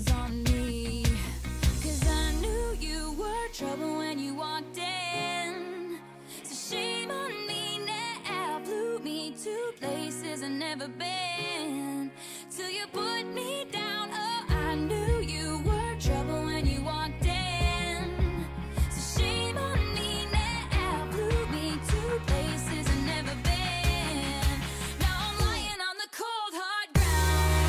is 0.00 0.14
on 0.14 0.29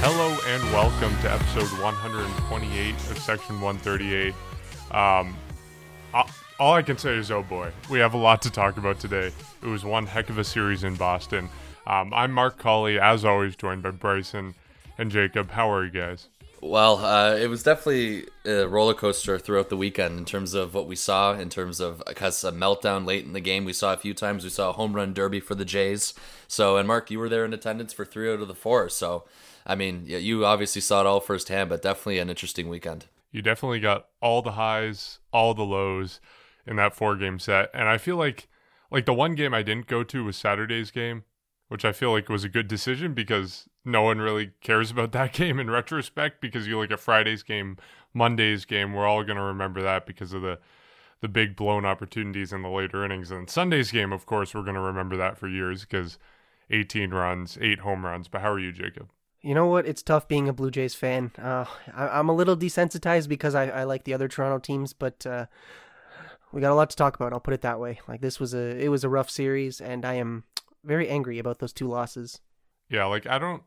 Hello 0.04 0.36
and 0.48 0.64
welcome 0.74 1.16
to 1.22 1.32
episode 1.32 1.80
128 1.80 2.96
of 2.96 3.20
Section 3.20 3.62
138. 3.62 4.34
Um, 4.90 5.38
all 6.60 6.74
I 6.74 6.82
can 6.82 6.98
say 6.98 7.18
is, 7.18 7.30
oh 7.30 7.44
boy, 7.44 7.70
we 7.88 8.00
have 8.00 8.16
a 8.16 8.18
lot 8.18 8.42
to 8.42 8.50
talk 8.50 8.78
about 8.78 9.00
today. 9.00 9.32
It 9.62 9.68
was 9.68 9.86
one 9.86 10.08
heck 10.08 10.32
of 10.32 10.40
a 10.40 10.44
series 10.44 10.84
in 10.84 10.96
Boston. 10.96 11.50
Um, 11.86 12.16
I'm 12.16 12.32
Mark 12.32 12.58
Colley, 12.58 13.00
as 13.00 13.24
always, 13.24 13.56
joined 13.56 13.84
by 13.84 13.92
Bryson 13.92 14.56
and 14.98 15.12
Jacob. 15.12 15.52
How 15.52 15.72
are 15.72 15.86
you 15.86 15.92
guys? 15.92 16.30
Well, 16.62 17.06
uh, 17.06 17.36
it 17.36 17.48
was 17.48 17.62
definitely 17.62 18.26
a 18.44 18.68
roller 18.68 18.96
coaster 18.96 19.38
throughout 19.38 19.70
the 19.70 19.78
weekend 19.78 20.18
in 20.18 20.26
terms 20.26 20.56
of 20.56 20.74
what 20.74 20.88
we 20.88 20.96
saw, 20.96 21.34
in 21.34 21.50
terms 21.50 21.80
of 21.80 22.02
because 22.08 22.44
a 22.44 22.52
meltdown 22.52 23.06
late 23.06 23.26
in 23.26 23.34
the 23.34 23.40
game. 23.40 23.66
We 23.66 23.74
saw 23.74 23.94
a 23.94 23.98
few 23.98 24.16
times. 24.16 24.44
We 24.44 24.50
saw 24.50 24.72
a 24.72 24.74
home 24.74 24.96
run 24.96 25.14
derby 25.14 25.40
for 25.40 25.54
the 25.54 25.64
Jays. 25.64 26.16
So, 26.48 26.78
and 26.78 26.88
Mark, 26.88 27.12
you 27.12 27.20
were 27.20 27.30
there 27.30 27.46
in 27.46 27.54
attendance 27.54 27.94
for 27.94 28.04
three 28.04 28.34
out 28.34 28.42
of 28.42 28.48
the 28.48 28.56
four. 28.56 28.90
So, 28.90 29.26
I 29.66 29.76
mean, 29.76 30.04
yeah, 30.06 30.18
you 30.18 30.46
obviously 30.46 30.82
saw 30.82 31.02
it 31.02 31.08
all 31.08 31.20
firsthand, 31.20 31.70
but 31.70 31.82
definitely 31.82 32.20
an 32.20 32.30
interesting 32.30 32.70
weekend. 32.70 33.06
You 33.32 33.42
definitely 33.42 33.80
got 33.80 34.08
all 34.22 34.42
the 34.42 34.54
highs, 34.54 35.20
all 35.32 35.54
the 35.54 35.64
lows 35.64 36.20
in 36.66 36.76
that 36.78 36.96
four 36.96 37.16
game 37.16 37.40
set. 37.40 37.70
And 37.74 37.88
I 37.88 37.98
feel 37.98 38.18
like 38.18 38.48
like 38.90 39.06
the 39.06 39.14
one 39.14 39.36
game 39.36 39.54
I 39.54 39.64
didn't 39.64 39.88
go 39.88 40.04
to 40.04 40.26
was 40.26 40.36
Saturday's 40.36 40.92
game, 40.92 41.24
which 41.70 41.86
I 41.86 41.94
feel 41.94 42.12
like 42.12 42.28
was 42.28 42.44
a 42.44 42.50
good 42.50 42.68
decision 42.68 43.14
because 43.14 43.70
no 43.86 44.02
one 44.02 44.20
really 44.20 44.52
cares 44.62 44.92
about 44.92 45.12
that 45.14 45.34
game 45.34 45.60
in 45.60 45.70
retrospect 45.70 46.42
because 46.42 46.68
you 46.68 46.78
look 46.78 46.92
at 46.92 47.00
Friday's 47.00 47.44
game, 47.44 47.78
Monday's 48.14 48.66
game, 48.66 48.94
we're 48.94 49.08
all 49.08 49.24
going 49.24 49.38
to 49.38 49.44
remember 49.44 49.82
that 49.82 50.06
because 50.06 50.34
of 50.34 50.42
the 50.42 50.60
the 51.22 51.28
big 51.28 51.56
blown 51.56 51.86
opportunities 51.86 52.52
in 52.52 52.64
the 52.64 52.68
later 52.70 53.06
innings 53.06 53.30
and 53.30 53.48
Sunday's 53.48 53.92
game 53.92 54.12
of 54.12 54.26
course 54.26 54.56
we're 54.56 54.64
going 54.64 54.74
to 54.74 54.82
remember 54.82 55.16
that 55.18 55.38
for 55.38 55.48
years 55.48 55.82
because 55.82 56.18
18 56.72 57.12
runs, 57.12 57.58
8 57.62 57.80
home 57.80 58.06
runs. 58.06 58.28
But 58.28 58.42
how 58.42 58.52
are 58.52 58.60
you, 58.60 58.72
Jacob? 58.72 59.10
You 59.42 59.56
know 59.56 59.66
what? 59.66 59.88
It's 59.88 60.04
tough 60.04 60.28
being 60.28 60.48
a 60.48 60.54
Blue 60.54 60.70
Jays 60.70 60.94
fan. 60.94 61.32
Uh, 61.38 61.66
I, 61.94 62.20
I'm 62.20 62.30
a 62.30 62.34
little 62.34 62.56
desensitized 62.56 63.28
because 63.28 63.56
I, 63.56 63.68
I 63.68 63.84
like 63.86 64.04
the 64.04 64.14
other 64.14 64.28
Toronto 64.28 64.60
teams, 64.60 64.94
but 64.94 65.26
uh, 65.26 65.48
we 66.52 66.62
got 66.62 66.72
a 66.72 66.76
lot 66.76 66.90
to 66.92 66.96
talk 66.96 67.16
about. 67.16 67.34
I'll 67.34 67.40
put 67.40 67.54
it 67.54 67.62
that 67.62 67.80
way. 67.80 68.00
Like 68.08 68.22
this 68.22 68.40
was 68.40 68.54
a 68.54 68.78
it 68.80 68.90
was 68.90 69.04
a 69.04 69.10
rough 69.10 69.30
series, 69.30 69.82
and 69.82 70.06
I 70.06 70.14
am 70.16 70.44
very 70.84 71.10
angry 71.10 71.40
about 71.40 71.60
those 71.60 71.74
two 71.74 71.88
losses. 71.88 72.40
Yeah, 72.90 73.06
like 73.06 73.26
I 73.26 73.40
don't 73.40 73.64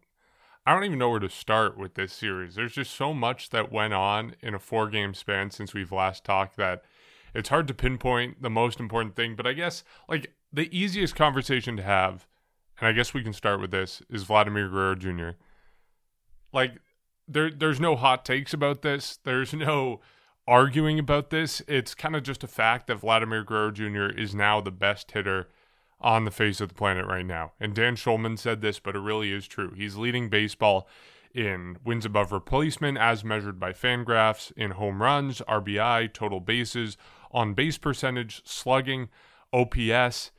I 0.67 0.73
don't 0.73 0.85
even 0.85 0.99
know 0.99 1.11
where 1.11 1.21
to 1.21 1.29
start 1.29 1.77
with 1.77 1.95
this 1.95 2.13
series. 2.13 2.55
There's 2.55 2.75
just 2.75 2.95
so 2.95 3.13
much 3.13 3.51
that 3.51 3.73
went 3.73 3.95
on 3.95 4.35
in 4.41 4.55
a 4.55 4.59
four 4.59 4.89
game 4.89 5.13
span 5.13 5.51
since 5.51 5.75
we've 5.75 5.93
last 5.93 6.25
talked 6.25 6.57
that 6.57 6.85
it's 7.35 7.49
hard 7.49 7.67
to 7.69 7.75
pinpoint 7.75 8.43
the 8.43 8.51
most 8.51 8.79
important 8.79 9.17
thing, 9.17 9.35
but 9.35 9.47
I 9.47 9.53
guess 9.53 9.83
like 10.09 10.33
the 10.53 10.75
easiest 10.77 11.17
conversation 11.17 11.77
to 11.77 11.83
have, 11.83 12.27
and 12.79 12.89
I 12.89 12.93
guess 12.93 13.13
we 13.13 13.25
can 13.25 13.33
start 13.33 13.61
with 13.61 13.73
this, 13.73 14.03
is 14.09 14.23
Vladimir 14.23 14.69
Guerrero 14.69 14.95
Jr. 14.95 15.31
Like 16.55 16.79
there 17.29 17.51
there's 17.51 17.81
no 17.81 17.97
hot 17.97 18.25
takes 18.25 18.55
about 18.55 18.83
this. 18.83 19.19
There's 19.25 19.53
no 19.53 20.01
arguing 20.47 20.99
about 20.99 21.31
this. 21.31 21.63
It's 21.67 21.95
kind 21.95 22.15
of 22.15 22.23
just 22.23 22.45
a 22.45 22.49
fact 22.49 22.87
that 22.87 22.97
Vladimir 22.97 23.45
Guerrero 23.45 23.71
Jr. 23.71 24.17
is 24.19 24.35
now 24.35 24.61
the 24.61 24.71
best 24.71 25.11
hitter 25.11 25.49
on 26.01 26.25
the 26.25 26.31
face 26.31 26.61
of 26.61 26.69
the 26.69 26.75
planet 26.75 27.07
right 27.07 27.25
now. 27.25 27.53
And 27.59 27.75
Dan 27.75 27.97
Shulman 27.97 28.39
said 28.39 28.61
this, 28.61 28.79
but 28.79 28.95
it 28.95 29.01
really 29.01 29.33
is 29.33 29.49
true. 29.49 29.73
He's 29.75 29.97
leading 29.97 30.29
baseball 30.29 30.87
in 31.35 31.79
wins 31.85 32.05
above 32.05 32.31
replacement 32.31 32.99
as 32.99 33.25
measured 33.25 33.59
by 33.59 33.73
Fangraphs, 33.73 34.53
in 34.53 34.73
home 34.73 35.03
runs, 35.03 35.41
RBI, 35.49 36.13
total 36.13 36.41
bases, 36.41 36.97
on 37.33 37.55
base 37.55 37.79
percentage, 37.79 38.43
slugging, 38.45 39.09
OPS, 39.53 40.31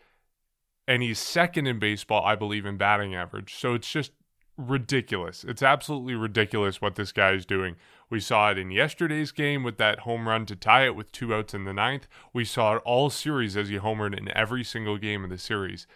and 0.87 1.01
he's 1.01 1.19
second 1.19 1.67
in 1.67 1.79
baseball, 1.79 2.23
I 2.23 2.35
believe, 2.35 2.65
in 2.65 2.77
batting 2.77 3.15
average. 3.15 3.55
So 3.55 3.73
it's 3.73 3.91
just 3.91 4.11
ridiculous. 4.57 5.43
It's 5.43 5.61
absolutely 5.61 6.15
ridiculous 6.15 6.81
what 6.81 6.95
this 6.95 7.11
guy 7.11 7.31
is 7.31 7.45
doing. 7.45 7.75
We 8.09 8.19
saw 8.19 8.51
it 8.51 8.57
in 8.57 8.71
yesterday's 8.71 9.31
game 9.31 9.63
with 9.63 9.77
that 9.77 9.99
home 9.99 10.27
run 10.27 10.45
to 10.47 10.55
tie 10.55 10.85
it 10.85 10.95
with 10.95 11.11
two 11.11 11.33
outs 11.33 11.53
in 11.53 11.65
the 11.65 11.73
ninth. 11.73 12.07
We 12.33 12.45
saw 12.45 12.75
it 12.75 12.81
all 12.85 13.09
series 13.09 13.57
as 13.57 13.69
he 13.69 13.77
homered 13.77 14.17
in 14.17 14.35
every 14.35 14.63
single 14.63 14.97
game 14.97 15.23
of 15.23 15.29
the 15.29 15.37
series. 15.37 15.87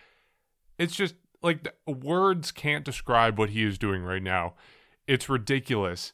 It's 0.77 0.95
just 0.95 1.15
like 1.41 1.73
words 1.87 2.51
can't 2.51 2.85
describe 2.85 3.37
what 3.37 3.51
he 3.51 3.63
is 3.63 3.77
doing 3.77 4.03
right 4.03 4.23
now. 4.23 4.55
It's 5.07 5.29
ridiculous 5.29 6.13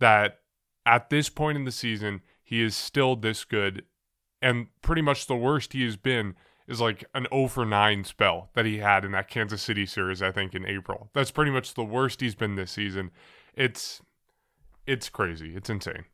that 0.00 0.40
at 0.86 1.10
this 1.10 1.28
point 1.28 1.56
in 1.56 1.64
the 1.64 1.72
season, 1.72 2.22
he 2.42 2.62
is 2.62 2.76
still 2.76 3.16
this 3.16 3.44
good. 3.44 3.84
And 4.42 4.66
pretty 4.82 5.02
much 5.02 5.26
the 5.26 5.36
worst 5.36 5.72
he 5.72 5.84
has 5.84 5.96
been 5.96 6.34
is 6.66 6.80
like 6.80 7.04
an 7.14 7.26
0 7.30 7.48
for 7.48 7.64
9 7.64 8.04
spell 8.04 8.50
that 8.54 8.64
he 8.64 8.78
had 8.78 9.04
in 9.04 9.12
that 9.12 9.28
Kansas 9.28 9.62
City 9.62 9.86
series, 9.86 10.22
I 10.22 10.32
think, 10.32 10.54
in 10.54 10.66
April. 10.66 11.10
That's 11.12 11.30
pretty 11.30 11.50
much 11.50 11.74
the 11.74 11.84
worst 11.84 12.20
he's 12.20 12.34
been 12.34 12.56
this 12.56 12.72
season. 12.72 13.10
It's 13.54 14.00
it's 14.86 15.08
crazy. 15.08 15.54
It's 15.56 15.70
insane. 15.70 16.04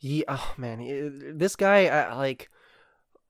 Yeah, 0.00 0.24
oh 0.28 0.54
man, 0.56 1.36
this 1.36 1.56
guy, 1.56 1.86
I, 1.86 2.14
like, 2.14 2.48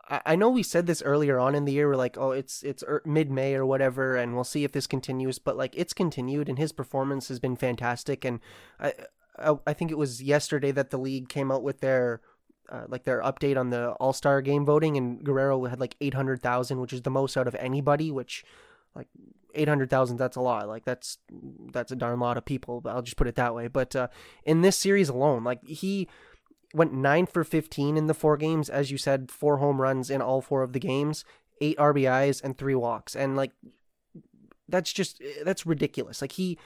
I, 0.09 0.21
I 0.25 0.37
know 0.37 0.51
we 0.51 0.63
said 0.63 0.87
this 0.87 1.03
earlier 1.03 1.39
on 1.39 1.55
in 1.55 1.65
the 1.65 1.73
year. 1.73 1.89
We're 1.89 1.97
like, 1.97 2.17
oh, 2.17 2.31
it's 2.31 2.63
it's 2.63 2.85
er, 2.85 3.03
mid 3.05 3.31
May 3.31 3.55
or 3.55 3.67
whatever, 3.67 4.17
and 4.17 4.35
we'll 4.35 4.45
see 4.45 4.65
if 4.65 4.73
this 4.73 4.87
continues. 4.87 5.39
But 5.39 5.57
like, 5.57 5.75
it's 5.77 5.93
continued, 5.93 6.49
and 6.49 6.59
his 6.59 6.73
performance 6.73 7.29
has 7.29 7.41
been 7.41 7.57
fantastic. 7.57 8.25
And 8.25 8.41
I, 8.79 8.95
I, 9.39 9.55
I 9.67 9.73
think 9.73 9.91
it 9.91 9.99
was 9.99 10.23
yesterday 10.23 10.71
that 10.71 10.91
the 10.91 10.99
league 10.99 11.29
came 11.29 11.51
out 11.51 11.63
with 11.63 11.81
their. 11.81 12.21
Uh, 12.71 12.85
like 12.89 13.03
their 13.03 13.21
update 13.23 13.59
on 13.59 13.71
the 13.71 13.91
All 13.93 14.13
Star 14.13 14.41
game 14.43 14.65
voting, 14.65 14.97
and 14.97 15.25
Guerrero 15.25 15.65
had 15.65 15.81
like 15.81 15.97
eight 16.01 16.15
hundred 16.15 16.41
thousand, 16.41 16.81
which 16.81 16.93
is 16.93 17.03
the 17.03 17.11
most 17.11 17.37
out 17.37 17.49
of 17.49 17.55
anybody. 17.57 18.11
Which, 18.13 18.45
like, 18.95 19.09
eight 19.55 19.69
hundred 19.69 19.91
thousand, 19.91 20.19
that's 20.19 20.37
a 20.37 20.41
lot. 20.41 20.69
Like 20.69 20.85
that's 20.85 21.19
that's 21.73 21.91
a 21.91 21.97
darn 21.97 22.21
lot 22.21 22.37
of 22.37 22.45
people. 22.45 22.83
I'll 22.87 23.03
just 23.03 23.17
put 23.17 23.27
it 23.27 23.35
that 23.35 23.55
way. 23.55 23.67
But 23.67 23.97
uh, 23.97 24.09
in 24.45 24.61
this 24.61 24.77
series 24.77 25.09
alone, 25.09 25.43
like 25.43 25.65
he 25.67 26.09
went 26.75 26.93
nine 26.93 27.27
for 27.27 27.45
15 27.45 27.97
in 27.97 28.07
the 28.07 28.15
four 28.15 28.37
games. 28.37 28.69
As 28.69 28.91
you 28.91 28.99
said, 28.99 29.31
four 29.31 29.59
home 29.59 29.81
runs 29.81 30.11
in 30.11 30.23
all 30.23 30.41
four 30.41 30.63
of 30.63 30.73
the 30.73 30.81
games, 30.81 31.25
eight 31.61 31.77
RBIs, 31.79 32.43
and 32.43 32.57
three 32.57 32.75
walks. 32.75 33.17
And 33.17 33.37
like, 33.37 33.53
that's 34.69 34.93
just, 34.93 35.21
that's 35.45 35.67
ridiculous. 35.67 36.21
Like, 36.21 36.33
he, 36.33 36.59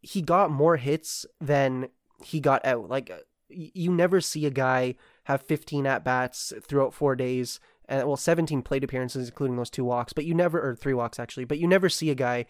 he 0.00 0.22
got 0.22 0.50
more 0.50 0.76
hits 0.76 1.26
than 1.40 1.88
he 2.22 2.40
got 2.40 2.64
out. 2.64 2.88
Like, 2.88 3.10
you 3.48 3.92
never 3.92 4.20
see 4.20 4.46
a 4.46 4.50
guy 4.50 4.94
have 5.28 5.42
15 5.42 5.86
at 5.86 6.04
bats 6.04 6.54
throughout 6.62 6.94
four 6.94 7.14
days. 7.14 7.60
And 7.86 8.06
well, 8.06 8.16
17 8.16 8.62
plate 8.62 8.82
appearances, 8.82 9.28
including 9.28 9.56
those 9.56 9.70
two 9.70 9.84
walks, 9.84 10.14
but 10.14 10.24
you 10.24 10.34
never, 10.34 10.58
or 10.58 10.74
three 10.74 10.94
walks 10.94 11.20
actually, 11.20 11.44
but 11.44 11.58
you 11.58 11.66
never 11.66 11.90
see 11.90 12.08
a 12.08 12.14
guy 12.14 12.46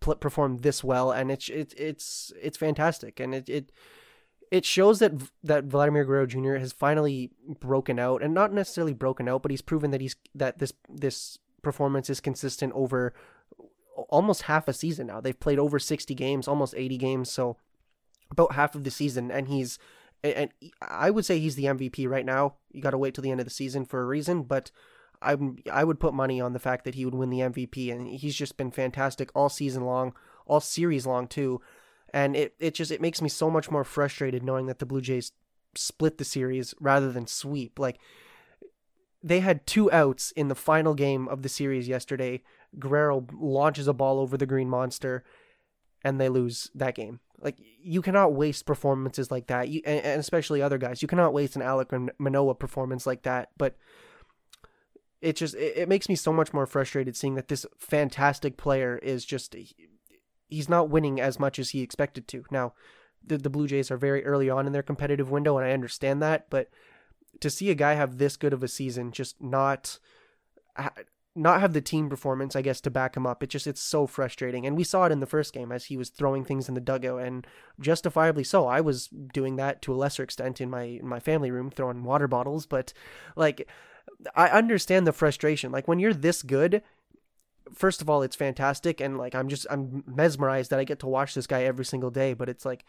pl- 0.00 0.16
perform 0.16 0.58
this 0.58 0.82
well. 0.82 1.12
And 1.12 1.30
it's, 1.30 1.48
it, 1.48 1.74
it's, 1.76 2.32
it's 2.42 2.58
fantastic. 2.58 3.20
And 3.20 3.36
it, 3.36 3.48
it, 3.48 3.72
it 4.50 4.64
shows 4.64 4.98
that 4.98 5.12
that 5.44 5.64
Vladimir 5.64 6.04
Guerrero 6.04 6.26
Jr. 6.26 6.54
has 6.54 6.72
finally 6.72 7.30
broken 7.60 7.98
out, 7.98 8.22
and 8.22 8.32
not 8.32 8.50
necessarily 8.50 8.94
broken 8.94 9.28
out, 9.28 9.42
but 9.42 9.50
he's 9.50 9.60
proven 9.60 9.90
that 9.90 10.00
he's 10.00 10.16
that 10.34 10.58
this 10.58 10.72
this 10.88 11.38
performance 11.60 12.08
is 12.08 12.18
consistent 12.18 12.72
over 12.74 13.12
almost 14.08 14.42
half 14.42 14.66
a 14.66 14.72
season 14.72 15.08
now. 15.08 15.20
They've 15.20 15.38
played 15.38 15.58
over 15.58 15.78
sixty 15.78 16.14
games, 16.14 16.48
almost 16.48 16.72
eighty 16.78 16.96
games, 16.96 17.30
so 17.30 17.58
about 18.30 18.52
half 18.52 18.74
of 18.74 18.84
the 18.84 18.90
season, 18.90 19.30
and 19.30 19.48
he's 19.48 19.78
and 20.22 20.50
I 20.82 21.10
would 21.10 21.24
say 21.24 21.38
he's 21.38 21.56
the 21.56 21.64
MVP 21.64 22.08
right 22.08 22.26
now. 22.26 22.54
You 22.72 22.82
got 22.82 22.90
to 22.90 22.98
wait 22.98 23.14
till 23.14 23.22
the 23.22 23.30
end 23.30 23.40
of 23.40 23.46
the 23.46 23.50
season 23.50 23.84
for 23.84 24.00
a 24.02 24.06
reason, 24.06 24.42
but 24.42 24.70
I'm 25.22 25.58
I 25.70 25.84
would 25.84 26.00
put 26.00 26.14
money 26.14 26.40
on 26.40 26.52
the 26.52 26.58
fact 26.58 26.84
that 26.84 26.94
he 26.94 27.04
would 27.04 27.14
win 27.14 27.30
the 27.30 27.40
MVP, 27.40 27.92
and 27.92 28.06
he's 28.06 28.34
just 28.34 28.56
been 28.56 28.70
fantastic 28.70 29.30
all 29.34 29.48
season 29.48 29.84
long, 29.84 30.14
all 30.46 30.60
series 30.60 31.06
long 31.06 31.26
too 31.26 31.60
and 32.12 32.36
it, 32.36 32.54
it 32.58 32.74
just 32.74 32.90
it 32.90 33.00
makes 33.00 33.20
me 33.20 33.28
so 33.28 33.50
much 33.50 33.70
more 33.70 33.84
frustrated 33.84 34.42
knowing 34.42 34.66
that 34.66 34.78
the 34.78 34.86
Blue 34.86 35.00
Jays 35.00 35.32
split 35.74 36.18
the 36.18 36.24
series 36.24 36.74
rather 36.80 37.12
than 37.12 37.26
sweep. 37.26 37.78
Like 37.78 37.98
they 39.22 39.40
had 39.40 39.66
two 39.66 39.90
outs 39.92 40.30
in 40.32 40.48
the 40.48 40.54
final 40.54 40.94
game 40.94 41.28
of 41.28 41.42
the 41.42 41.48
series 41.48 41.88
yesterday. 41.88 42.42
Guerrero 42.78 43.26
launches 43.32 43.88
a 43.88 43.92
ball 43.92 44.18
over 44.20 44.36
the 44.36 44.46
Green 44.46 44.68
Monster, 44.68 45.24
and 46.02 46.20
they 46.20 46.28
lose 46.28 46.70
that 46.74 46.94
game. 46.94 47.20
Like 47.40 47.56
you 47.82 48.02
cannot 48.02 48.34
waste 48.34 48.66
performances 48.66 49.30
like 49.30 49.46
that. 49.46 49.68
You 49.68 49.80
and, 49.84 50.04
and 50.04 50.20
especially 50.20 50.62
other 50.62 50.78
guys. 50.78 51.02
You 51.02 51.08
cannot 51.08 51.32
waste 51.32 51.56
an 51.56 51.62
Alek 51.62 52.10
Manoah 52.18 52.54
performance 52.54 53.06
like 53.06 53.22
that. 53.22 53.50
But 53.56 53.76
it 55.20 55.36
just 55.36 55.54
it, 55.54 55.76
it 55.76 55.88
makes 55.88 56.08
me 56.08 56.14
so 56.14 56.32
much 56.32 56.52
more 56.52 56.66
frustrated 56.66 57.16
seeing 57.16 57.34
that 57.34 57.48
this 57.48 57.66
fantastic 57.78 58.56
player 58.56 58.98
is 59.02 59.24
just 59.24 59.54
he's 60.48 60.68
not 60.68 60.90
winning 60.90 61.20
as 61.20 61.38
much 61.38 61.58
as 61.58 61.70
he 61.70 61.82
expected 61.82 62.26
to. 62.28 62.44
Now, 62.50 62.74
the, 63.24 63.38
the 63.38 63.50
Blue 63.50 63.66
Jays 63.66 63.90
are 63.90 63.96
very 63.96 64.24
early 64.24 64.48
on 64.50 64.66
in 64.66 64.72
their 64.72 64.82
competitive 64.82 65.30
window, 65.30 65.58
and 65.58 65.66
I 65.66 65.72
understand 65.72 66.22
that. 66.22 66.46
But 66.50 66.70
to 67.40 67.50
see 67.50 67.70
a 67.70 67.74
guy 67.74 67.94
have 67.94 68.18
this 68.18 68.36
good 68.36 68.52
of 68.52 68.62
a 68.62 68.68
season, 68.68 69.12
just 69.12 69.40
not 69.42 69.98
not 71.38 71.60
have 71.60 71.72
the 71.72 71.80
team 71.80 72.08
performance, 72.08 72.56
I 72.56 72.62
guess, 72.62 72.80
to 72.82 72.90
back 72.90 73.16
him 73.16 73.26
up. 73.26 73.42
It 73.42 73.50
just 73.50 73.66
it's 73.66 73.80
so 73.80 74.06
frustrating, 74.06 74.66
and 74.66 74.76
we 74.76 74.84
saw 74.84 75.04
it 75.04 75.12
in 75.12 75.20
the 75.20 75.26
first 75.26 75.52
game 75.52 75.72
as 75.72 75.86
he 75.86 75.96
was 75.96 76.10
throwing 76.10 76.44
things 76.44 76.68
in 76.68 76.74
the 76.74 76.80
dugout, 76.80 77.22
and 77.22 77.46
justifiably 77.80 78.44
so. 78.44 78.66
I 78.66 78.80
was 78.80 79.08
doing 79.08 79.56
that 79.56 79.80
to 79.82 79.92
a 79.92 79.96
lesser 79.96 80.22
extent 80.22 80.60
in 80.60 80.68
my 80.68 80.82
in 80.82 81.06
my 81.06 81.20
family 81.20 81.50
room, 81.50 81.70
throwing 81.70 82.04
water 82.04 82.28
bottles, 82.28 82.66
but 82.66 82.92
like 83.36 83.68
I 84.34 84.48
understand 84.48 85.06
the 85.06 85.12
frustration. 85.12 85.72
Like 85.72 85.88
when 85.88 85.98
you're 85.98 86.14
this 86.14 86.42
good, 86.42 86.82
first 87.72 88.02
of 88.02 88.10
all, 88.10 88.22
it's 88.22 88.36
fantastic, 88.36 89.00
and 89.00 89.16
like 89.16 89.34
I'm 89.34 89.48
just 89.48 89.66
I'm 89.70 90.04
mesmerized 90.06 90.70
that 90.70 90.80
I 90.80 90.84
get 90.84 90.98
to 91.00 91.06
watch 91.06 91.34
this 91.34 91.46
guy 91.46 91.62
every 91.62 91.84
single 91.84 92.10
day. 92.10 92.34
But 92.34 92.48
it's 92.48 92.64
like, 92.64 92.84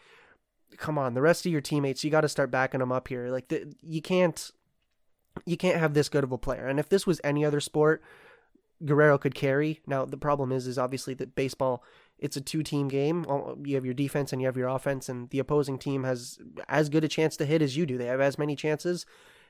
come 0.76 0.98
on, 0.98 1.14
the 1.14 1.22
rest 1.22 1.46
of 1.46 1.52
your 1.52 1.60
teammates, 1.60 2.04
you 2.04 2.10
got 2.10 2.22
to 2.22 2.28
start 2.28 2.50
backing 2.50 2.80
them 2.80 2.92
up 2.92 3.08
here. 3.08 3.28
Like 3.30 3.48
the, 3.48 3.72
you 3.82 4.02
can't 4.02 4.50
you 5.46 5.56
can't 5.56 5.78
have 5.78 5.94
this 5.94 6.08
good 6.08 6.24
of 6.24 6.32
a 6.32 6.38
player. 6.38 6.66
And 6.66 6.80
if 6.80 6.88
this 6.88 7.06
was 7.06 7.20
any 7.22 7.44
other 7.44 7.60
sport, 7.60 8.02
Guerrero 8.84 9.18
could 9.18 9.34
carry. 9.34 9.80
Now 9.86 10.04
the 10.04 10.16
problem 10.16 10.52
is 10.52 10.66
is 10.66 10.78
obviously 10.78 11.14
that 11.14 11.34
baseball 11.34 11.82
it's 12.18 12.36
a 12.36 12.40
two 12.40 12.62
team 12.62 12.88
game. 12.88 13.24
You 13.64 13.74
have 13.76 13.84
your 13.84 13.94
defense 13.94 14.32
and 14.32 14.42
you 14.42 14.46
have 14.46 14.56
your 14.56 14.68
offense 14.68 15.08
and 15.08 15.30
the 15.30 15.38
opposing 15.38 15.78
team 15.78 16.04
has 16.04 16.38
as 16.68 16.88
good 16.88 17.04
a 17.04 17.08
chance 17.08 17.36
to 17.38 17.46
hit 17.46 17.62
as 17.62 17.76
you 17.76 17.86
do. 17.86 17.98
They 17.98 18.06
have 18.06 18.20
as 18.20 18.38
many 18.38 18.56
chances 18.56 19.06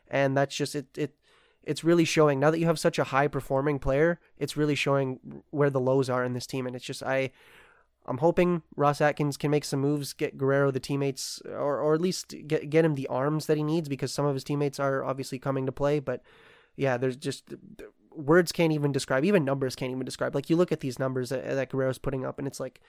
and 0.08 0.36
that's 0.36 0.54
just 0.54 0.74
it 0.74 0.86
it 0.96 1.16
it's 1.62 1.84
really 1.84 2.04
showing 2.04 2.40
now 2.40 2.50
that 2.50 2.58
you 2.58 2.66
have 2.66 2.78
such 2.78 2.98
a 2.98 3.04
high 3.04 3.28
performing 3.28 3.78
player, 3.78 4.18
it's 4.38 4.56
really 4.56 4.74
showing 4.74 5.42
where 5.50 5.70
the 5.70 5.80
lows 5.80 6.08
are 6.08 6.24
in 6.24 6.32
this 6.32 6.46
team 6.46 6.66
and 6.66 6.74
it's 6.74 6.84
just 6.84 7.02
I 7.02 7.30
I'm 8.06 8.18
hoping 8.18 8.62
Ross 8.76 9.00
Atkins 9.00 9.36
can 9.36 9.50
make 9.50 9.64
some 9.64 9.80
moves, 9.80 10.12
get 10.14 10.38
Guerrero 10.38 10.70
the 10.70 10.80
teammates, 10.80 11.40
or, 11.46 11.78
or 11.78 11.94
at 11.94 12.00
least 12.00 12.34
get 12.46 12.70
get 12.70 12.84
him 12.84 12.94
the 12.94 13.06
arms 13.08 13.46
that 13.46 13.56
he 13.56 13.62
needs 13.62 13.88
because 13.88 14.12
some 14.12 14.26
of 14.26 14.34
his 14.34 14.44
teammates 14.44 14.80
are 14.80 15.04
obviously 15.04 15.38
coming 15.38 15.66
to 15.66 15.72
play. 15.72 16.00
But 16.00 16.22
yeah, 16.76 16.96
there's 16.96 17.16
just 17.16 17.54
words 18.14 18.52
can't 18.52 18.72
even 18.72 18.92
describe, 18.92 19.24
even 19.24 19.44
numbers 19.44 19.76
can't 19.76 19.92
even 19.92 20.04
describe. 20.04 20.34
Like 20.34 20.50
you 20.50 20.56
look 20.56 20.72
at 20.72 20.80
these 20.80 20.98
numbers 20.98 21.30
that, 21.30 21.44
that 21.44 21.70
Guerrero's 21.70 21.98
putting 21.98 22.24
up, 22.24 22.38
and 22.38 22.46
it's 22.46 22.60
like 22.60 22.80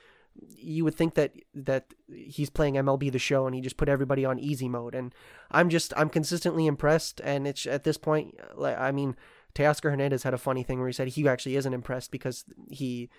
you 0.55 0.83
would 0.83 0.95
think 0.95 1.15
that 1.15 1.33
that 1.53 1.93
he's 2.13 2.49
playing 2.49 2.75
MLB 2.75 3.11
the 3.11 3.19
Show 3.19 3.45
and 3.45 3.55
he 3.55 3.61
just 3.61 3.77
put 3.77 3.89
everybody 3.89 4.25
on 4.25 4.39
easy 4.39 4.69
mode. 4.69 4.95
And 4.95 5.13
I'm 5.51 5.69
just 5.69 5.93
I'm 5.95 6.09
consistently 6.09 6.67
impressed, 6.67 7.21
and 7.23 7.47
it's 7.47 7.65
at 7.65 7.83
this 7.83 7.97
point, 7.97 8.35
like 8.55 8.77
I 8.77 8.91
mean. 8.91 9.15
Teoscar 9.53 9.91
Hernandez 9.91 10.23
had 10.23 10.33
a 10.33 10.37
funny 10.37 10.63
thing 10.63 10.79
where 10.79 10.87
he 10.87 10.93
said 10.93 11.09
he 11.09 11.27
actually 11.27 11.57
isn't 11.57 11.73
impressed 11.73 12.09
because 12.09 12.45
he 12.69 13.09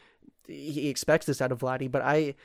he 0.49 0.89
expects 0.89 1.27
this 1.27 1.43
out 1.43 1.53
of 1.53 1.59
Vladdy, 1.59 1.91
but 1.91 2.01
I 2.01 2.37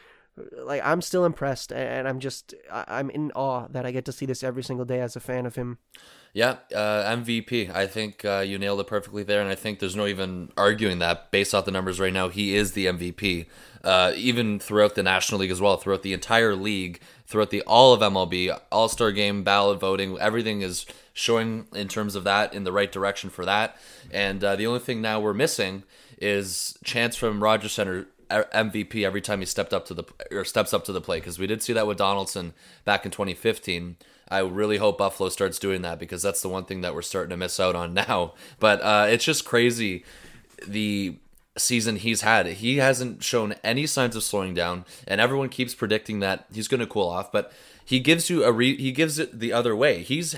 like 0.57 0.81
I'm 0.83 1.01
still 1.01 1.25
impressed 1.25 1.71
and 1.71 2.07
I'm 2.07 2.19
just 2.19 2.53
I'm 2.71 3.09
in 3.09 3.31
awe 3.33 3.67
that 3.69 3.85
I 3.85 3.91
get 3.91 4.05
to 4.05 4.11
see 4.11 4.25
this 4.25 4.43
every 4.43 4.63
single 4.63 4.85
day 4.85 5.01
as 5.01 5.15
a 5.15 5.19
fan 5.19 5.45
of 5.45 5.55
him. 5.55 5.77
Yeah, 6.33 6.57
uh, 6.75 7.15
MVP. 7.15 7.73
I 7.73 7.87
think 7.87 8.23
uh, 8.23 8.43
you 8.45 8.59
nailed 8.59 8.79
it 8.79 8.85
perfectly 8.85 9.23
there, 9.23 9.41
and 9.41 9.49
I 9.49 9.55
think 9.55 9.79
there's 9.79 9.95
no 9.95 10.05
even 10.05 10.51
arguing 10.55 10.99
that 10.99 11.31
based 11.31 11.55
off 11.55 11.65
the 11.65 11.71
numbers 11.71 11.99
right 11.99 12.13
now, 12.13 12.29
he 12.29 12.55
is 12.55 12.73
the 12.73 12.85
MVP. 12.85 13.47
Uh, 13.83 14.11
even 14.15 14.59
throughout 14.59 14.93
the 14.93 15.01
National 15.01 15.39
League 15.39 15.49
as 15.49 15.61
well, 15.61 15.77
throughout 15.77 16.03
the 16.03 16.13
entire 16.13 16.55
league, 16.55 16.99
throughout 17.25 17.49
the 17.49 17.63
all 17.63 17.91
of 17.93 18.01
MLB, 18.01 18.55
All 18.71 18.87
Star 18.87 19.11
Game, 19.11 19.43
ballot 19.43 19.79
voting, 19.79 20.19
everything 20.19 20.61
is 20.61 20.85
showing 21.13 21.67
in 21.73 21.87
terms 21.87 22.13
of 22.13 22.23
that 22.25 22.53
in 22.53 22.63
the 22.63 22.71
right 22.71 22.91
direction 22.91 23.29
for 23.29 23.43
that. 23.45 23.75
And 24.11 24.43
uh, 24.43 24.55
the 24.55 24.67
only 24.67 24.79
thing 24.79 25.01
now 25.01 25.19
we're 25.19 25.33
missing 25.33 25.83
is 26.19 26.77
chance 26.83 27.15
from 27.15 27.41
Rogers 27.41 27.71
Center 27.71 28.07
MVP 28.29 29.05
every 29.05 29.21
time 29.21 29.39
he 29.39 29.45
stepped 29.45 29.73
up 29.73 29.85
to 29.87 29.93
the 29.93 30.03
or 30.31 30.43
steps 30.45 30.73
up 30.73 30.83
to 30.85 30.91
the 30.91 31.01
plate 31.01 31.21
because 31.21 31.39
we 31.39 31.47
did 31.47 31.61
see 31.61 31.73
that 31.73 31.87
with 31.87 31.97
Donaldson 31.97 32.53
back 32.85 33.05
in 33.05 33.11
2015. 33.11 33.97
I 34.29 34.39
really 34.39 34.77
hope 34.77 34.97
Buffalo 34.97 35.29
starts 35.29 35.57
doing 35.57 35.81
that 35.83 35.99
because 35.99 36.21
that's 36.21 36.41
the 36.41 36.49
one 36.49 36.65
thing 36.65 36.81
that 36.81 36.93
we're 36.93 37.01
starting 37.01 37.29
to 37.29 37.37
miss 37.37 37.59
out 37.59 37.75
on 37.75 37.93
now. 38.07 38.33
But 38.59 38.81
uh, 38.81 39.07
it's 39.09 39.25
just 39.25 39.45
crazy 39.45 40.03
the 40.65 41.17
season 41.57 41.95
he's 41.95 42.21
had. 42.21 42.47
He 42.47 42.77
hasn't 42.77 43.23
shown 43.23 43.55
any 43.63 43.85
signs 43.85 44.15
of 44.15 44.23
slowing 44.23 44.53
down, 44.53 44.85
and 45.07 45.21
everyone 45.21 45.49
keeps 45.49 45.73
predicting 45.73 46.19
that 46.19 46.45
he's 46.53 46.67
going 46.67 46.81
to 46.81 46.87
cool 46.87 47.07
off. 47.07 47.31
But 47.31 47.51
he 47.83 47.99
gives 47.99 48.29
you 48.29 48.43
a 48.43 48.51
re- 48.51 48.77
he 48.77 48.91
gives 48.91 49.17
it 49.17 49.39
the 49.39 49.53
other 49.53 49.75
way. 49.75 50.03
He's 50.03 50.35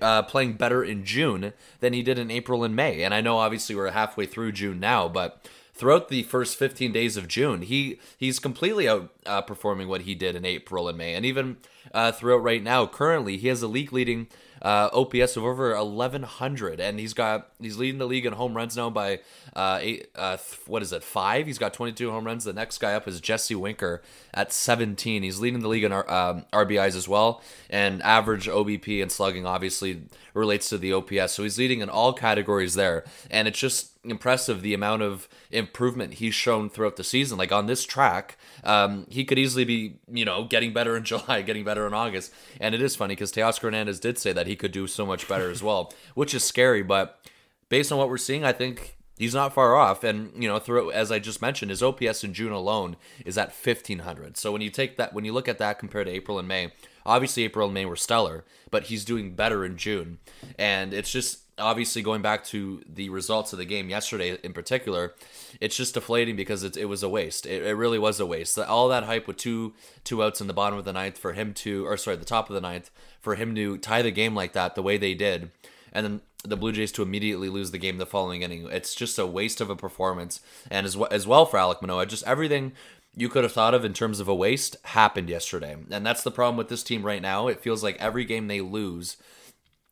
uh, 0.00 0.22
playing 0.22 0.54
better 0.54 0.82
in 0.82 1.04
June 1.04 1.52
than 1.80 1.92
he 1.92 2.02
did 2.02 2.18
in 2.18 2.30
April 2.30 2.64
and 2.64 2.74
May. 2.74 3.02
And 3.02 3.14
I 3.14 3.20
know 3.20 3.38
obviously 3.38 3.74
we're 3.74 3.90
halfway 3.90 4.26
through 4.26 4.52
June 4.52 4.80
now, 4.80 5.08
but 5.08 5.48
throughout 5.80 6.08
the 6.10 6.22
first 6.24 6.58
15 6.58 6.92
days 6.92 7.16
of 7.16 7.26
June, 7.26 7.62
he 7.62 7.98
he's 8.18 8.38
completely 8.38 8.84
outperforming 8.84 9.88
what 9.88 10.02
he 10.02 10.14
did 10.14 10.36
in 10.36 10.44
April 10.44 10.86
and 10.88 10.98
May. 10.98 11.14
And 11.14 11.24
even 11.24 11.56
uh, 11.94 12.12
throughout 12.12 12.42
right 12.42 12.62
now, 12.62 12.86
currently 12.86 13.38
he 13.38 13.48
has 13.48 13.62
a 13.62 13.66
league 13.66 13.90
leading 13.90 14.28
uh, 14.60 14.90
OPS 14.92 15.38
of 15.38 15.44
over 15.44 15.74
1100, 15.74 16.80
and 16.80 17.00
he's 17.00 17.14
got 17.14 17.48
he's 17.58 17.78
leading 17.78 17.98
the 17.98 18.06
league 18.06 18.26
in 18.26 18.34
home 18.34 18.54
runs 18.54 18.76
now 18.76 18.90
by 18.90 19.20
uh, 19.56 19.78
eight. 19.80 20.08
Uh, 20.14 20.36
what 20.66 20.82
is 20.82 20.92
it? 20.92 21.02
Five. 21.02 21.46
He's 21.46 21.58
got 21.58 21.72
22 21.72 22.10
home 22.10 22.24
runs. 22.24 22.44
The 22.44 22.52
next 22.52 22.76
guy 22.76 22.92
up 22.92 23.08
is 23.08 23.18
Jesse 23.18 23.54
Winker 23.54 24.02
at 24.34 24.52
17. 24.52 25.22
He's 25.22 25.40
leading 25.40 25.60
the 25.60 25.68
league 25.68 25.84
in 25.84 25.92
um, 25.92 26.44
RBIs 26.52 26.96
as 26.96 27.08
well, 27.08 27.42
and 27.68 28.02
average 28.02 28.46
OBP 28.46 29.02
and 29.02 29.10
slugging 29.10 29.46
obviously 29.46 30.02
relates 30.34 30.68
to 30.68 30.78
the 30.78 30.92
OPS. 30.92 31.32
So 31.32 31.42
he's 31.42 31.58
leading 31.58 31.80
in 31.80 31.88
all 31.88 32.12
categories 32.12 32.74
there, 32.74 33.04
and 33.30 33.48
it's 33.48 33.58
just 33.58 33.90
impressive 34.04 34.62
the 34.62 34.74
amount 34.74 35.02
of 35.02 35.28
improvement 35.50 36.14
he's 36.14 36.34
shown 36.34 36.70
throughout 36.70 36.96
the 36.96 37.04
season. 37.04 37.38
Like 37.38 37.52
on 37.52 37.66
this 37.66 37.84
track, 37.84 38.38
um, 38.64 39.06
he 39.10 39.24
could 39.24 39.38
easily 39.38 39.64
be, 39.64 39.96
you 40.10 40.24
know, 40.24 40.44
getting 40.44 40.72
better 40.72 40.96
in 40.96 41.04
July, 41.10 41.42
getting 41.42 41.64
better 41.64 41.86
in 41.86 41.94
August. 41.94 42.32
And 42.60 42.74
it 42.74 42.82
is 42.82 42.96
funny 42.96 43.14
because 43.14 43.32
Teoscar 43.32 43.62
Hernandez 43.62 44.00
did 44.00 44.18
say 44.18 44.32
that 44.32 44.46
he 44.46 44.56
could 44.56 44.72
do 44.72 44.86
so 44.86 45.04
much 45.04 45.28
better 45.28 45.50
as 45.50 45.62
well, 45.62 45.92
which 46.14 46.34
is 46.34 46.44
scary. 46.44 46.82
But 46.82 47.20
based 47.68 47.92
on 47.92 47.98
what 47.98 48.08
we're 48.08 48.18
seeing, 48.18 48.44
I 48.44 48.52
think 48.52 48.96
he's 49.20 49.34
not 49.34 49.52
far 49.52 49.76
off. 49.76 50.02
And 50.02 50.32
you 50.42 50.48
know, 50.48 50.58
through 50.58 50.90
as 50.92 51.12
I 51.12 51.18
just 51.18 51.42
mentioned, 51.42 51.70
his 51.70 51.82
OPS 51.82 52.24
in 52.24 52.32
June 52.32 52.52
alone 52.52 52.96
is 53.26 53.36
at 53.36 53.48
1500. 53.48 54.38
So 54.38 54.50
when 54.50 54.62
you 54.62 54.70
take 54.70 54.96
that, 54.96 55.12
when 55.12 55.26
you 55.26 55.32
look 55.32 55.46
at 55.46 55.58
that 55.58 55.78
compared 55.78 56.06
to 56.06 56.12
April 56.12 56.38
and 56.38 56.48
May, 56.48 56.72
obviously 57.04 57.44
April 57.44 57.66
and 57.66 57.74
May 57.74 57.84
were 57.84 57.96
stellar, 57.96 58.44
but 58.70 58.84
he's 58.84 59.04
doing 59.04 59.34
better 59.34 59.62
in 59.62 59.76
June, 59.76 60.18
and 60.58 60.94
it's 60.94 61.12
just 61.12 61.40
obviously 61.58 62.00
going 62.00 62.22
back 62.22 62.42
to 62.44 62.82
the 62.88 63.10
results 63.10 63.52
of 63.52 63.58
the 63.58 63.66
game 63.66 63.90
yesterday 63.90 64.38
in 64.42 64.54
particular, 64.54 65.14
it's 65.60 65.76
just 65.76 65.92
deflating 65.92 66.34
because 66.34 66.64
it, 66.64 66.74
it 66.78 66.86
was 66.86 67.02
a 67.02 67.08
waste. 67.08 67.44
It, 67.44 67.62
it 67.62 67.74
really 67.74 67.98
was 67.98 68.18
a 68.18 68.24
waste. 68.24 68.58
All 68.58 68.88
that 68.88 69.04
hype 69.04 69.28
with 69.28 69.36
two 69.36 69.74
two 70.02 70.22
outs 70.22 70.40
in 70.40 70.46
the 70.46 70.54
bottom 70.54 70.78
of 70.78 70.86
the 70.86 70.94
ninth 70.94 71.18
for 71.18 71.34
him 71.34 71.52
to, 71.54 71.86
or 71.86 71.98
sorry, 71.98 72.16
the 72.16 72.24
top 72.24 72.48
of 72.48 72.54
the 72.54 72.60
ninth 72.62 72.90
for 73.20 73.34
him 73.34 73.54
to 73.54 73.76
tie 73.76 74.00
the 74.00 74.10
game 74.10 74.34
like 74.34 74.54
that 74.54 74.74
the 74.74 74.82
way 74.82 74.96
they 74.96 75.12
did, 75.12 75.50
and 75.92 76.04
then 76.04 76.20
the 76.44 76.56
Blue 76.56 76.72
Jays 76.72 76.92
to 76.92 77.02
immediately 77.02 77.48
lose 77.48 77.70
the 77.70 77.78
game 77.78 77.98
the 77.98 78.06
following 78.06 78.42
inning. 78.42 78.66
It's 78.70 78.94
just 78.94 79.18
a 79.18 79.26
waste 79.26 79.60
of 79.60 79.70
a 79.70 79.76
performance, 79.76 80.40
and 80.70 80.86
as 80.86 80.96
well, 80.96 81.08
as 81.10 81.26
well 81.26 81.46
for 81.46 81.58
Alek 81.58 81.82
Manoah, 81.82 82.06
just 82.06 82.26
everything 82.26 82.72
you 83.16 83.28
could 83.28 83.42
have 83.42 83.52
thought 83.52 83.74
of 83.74 83.84
in 83.84 83.92
terms 83.92 84.20
of 84.20 84.28
a 84.28 84.34
waste 84.34 84.76
happened 84.84 85.28
yesterday. 85.28 85.76
And 85.90 86.06
that's 86.06 86.22
the 86.22 86.30
problem 86.30 86.56
with 86.56 86.68
this 86.68 86.82
team 86.82 87.02
right 87.02 87.20
now. 87.20 87.48
It 87.48 87.60
feels 87.60 87.82
like 87.82 87.96
every 87.98 88.24
game 88.24 88.46
they 88.46 88.60
lose 88.60 89.16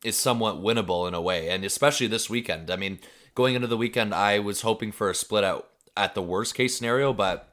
is 0.04 0.16
somewhat 0.16 0.62
winnable 0.62 1.08
in 1.08 1.14
a 1.14 1.20
way, 1.20 1.48
and 1.48 1.64
especially 1.64 2.06
this 2.06 2.30
weekend. 2.30 2.70
I 2.70 2.76
mean, 2.76 3.00
going 3.34 3.54
into 3.54 3.66
the 3.66 3.76
weekend, 3.76 4.14
I 4.14 4.38
was 4.38 4.60
hoping 4.62 4.92
for 4.92 5.10
a 5.10 5.14
split 5.14 5.44
out 5.44 5.68
at 5.96 6.14
the 6.14 6.22
worst 6.22 6.54
case 6.54 6.76
scenario, 6.76 7.12
but 7.12 7.52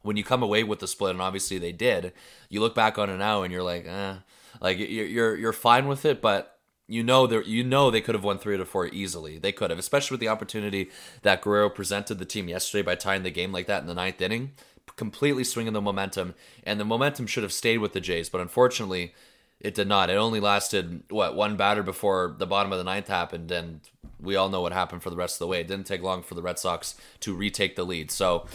when 0.00 0.16
you 0.16 0.24
come 0.24 0.42
away 0.42 0.64
with 0.64 0.80
the 0.80 0.88
split, 0.88 1.12
and 1.12 1.22
obviously 1.22 1.58
they 1.58 1.72
did, 1.72 2.12
you 2.48 2.60
look 2.60 2.74
back 2.74 2.98
on 2.98 3.10
it 3.10 3.18
now 3.18 3.42
and 3.42 3.52
you're 3.52 3.62
like, 3.62 3.86
eh, 3.86 4.14
like 4.60 4.78
you're, 4.78 5.36
you're 5.36 5.52
fine 5.52 5.86
with 5.86 6.04
it, 6.04 6.20
but 6.22 6.58
you 6.88 7.02
know 7.02 7.26
they 7.26 7.42
you 7.44 7.64
know 7.64 7.90
they 7.90 8.00
could 8.00 8.14
have 8.14 8.24
won 8.24 8.38
three 8.38 8.56
to 8.56 8.64
four 8.64 8.86
easily. 8.88 9.38
They 9.38 9.52
could 9.52 9.70
have, 9.70 9.78
especially 9.78 10.14
with 10.14 10.20
the 10.20 10.28
opportunity 10.28 10.90
that 11.22 11.42
Guerrero 11.42 11.70
presented 11.70 12.18
the 12.18 12.24
team 12.24 12.48
yesterday 12.48 12.82
by 12.82 12.94
tying 12.94 13.22
the 13.22 13.30
game 13.30 13.52
like 13.52 13.66
that 13.66 13.80
in 13.80 13.86
the 13.86 13.94
ninth 13.94 14.20
inning, 14.20 14.52
completely 14.96 15.44
swinging 15.44 15.72
the 15.72 15.80
momentum, 15.80 16.34
and 16.64 16.78
the 16.78 16.84
momentum 16.84 17.26
should 17.26 17.42
have 17.42 17.52
stayed 17.52 17.78
with 17.78 17.92
the 17.92 18.00
Jays, 18.00 18.28
but 18.28 18.40
unfortunately 18.40 19.14
it 19.60 19.74
did 19.74 19.86
not. 19.86 20.10
It 20.10 20.14
only 20.14 20.40
lasted 20.40 21.04
what 21.08 21.36
one 21.36 21.56
batter 21.56 21.84
before 21.84 22.34
the 22.36 22.46
bottom 22.46 22.72
of 22.72 22.78
the 22.78 22.84
ninth 22.84 23.06
happened, 23.06 23.50
and 23.52 23.80
we 24.20 24.34
all 24.34 24.48
know 24.48 24.60
what 24.60 24.72
happened 24.72 25.02
for 25.02 25.10
the 25.10 25.16
rest 25.16 25.36
of 25.36 25.38
the 25.40 25.46
way. 25.46 25.60
It 25.60 25.68
didn't 25.68 25.86
take 25.86 26.02
long 26.02 26.22
for 26.22 26.34
the 26.34 26.42
Red 26.42 26.58
Sox 26.58 26.96
to 27.20 27.34
retake 27.34 27.76
the 27.76 27.84
lead. 27.84 28.10
So 28.10 28.46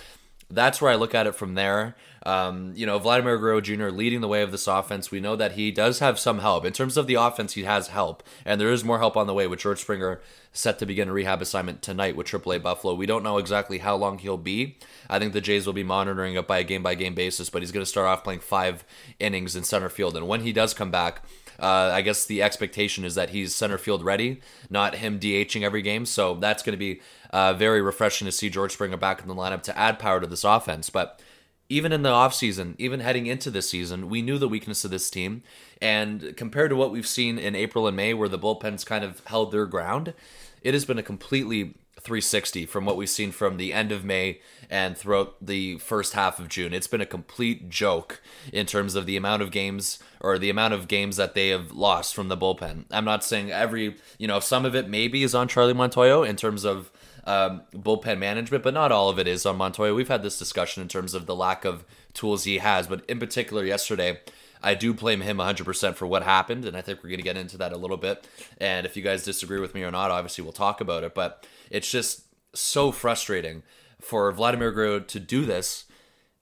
that's 0.50 0.82
where 0.82 0.92
I 0.92 0.96
look 0.96 1.16
at 1.16 1.26
it 1.26 1.36
from 1.36 1.56
there. 1.56 1.96
Um, 2.26 2.74
you 2.76 2.86
know, 2.86 3.00
Vladimir 3.00 3.38
Guerrero 3.38 3.62
Jr. 3.62 3.88
leading 3.88 4.22
the 4.22 4.28
way 4.28 4.42
of 4.42 4.52
this 4.52 4.68
offense. 4.68 5.12
We 5.12 5.20
know 5.20 5.36
that 5.36 5.54
he 5.54 5.72
does 5.72 6.00
have 6.00 6.20
some 6.20 6.40
help. 6.40 6.66
In 6.66 6.74
terms 6.74 6.98
of 6.98 7.08
the 7.08 7.16
offense, 7.16 7.54
he 7.54 7.64
has 7.64 7.88
help, 7.90 8.24
and 8.46 8.60
there 8.60 8.72
is 8.72 8.84
more 8.84 9.00
help 9.00 9.16
on 9.16 9.28
the 9.28 9.34
way 9.34 9.48
with 9.48 9.60
George 9.60 9.80
Springer 9.80 10.22
set 10.52 10.80
to 10.80 10.86
begin 10.86 11.10
a 11.10 11.14
rehab 11.14 11.42
assignment 11.42 11.82
tonight 11.82 12.16
with 12.16 12.28
AAA 12.28 12.62
Buffalo. 12.62 12.94
We 12.94 13.06
don't 13.06 13.24
know 13.24 13.38
exactly 13.38 13.78
how 13.78 13.96
long 13.96 14.18
he'll 14.18 14.38
be. 14.38 14.78
I 15.10 15.20
think 15.20 15.34
the 15.34 15.42
Jays 15.42 15.66
will 15.66 15.74
be 15.74 15.84
monitoring 15.84 16.36
it 16.36 16.48
by 16.48 16.60
a 16.60 16.64
game 16.64 16.84
by 16.84 16.96
game 16.96 17.14
basis, 17.14 17.50
but 17.50 17.62
he's 17.62 17.72
going 17.72 17.84
to 17.84 17.90
start 17.90 18.08
off 18.08 18.24
playing 18.24 18.40
five 18.40 18.84
innings 19.20 19.56
in 19.56 19.64
center 19.64 19.90
field. 19.90 20.18
And 20.18 20.28
when 20.28 20.42
he 20.42 20.52
does 20.52 20.74
come 20.74 20.92
back, 20.92 21.24
uh, 21.60 21.92
I 21.94 22.02
guess 22.02 22.26
the 22.26 22.42
expectation 22.42 23.04
is 23.04 23.16
that 23.16 23.32
he's 23.32 23.56
center 23.56 23.78
field 23.78 24.04
ready, 24.04 24.42
not 24.70 24.96
him 24.96 25.20
DHing 25.20 25.64
every 25.64 25.82
game. 25.82 26.06
So 26.06 26.36
that's 26.36 26.64
going 26.64 26.74
to 26.74 26.78
be 26.78 27.02
uh, 27.32 27.54
very 27.54 27.82
refreshing 27.82 28.26
to 28.26 28.32
see 28.32 28.50
George 28.50 28.74
Springer 28.74 28.98
back 28.98 29.22
in 29.22 29.28
the 29.28 29.36
lineup 29.36 29.64
to 29.64 29.78
add 29.78 30.00
power 30.00 30.20
to 30.20 30.28
this 30.28 30.44
offense. 30.44 30.90
But 30.90 31.22
even 31.70 31.92
in 31.92 32.02
the 32.02 32.10
offseason, 32.10 32.76
even 32.78 33.02
heading 33.02 33.26
into 33.26 33.52
this 33.52 33.70
season, 33.70 34.10
we 34.10 34.22
knew 34.22 34.38
the 34.38 34.48
weakness 34.48 34.86
of 34.86 34.92
this 34.92 35.10
team. 35.10 35.44
And 35.82 36.36
compared 36.38 36.70
to 36.70 36.76
what 36.76 36.92
we've 36.92 37.08
seen 37.08 37.38
in 37.38 37.56
April 37.56 37.88
and 37.88 37.98
May, 37.98 38.14
where 38.14 38.30
the 38.30 38.40
bullpens 38.40 38.86
kind 38.86 39.04
of 39.04 39.22
held 39.26 39.52
their 39.52 39.66
ground, 39.66 40.14
it 40.62 40.74
has 40.74 40.86
been 40.86 40.98
a 40.98 41.04
completely 41.04 41.76
360 42.00 42.66
from 42.66 42.86
what 42.86 42.96
we've 42.96 43.10
seen 43.10 43.32
from 43.32 43.58
the 43.58 43.74
end 43.74 43.92
of 43.92 44.06
May 44.06 44.40
and 44.70 44.98
throughout 44.98 45.36
the 45.42 45.78
first 45.80 46.14
half 46.14 46.40
of 46.40 46.48
June. 46.48 46.74
It's 46.74 46.88
been 46.88 47.02
a 47.02 47.06
complete 47.06 47.70
joke 47.70 48.22
in 48.54 48.66
terms 48.66 48.96
of 48.96 49.06
the 49.06 49.18
amount 49.18 49.42
of 49.42 49.52
games 49.52 50.00
or 50.22 50.38
the 50.38 50.50
amount 50.50 50.74
of 50.74 50.88
games 50.88 51.18
that 51.18 51.34
they 51.34 51.50
have 51.50 51.72
lost 51.72 52.16
from 52.16 52.30
the 52.30 52.38
bullpen. 52.38 52.86
I'm 52.92 53.06
not 53.06 53.24
saying 53.24 53.52
every, 53.52 53.98
you 54.18 54.28
know, 54.28 54.40
some 54.40 54.64
of 54.64 54.76
it 54.76 54.88
maybe 54.88 55.24
is 55.24 55.36
on 55.36 55.48
Charlie 55.48 55.74
Montoyo 55.74 56.28
in 56.28 56.38
terms 56.38 56.64
of 56.64 56.92
um, 57.28 57.62
bullpen 57.74 58.18
management, 58.18 58.64
but 58.64 58.74
not 58.74 58.92
all 58.92 59.10
of 59.10 59.20
it 59.20 59.28
is 59.28 59.46
on 59.46 59.58
Montoyo. 59.58 59.94
We've 59.94 60.08
had 60.08 60.24
this 60.24 60.40
discussion 60.40 60.82
in 60.82 60.88
terms 60.88 61.14
of 61.14 61.26
the 61.26 61.36
lack 61.36 61.66
of 61.66 61.84
tools 62.14 62.46
he 62.46 62.60
has, 62.60 62.88
but 62.88 63.06
in 63.10 63.20
particular 63.20 63.66
yesterday, 63.66 64.22
I 64.64 64.74
do 64.74 64.94
blame 64.94 65.22
him 65.22 65.38
100% 65.38 65.96
for 65.96 66.08
what 66.08 66.24
happened, 66.24 66.66
and 66.66 66.76
I 66.76 66.82
think 66.82 67.04
we're 67.04 67.10
going 67.10 67.20
to 67.20 67.24
get 67.24 67.38
into 67.38 67.58
that 67.58 67.74
a 67.74 67.78
little 67.78 67.98
bit. 67.98 68.26
And 68.60 68.86
if 68.86 68.96
you 68.96 69.04
guys 69.04 69.24
disagree 69.24 69.60
with 69.60 69.76
me 69.76 69.84
or 69.84 69.92
not, 69.92 70.10
obviously 70.10 70.44
we'll 70.44 70.54
talk 70.54 70.82
about 70.82 71.04
it. 71.04 71.14
But 71.14 71.46
it's 71.70 71.92
just 71.92 72.24
so 72.54 72.92
frustrating 72.92 73.64
for 74.00 74.32
Vladimir 74.32 74.72
Guerrero 74.72 75.02
to 75.02 75.20
do 75.20 75.46
this 75.46 75.86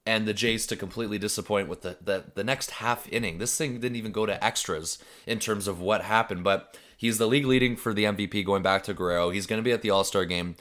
and 0.06 0.26
the 0.26 0.32
Jays 0.32 0.68
to 0.68 0.76
completely 0.76 1.18
disappoint 1.18 1.68
with 1.68 1.82
the, 1.82 1.96
the, 2.00 2.24
the 2.34 2.44
next 2.44 2.70
half 2.70 3.08
inning. 3.12 3.38
This 3.38 3.56
thing 3.56 3.80
didn't 3.80 3.96
even 3.96 4.12
go 4.12 4.24
to 4.24 4.42
extras 4.42 4.98
in 5.26 5.40
terms 5.40 5.66
of 5.66 5.80
what 5.80 6.02
happened, 6.02 6.44
but 6.44 6.78
he's 6.96 7.18
the 7.18 7.26
league 7.26 7.44
leading 7.44 7.76
for 7.76 7.92
the 7.92 8.04
MVP 8.04 8.46
going 8.46 8.62
back 8.62 8.84
to 8.84 8.94
Guerrero. 8.94 9.30
He's 9.30 9.46
going 9.46 9.58
to 9.58 9.64
be 9.64 9.72
at 9.72 9.82
the 9.82 9.90
All 9.90 10.04
Star 10.04 10.24
game. 10.24 10.54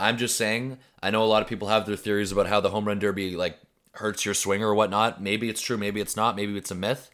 I'm 0.00 0.16
just 0.16 0.36
saying, 0.36 0.78
I 1.02 1.10
know 1.10 1.22
a 1.22 1.26
lot 1.26 1.42
of 1.42 1.48
people 1.48 1.68
have 1.68 1.86
their 1.86 1.96
theories 1.96 2.32
about 2.32 2.46
how 2.46 2.60
the 2.60 2.70
home 2.70 2.86
run 2.86 2.98
derby 2.98 3.36
like 3.36 3.58
hurts 3.92 4.24
your 4.24 4.34
swing 4.34 4.62
or 4.62 4.74
whatnot. 4.74 5.22
Maybe 5.22 5.48
it's 5.48 5.60
true, 5.60 5.76
maybe 5.76 6.00
it's 6.00 6.16
not, 6.16 6.36
maybe 6.36 6.56
it's 6.56 6.70
a 6.70 6.74
myth. 6.74 7.10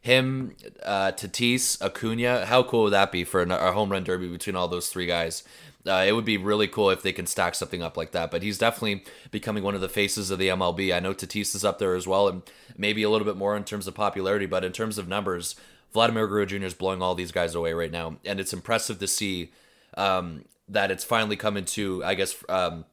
Him, 0.00 0.54
uh, 0.82 1.12
Tatis, 1.12 1.80
Acuna, 1.80 2.44
how 2.44 2.62
cool 2.62 2.84
would 2.84 2.92
that 2.92 3.10
be 3.10 3.24
for 3.24 3.40
a 3.42 3.72
home 3.72 3.90
run 3.90 4.04
derby 4.04 4.28
between 4.28 4.54
all 4.54 4.68
those 4.68 4.88
three 4.88 5.06
guys? 5.06 5.44
Uh, 5.86 6.04
it 6.06 6.12
would 6.12 6.24
be 6.24 6.36
really 6.36 6.66
cool 6.68 6.90
if 6.90 7.02
they 7.02 7.12
can 7.12 7.26
stack 7.26 7.54
something 7.54 7.82
up 7.82 7.96
like 7.96 8.12
that. 8.12 8.30
But 8.30 8.42
he's 8.42 8.58
definitely 8.58 9.04
becoming 9.30 9.62
one 9.62 9.74
of 9.74 9.80
the 9.80 9.88
faces 9.88 10.30
of 10.30 10.38
the 10.38 10.48
MLB. 10.48 10.94
I 10.94 11.00
know 11.00 11.14
Tatis 11.14 11.54
is 11.54 11.64
up 11.64 11.78
there 11.78 11.94
as 11.94 12.06
well, 12.06 12.28
and 12.28 12.42
maybe 12.76 13.02
a 13.02 13.10
little 13.10 13.26
bit 13.26 13.36
more 13.36 13.56
in 13.56 13.64
terms 13.64 13.86
of 13.86 13.94
popularity. 13.94 14.46
But 14.46 14.64
in 14.64 14.72
terms 14.72 14.98
of 14.98 15.08
numbers, 15.08 15.56
Vladimir 15.92 16.26
Guerrero 16.26 16.46
Jr. 16.46 16.64
is 16.64 16.74
blowing 16.74 17.00
all 17.00 17.14
these 17.14 17.32
guys 17.32 17.54
away 17.54 17.72
right 17.72 17.90
now, 17.90 18.16
and 18.24 18.40
it's 18.40 18.52
impressive 18.52 18.98
to 18.98 19.06
see 19.06 19.52
um, 19.96 20.44
that 20.68 20.90
it's 20.90 21.04
finally 21.04 21.36
coming 21.36 21.64
to, 21.64 22.02
I 22.04 22.14
guess, 22.14 22.36
um, 22.48 22.84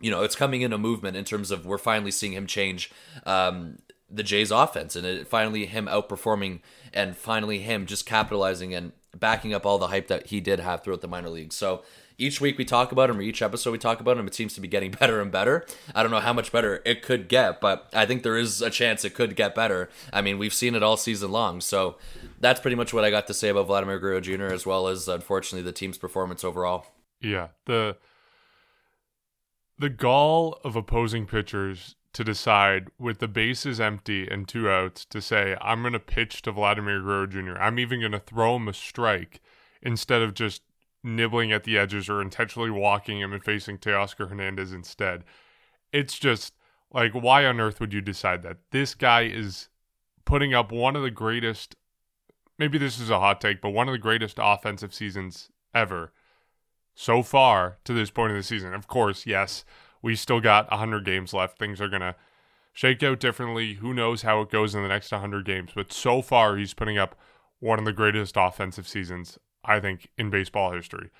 you 0.00 0.10
know, 0.10 0.22
it's 0.22 0.34
coming 0.34 0.62
in 0.62 0.72
a 0.72 0.78
movement 0.78 1.16
in 1.16 1.24
terms 1.24 1.50
of 1.50 1.64
we're 1.64 1.78
finally 1.78 2.10
seeing 2.10 2.32
him 2.32 2.46
change 2.46 2.90
um, 3.24 3.78
the 4.10 4.22
Jays 4.22 4.50
offense 4.50 4.96
and 4.96 5.06
it, 5.06 5.28
finally 5.28 5.66
him 5.66 5.86
outperforming 5.86 6.60
and 6.92 7.16
finally 7.16 7.60
him 7.60 7.86
just 7.86 8.04
capitalizing 8.04 8.74
and 8.74 8.92
backing 9.16 9.54
up 9.54 9.64
all 9.64 9.78
the 9.78 9.88
hype 9.88 10.08
that 10.08 10.26
he 10.26 10.40
did 10.40 10.60
have 10.60 10.82
throughout 10.82 11.00
the 11.00 11.08
minor 11.08 11.28
leagues. 11.28 11.54
So 11.54 11.82
each 12.18 12.40
week 12.40 12.58
we 12.58 12.64
talk 12.64 12.92
about 12.92 13.10
him 13.10 13.18
or 13.18 13.22
each 13.22 13.42
episode 13.42 13.72
we 13.72 13.78
talk 13.78 14.00
about 14.00 14.16
him, 14.16 14.26
it 14.26 14.34
seems 14.34 14.54
to 14.54 14.60
be 14.60 14.68
getting 14.68 14.90
better 15.00 15.20
and 15.20 15.30
better. 15.30 15.64
I 15.94 16.02
don't 16.02 16.10
know 16.10 16.20
how 16.20 16.32
much 16.32 16.52
better 16.52 16.82
it 16.84 17.02
could 17.02 17.28
get, 17.28 17.60
but 17.60 17.88
I 17.92 18.06
think 18.06 18.22
there 18.22 18.36
is 18.36 18.62
a 18.62 18.70
chance 18.70 19.04
it 19.04 19.14
could 19.14 19.36
get 19.36 19.54
better. 19.54 19.88
I 20.12 20.22
mean, 20.22 20.38
we've 20.38 20.54
seen 20.54 20.74
it 20.74 20.82
all 20.82 20.96
season 20.96 21.30
long. 21.30 21.60
So 21.60 21.96
that's 22.40 22.60
pretty 22.60 22.76
much 22.76 22.92
what 22.92 23.04
I 23.04 23.10
got 23.10 23.26
to 23.28 23.34
say 23.34 23.48
about 23.48 23.66
Vladimir 23.66 23.98
Guerrero 23.98 24.20
Jr. 24.20 24.46
as 24.46 24.66
well 24.66 24.88
as 24.88 25.08
unfortunately 25.08 25.62
the 25.62 25.72
team's 25.72 25.98
performance 25.98 26.44
overall. 26.44 26.86
Yeah, 27.22 27.48
the 27.66 27.96
the 29.78 29.88
gall 29.88 30.58
of 30.64 30.76
opposing 30.76 31.26
pitchers 31.26 31.96
to 32.12 32.22
decide 32.22 32.88
with 32.98 33.20
the 33.20 33.28
bases 33.28 33.80
empty 33.80 34.28
and 34.28 34.46
two 34.46 34.68
outs 34.68 35.04
to 35.06 35.22
say 35.22 35.56
I'm 35.60 35.80
going 35.80 35.94
to 35.94 35.98
pitch 35.98 36.42
to 36.42 36.52
Vladimir 36.52 37.00
Guerrero 37.00 37.26
Jr. 37.26 37.58
I'm 37.58 37.78
even 37.78 38.00
going 38.00 38.12
to 38.12 38.20
throw 38.20 38.56
him 38.56 38.68
a 38.68 38.74
strike 38.74 39.40
instead 39.80 40.20
of 40.20 40.34
just 40.34 40.62
nibbling 41.02 41.52
at 41.52 41.64
the 41.64 41.78
edges 41.78 42.08
or 42.08 42.20
intentionally 42.20 42.70
walking 42.70 43.20
him 43.20 43.32
and 43.32 43.42
facing 43.42 43.78
Teoscar 43.78 44.28
Hernandez 44.28 44.72
instead. 44.72 45.24
It's 45.92 46.18
just 46.18 46.54
like 46.92 47.12
why 47.12 47.46
on 47.46 47.60
earth 47.60 47.80
would 47.80 47.92
you 47.92 48.00
decide 48.00 48.42
that? 48.42 48.58
This 48.72 48.94
guy 48.94 49.22
is 49.22 49.68
putting 50.24 50.52
up 50.54 50.70
one 50.70 50.96
of 50.96 51.02
the 51.02 51.10
greatest 51.10 51.76
maybe 52.58 52.78
this 52.78 53.00
is 53.00 53.10
a 53.10 53.18
hot 53.18 53.40
take, 53.40 53.60
but 53.60 53.70
one 53.70 53.88
of 53.88 53.92
the 53.92 53.98
greatest 53.98 54.38
offensive 54.40 54.92
seasons 54.92 55.48
ever 55.74 56.12
so 56.94 57.22
far 57.22 57.78
to 57.84 57.92
this 57.92 58.10
point 58.10 58.32
of 58.32 58.36
the 58.36 58.42
season. 58.42 58.74
Of 58.74 58.86
course, 58.86 59.26
yes, 59.26 59.64
we 60.02 60.16
still 60.16 60.40
got 60.40 60.70
100 60.70 61.04
games 61.04 61.32
left. 61.32 61.58
Things 61.58 61.80
are 61.80 61.88
going 61.88 62.02
to 62.02 62.16
shake 62.72 63.02
out 63.02 63.20
differently. 63.20 63.74
Who 63.74 63.94
knows 63.94 64.22
how 64.22 64.40
it 64.42 64.50
goes 64.50 64.74
in 64.74 64.82
the 64.82 64.88
next 64.88 65.12
100 65.12 65.44
games? 65.44 65.70
But 65.74 65.92
so 65.92 66.22
far, 66.22 66.56
he's 66.56 66.74
putting 66.74 66.98
up 66.98 67.16
one 67.60 67.78
of 67.78 67.84
the 67.84 67.92
greatest 67.92 68.34
offensive 68.36 68.88
seasons, 68.88 69.38
I 69.64 69.80
think, 69.80 70.08
in 70.18 70.30
baseball 70.30 70.72
history. 70.72 71.10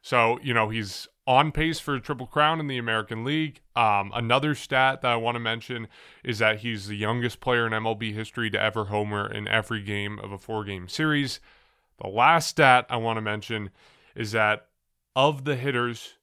So, 0.00 0.38
you 0.42 0.54
know, 0.54 0.68
he's 0.68 1.08
on 1.26 1.52
pace 1.52 1.78
for 1.78 1.94
a 1.94 2.00
triple 2.00 2.26
crown 2.26 2.60
in 2.60 2.68
the 2.68 2.78
American 2.78 3.24
League. 3.24 3.60
Um, 3.76 4.10
another 4.14 4.54
stat 4.54 5.02
that 5.02 5.12
I 5.12 5.16
want 5.16 5.34
to 5.34 5.40
mention 5.40 5.88
is 6.24 6.38
that 6.38 6.60
he's 6.60 6.86
the 6.86 6.96
youngest 6.96 7.40
player 7.40 7.66
in 7.66 7.72
MLB 7.72 8.14
history 8.14 8.48
to 8.50 8.60
ever 8.60 8.86
homer 8.86 9.30
in 9.30 9.46
every 9.46 9.82
game 9.82 10.18
of 10.20 10.32
a 10.32 10.38
four 10.38 10.64
game 10.64 10.88
series. 10.88 11.40
The 12.00 12.08
last 12.08 12.48
stat 12.48 12.86
I 12.88 12.96
want 12.96 13.18
to 13.18 13.20
mention 13.20 13.70
is 14.14 14.32
that 14.32 14.68
of 15.18 15.44
the 15.44 15.56
hitters 15.56 16.14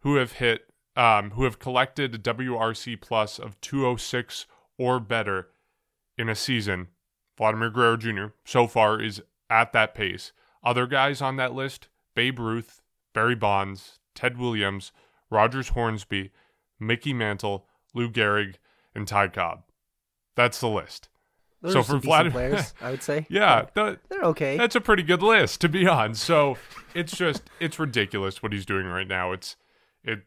who 0.00 0.16
have 0.16 0.32
hit, 0.32 0.72
um, 0.96 1.32
who 1.32 1.44
have 1.44 1.58
collected 1.58 2.14
a 2.14 2.18
WRC 2.18 2.98
plus 2.98 3.38
of 3.38 3.60
206 3.60 4.46
or 4.78 4.98
better 4.98 5.50
in 6.16 6.30
a 6.30 6.34
season, 6.34 6.88
Vladimir 7.36 7.68
Guerrero 7.68 7.98
Jr. 7.98 8.26
so 8.46 8.66
far 8.66 9.02
is 9.02 9.20
at 9.50 9.74
that 9.74 9.94
pace. 9.94 10.32
Other 10.64 10.86
guys 10.86 11.20
on 11.20 11.36
that 11.36 11.52
list: 11.52 11.88
Babe 12.14 12.38
Ruth, 12.38 12.80
Barry 13.12 13.34
Bonds, 13.34 13.98
Ted 14.14 14.38
Williams, 14.38 14.92
Rogers 15.28 15.68
Hornsby, 15.68 16.30
Mickey 16.80 17.12
Mantle, 17.12 17.66
Lou 17.92 18.10
Gehrig, 18.10 18.54
and 18.94 19.06
Ty 19.06 19.28
Cobb. 19.28 19.64
That's 20.36 20.58
the 20.58 20.68
list. 20.68 21.10
Those 21.60 21.72
so 21.72 21.82
for 21.82 21.98
Vladimir, 21.98 22.50
players, 22.50 22.74
I 22.80 22.90
would 22.92 23.02
say, 23.02 23.26
yeah, 23.28 23.66
the, 23.74 23.98
they're 24.08 24.22
okay. 24.22 24.56
That's 24.56 24.76
a 24.76 24.80
pretty 24.80 25.02
good 25.02 25.22
list 25.22 25.60
to 25.62 25.68
be 25.68 25.88
on. 25.88 26.14
So 26.14 26.56
it's 26.94 27.16
just 27.16 27.42
it's 27.58 27.78
ridiculous 27.78 28.42
what 28.42 28.52
he's 28.52 28.64
doing 28.64 28.86
right 28.86 29.08
now. 29.08 29.32
It's 29.32 29.56
it 30.04 30.20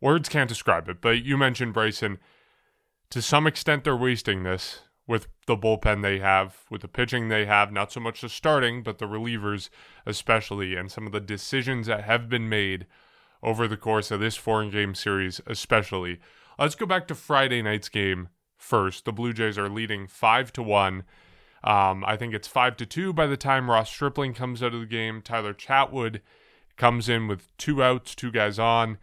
words 0.00 0.28
can't 0.28 0.48
describe 0.48 0.88
it. 0.88 1.00
But 1.00 1.24
you 1.24 1.36
mentioned 1.36 1.74
Bryson. 1.74 2.18
To 3.10 3.22
some 3.22 3.46
extent, 3.46 3.84
they're 3.84 3.96
wasting 3.96 4.42
this 4.42 4.80
with 5.06 5.28
the 5.46 5.56
bullpen 5.56 6.02
they 6.02 6.18
have, 6.18 6.64
with 6.70 6.80
the 6.80 6.88
pitching 6.88 7.28
they 7.28 7.44
have. 7.44 7.70
Not 7.70 7.92
so 7.92 8.00
much 8.00 8.20
the 8.22 8.28
starting, 8.28 8.82
but 8.82 8.98
the 8.98 9.06
relievers 9.06 9.68
especially, 10.06 10.74
and 10.74 10.90
some 10.90 11.06
of 11.06 11.12
the 11.12 11.20
decisions 11.20 11.86
that 11.86 12.04
have 12.04 12.28
been 12.28 12.48
made 12.48 12.86
over 13.42 13.68
the 13.68 13.76
course 13.76 14.10
of 14.10 14.20
this 14.20 14.36
foreign 14.36 14.70
game 14.70 14.94
series, 14.94 15.40
especially. 15.46 16.18
Let's 16.58 16.74
go 16.74 16.86
back 16.86 17.06
to 17.08 17.14
Friday 17.14 17.62
night's 17.62 17.90
game 17.90 18.28
first. 18.56 19.04
The 19.04 19.12
Blue 19.12 19.32
Jays 19.32 19.58
are 19.58 19.68
leading 19.68 20.06
five 20.06 20.52
to 20.54 20.62
one. 20.62 21.04
Um, 21.64 22.04
I 22.06 22.16
think 22.16 22.34
it's 22.34 22.48
five 22.48 22.76
to 22.76 22.86
two 22.86 23.12
by 23.12 23.26
the 23.26 23.36
time 23.36 23.70
Ross 23.70 23.90
Stripling 23.90 24.34
comes 24.34 24.62
out 24.62 24.74
of 24.74 24.80
the 24.80 24.86
game. 24.86 25.20
Tyler 25.22 25.54
Chatwood 25.54 26.20
comes 26.76 27.08
in 27.08 27.26
with 27.26 27.56
two 27.56 27.82
outs, 27.82 28.14
two 28.14 28.30
guys 28.30 28.58
on. 28.58 28.98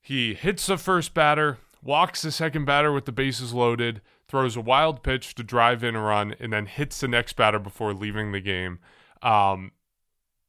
He 0.00 0.34
hits 0.34 0.66
the 0.66 0.76
first 0.76 1.14
batter, 1.14 1.58
walks 1.82 2.22
the 2.22 2.32
second 2.32 2.64
batter 2.64 2.92
with 2.92 3.04
the 3.04 3.12
bases 3.12 3.54
loaded, 3.54 4.00
throws 4.28 4.56
a 4.56 4.60
wild 4.60 5.02
pitch 5.02 5.34
to 5.36 5.42
drive 5.42 5.84
in 5.84 5.94
a 5.94 6.00
run, 6.00 6.34
and 6.40 6.52
then 6.52 6.66
hits 6.66 7.00
the 7.00 7.08
next 7.08 7.34
batter 7.34 7.58
before 7.58 7.94
leaving 7.94 8.32
the 8.32 8.40
game. 8.40 8.80
Um, 9.22 9.72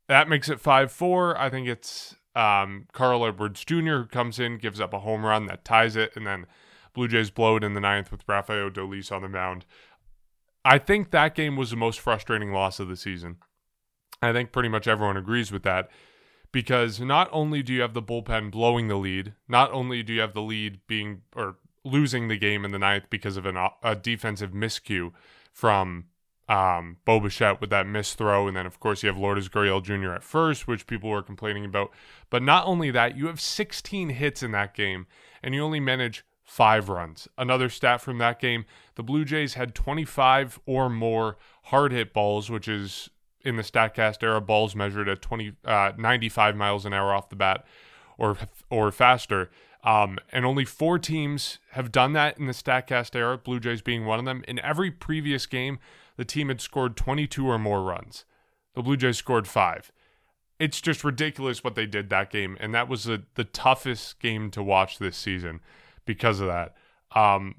that 0.08 0.27
makes 0.27 0.50
it 0.50 0.60
5 0.60 0.91
4. 0.91 1.38
I 1.39 1.50
think 1.50 1.67
it's 1.67 2.15
um, 2.36 2.88
Carl 2.91 3.25
Edwards 3.25 3.63
Jr. 3.63 3.75
who 3.75 4.05
comes 4.05 4.39
in, 4.39 4.58
gives 4.58 4.82
up 4.82 4.93
a 4.93 5.00
home 5.00 5.25
run 5.25 5.46
that 5.46 5.63
ties 5.63 5.96
it, 5.96 6.15
and 6.15 6.25
then 6.25 6.46
Blue 6.94 7.08
Jays 7.08 7.32
blow 7.32 7.58
it 7.58 7.64
in 7.64 7.74
the 7.74 7.80
ninth 7.80 8.12
with 8.12 8.24
Rafael 8.28 8.70
Dolis 8.70 9.12
on 9.12 9.22
the 9.22 9.30
mound. 9.30 9.66
I 10.66 10.78
think 10.78 11.12
that 11.12 11.36
game 11.36 11.56
was 11.56 11.72
the 11.72 11.76
most 11.76 12.00
frustrating 12.00 12.52
loss 12.52 12.80
of 12.80 12.88
the 12.88 12.96
season. 12.96 13.38
I 14.22 14.32
think 14.32 14.52
pretty 14.52 14.70
much 14.70 14.88
everyone 14.88 15.18
agrees 15.18 15.52
with 15.52 15.64
that 15.64 15.90
because 16.52 17.00
not 17.02 17.28
only 17.32 17.62
do 17.62 17.74
you 17.74 17.82
have 17.82 17.94
the 17.94 18.02
bullpen 18.02 18.52
blowing 18.52 18.88
the 18.88 18.96
lead, 18.96 19.34
not 19.48 19.72
only 19.72 20.04
do 20.04 20.14
you 20.14 20.22
have 20.22 20.34
the 20.34 20.42
lead 20.42 20.80
being 20.88 21.24
or 21.36 21.58
losing 21.84 22.30
the 22.30 22.38
game 22.38 22.64
in 22.64 22.72
the 22.72 22.80
ninth 22.80 23.06
because 23.10 23.36
of 23.36 23.46
an, 23.46 23.58
a 23.84 23.96
defensive 23.96 24.52
miscue 24.52 25.12
from 25.52 26.06
um, 26.48 26.98
Bo 27.06 27.20
Bichette 27.20 27.60
with 27.60 27.70
that 27.72 27.88
missed 27.88 28.18
throw. 28.18 28.48
And 28.48 28.56
then, 28.56 28.66
of 28.66 28.80
course, 28.80 29.04
you 29.04 29.08
have 29.08 29.18
Lourdes 29.18 29.50
Gurriel 29.50 29.84
Jr. 29.84 30.14
at 30.14 30.24
first, 30.24 30.68
which 30.68 30.88
people 30.88 31.10
were 31.10 31.24
complaining 31.24 31.66
about. 31.66 31.92
But 32.30 32.44
not 32.44 32.66
only 32.66 32.92
that, 32.92 33.18
you 33.18 33.28
have 33.28 33.42
16 33.42 34.10
hits 34.10 34.44
in 34.44 34.52
that 34.52 34.74
game, 34.74 35.08
and 35.42 35.54
you 35.54 35.62
only 35.62 35.80
manage 35.80 36.24
five 36.44 36.90
runs. 36.90 37.28
Another 37.38 37.70
stat 37.70 38.02
from 38.02 38.18
that 38.18 38.40
game 38.40 38.66
the 38.96 39.04
Blue 39.04 39.26
Jays 39.26 39.56
had 39.56 39.74
25 39.74 40.60
or 40.66 40.90
more 40.90 41.38
hard 41.64 41.92
hit 41.92 42.14
balls, 42.14 42.50
which 42.50 42.68
is 42.68 43.10
in 43.42 43.56
the 43.56 43.64
StatCast 43.64 44.22
era, 44.24 44.40
balls 44.40 44.76
measured 44.76 45.10
at 45.10 45.22
20, 45.22 45.54
uh, 45.66 45.92
95 45.98 46.56
miles 46.56 46.86
an 46.86 46.94
hour 46.94 47.14
off 47.14 47.30
the 47.30 47.36
bat 47.36 47.66
or, 48.18 48.38
or 48.70 48.92
faster. 48.92 49.50
Um, 49.84 50.18
and 50.32 50.46
only 50.46 50.64
four 50.64 50.98
teams 50.98 51.60
have 51.72 51.92
done 51.92 52.14
that 52.14 52.38
in 52.38 52.46
the 52.46 52.54
StatCast 52.54 53.16
era, 53.16 53.38
Blue 53.38 53.60
Jays 53.60 53.82
being 53.82 54.06
one 54.06 54.20
of 54.20 54.26
them. 54.26 54.44
In 54.48 54.60
every 54.60 54.92
previous 54.92 55.46
game, 55.46 55.80
the 56.16 56.24
team 56.24 56.48
had 56.48 56.62
scored 56.62 56.96
22 56.96 57.46
or 57.48 57.60
more 57.60 57.84
runs. 57.84 58.24
The 58.76 58.82
Blue 58.82 58.96
Jays 58.96 59.18
scored 59.18 59.48
five. 59.48 59.92
It's 60.60 60.80
just 60.80 61.04
ridiculous 61.04 61.64
what 61.64 61.76
they 61.76 61.86
did 61.86 62.10
that 62.10 62.30
game. 62.30 62.58
And 62.62 62.74
that 62.74 62.88
was 62.88 63.04
the, 63.04 63.24
the 63.36 63.44
toughest 63.44 64.20
game 64.20 64.52
to 64.52 64.64
watch 64.64 65.00
this 65.00 65.18
season 65.18 65.60
because 66.06 66.40
of 66.40 66.48
that. 66.48 66.76
Um, 67.16 67.56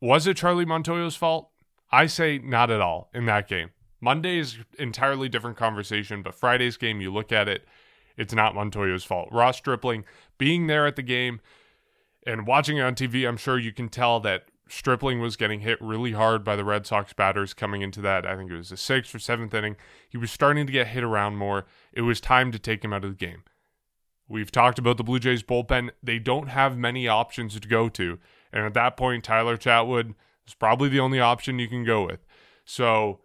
was 0.00 0.26
it 0.26 0.36
Charlie 0.36 0.66
Montoyo's 0.66 1.16
fault? 1.16 1.50
I 1.90 2.06
say 2.06 2.38
not 2.38 2.70
at 2.70 2.80
all 2.80 3.10
in 3.14 3.26
that 3.26 3.48
game. 3.48 3.70
Monday 4.00 4.38
is 4.38 4.58
entirely 4.78 5.28
different 5.28 5.56
conversation, 5.56 6.22
but 6.22 6.34
Friday's 6.34 6.76
game, 6.76 7.00
you 7.00 7.12
look 7.12 7.32
at 7.32 7.48
it, 7.48 7.64
it's 8.16 8.34
not 8.34 8.54
Montoyo's 8.54 9.04
fault. 9.04 9.28
Ross 9.32 9.56
Stripling 9.56 10.04
being 10.36 10.66
there 10.66 10.86
at 10.86 10.96
the 10.96 11.02
game 11.02 11.40
and 12.26 12.46
watching 12.46 12.76
it 12.76 12.82
on 12.82 12.94
TV, 12.94 13.26
I'm 13.26 13.36
sure 13.36 13.58
you 13.58 13.72
can 13.72 13.88
tell 13.88 14.20
that 14.20 14.44
Stripling 14.68 15.20
was 15.20 15.36
getting 15.36 15.60
hit 15.60 15.80
really 15.80 16.12
hard 16.12 16.42
by 16.42 16.56
the 16.56 16.64
Red 16.64 16.86
Sox 16.86 17.12
batters 17.12 17.54
coming 17.54 17.82
into 17.82 18.00
that. 18.00 18.26
I 18.26 18.36
think 18.36 18.50
it 18.50 18.56
was 18.56 18.70
the 18.70 18.76
sixth 18.76 19.14
or 19.14 19.18
seventh 19.18 19.52
inning. 19.52 19.76
He 20.08 20.16
was 20.16 20.30
starting 20.30 20.66
to 20.66 20.72
get 20.72 20.88
hit 20.88 21.04
around 21.04 21.36
more. 21.36 21.66
It 21.92 22.02
was 22.02 22.20
time 22.20 22.50
to 22.52 22.58
take 22.58 22.84
him 22.84 22.92
out 22.92 23.04
of 23.04 23.10
the 23.10 23.26
game. 23.26 23.44
We've 24.28 24.50
talked 24.50 24.78
about 24.78 24.96
the 24.96 25.04
Blue 25.04 25.18
Jays 25.18 25.42
bullpen. 25.42 25.90
They 26.02 26.18
don't 26.18 26.48
have 26.48 26.78
many 26.78 27.06
options 27.06 27.58
to 27.58 27.68
go 27.68 27.88
to. 27.90 28.18
And 28.52 28.64
at 28.64 28.74
that 28.74 28.96
point, 28.96 29.24
Tyler 29.24 29.56
Chatwood 29.56 30.14
is 30.46 30.54
probably 30.54 30.88
the 30.88 31.00
only 31.00 31.20
option 31.20 31.58
you 31.58 31.68
can 31.68 31.84
go 31.84 32.06
with. 32.06 32.24
So 32.64 33.20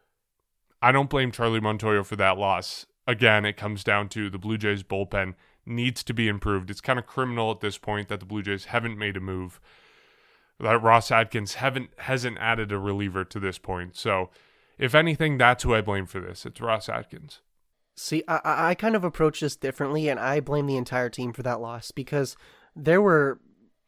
I 0.81 0.91
don't 0.91 1.09
blame 1.09 1.31
Charlie 1.31 1.61
Montoyo 1.61 2.05
for 2.05 2.15
that 2.17 2.37
loss. 2.37 2.85
Again, 3.07 3.45
it 3.45 3.57
comes 3.57 3.83
down 3.83 4.09
to 4.09 4.29
the 4.29 4.37
Blue 4.37 4.57
Jays 4.57 4.83
bullpen 4.83 5.35
needs 5.65 6.03
to 6.03 6.13
be 6.13 6.27
improved. 6.27 6.69
It's 6.69 6.81
kind 6.81 6.99
of 6.99 7.05
criminal 7.05 7.51
at 7.51 7.59
this 7.59 7.77
point 7.77 8.07
that 8.09 8.19
the 8.19 8.25
Blue 8.25 8.41
Jays 8.41 8.65
haven't 8.65 8.97
made 8.97 9.15
a 9.15 9.21
move. 9.21 9.59
That 10.59 10.81
Ross 10.81 11.09
Atkins 11.11 11.55
haven't 11.55 11.91
hasn't 11.99 12.37
added 12.37 12.71
a 12.71 12.77
reliever 12.77 13.23
to 13.23 13.39
this 13.39 13.57
point. 13.57 13.95
So, 13.95 14.29
if 14.77 14.93
anything, 14.93 15.37
that's 15.37 15.63
who 15.63 15.73
I 15.73 15.81
blame 15.81 16.05
for 16.05 16.19
this. 16.19 16.45
It's 16.45 16.59
Ross 16.59 16.89
Atkins. 16.89 17.39
See, 18.01 18.23
I, 18.29 18.39
I 18.69 18.75
kind 18.75 18.95
of 18.95 19.03
approach 19.03 19.41
this 19.41 19.57
differently, 19.57 20.07
and 20.07 20.17
I 20.19 20.39
blame 20.39 20.67
the 20.67 20.77
entire 20.77 21.09
team 21.09 21.33
for 21.33 21.43
that 21.43 21.59
loss 21.59 21.91
because 21.91 22.37
there 22.73 23.01
were, 23.01 23.41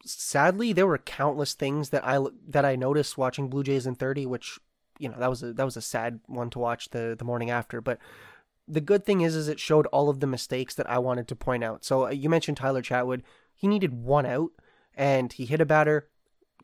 sadly, 0.05 0.73
there 0.73 0.85
were 0.85 0.97
countless 0.97 1.53
things 1.53 1.91
that 1.91 2.05
I 2.05 2.19
that 2.49 2.65
I 2.65 2.75
noticed 2.75 3.17
watching 3.17 3.49
Blue 3.49 3.63
Jays 3.63 3.87
in 3.87 3.95
thirty, 3.95 4.25
which 4.25 4.59
you 4.99 5.07
know 5.07 5.15
that 5.17 5.29
was 5.29 5.41
a 5.43 5.53
that 5.53 5.63
was 5.63 5.77
a 5.77 5.81
sad 5.81 6.19
one 6.27 6.49
to 6.49 6.59
watch 6.59 6.89
the 6.89 7.15
the 7.17 7.23
morning 7.23 7.49
after, 7.49 7.79
but 7.79 7.99
the 8.67 8.81
good 8.81 9.05
thing 9.05 9.21
is 9.21 9.33
is 9.33 9.47
it 9.47 9.61
showed 9.61 9.85
all 9.87 10.09
of 10.09 10.19
the 10.19 10.27
mistakes 10.27 10.75
that 10.75 10.89
I 10.89 10.97
wanted 10.97 11.29
to 11.29 11.35
point 11.35 11.63
out. 11.63 11.85
So 11.85 12.07
uh, 12.07 12.09
you 12.09 12.29
mentioned 12.29 12.57
Tyler 12.57 12.81
Chatwood. 12.81 13.21
He 13.55 13.67
needed 13.67 13.93
one 13.93 14.25
out 14.25 14.51
and 14.93 15.31
he 15.31 15.45
hit 15.45 15.61
a 15.61 15.65
batter 15.65 16.09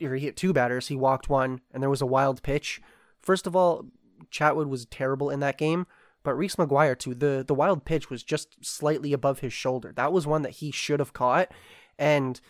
or 0.02 0.16
he 0.16 0.26
hit 0.26 0.36
two 0.36 0.52
batters. 0.52 0.88
He 0.88 0.96
walked 0.96 1.30
one 1.30 1.62
and 1.72 1.82
there 1.82 1.90
was 1.90 2.02
a 2.02 2.06
wild 2.06 2.44
pitch. 2.44 2.82
First 3.22 3.48
of 3.48 3.56
all, 3.56 3.86
Chatwood 4.32 4.68
was 4.68 4.86
terrible 4.86 5.30
in 5.30 5.40
that 5.40 5.58
game, 5.58 5.88
but 6.28 6.38
Reese 6.38 6.58
McGuire 6.58 7.00
too. 7.00 7.16
The 7.16 7.42
the 7.48 7.54
wild 7.54 7.86
pitch 7.86 8.10
was 8.10 8.22
just 8.22 8.58
slightly 8.62 9.14
above 9.14 9.40
his 9.40 9.54
shoulder. 9.54 9.94
That 9.96 10.12
was 10.12 10.28
one 10.28 10.42
that 10.42 10.56
he 10.56 10.72
should 10.72 11.00
have 11.00 11.14
caught 11.14 11.50
and 11.98 12.42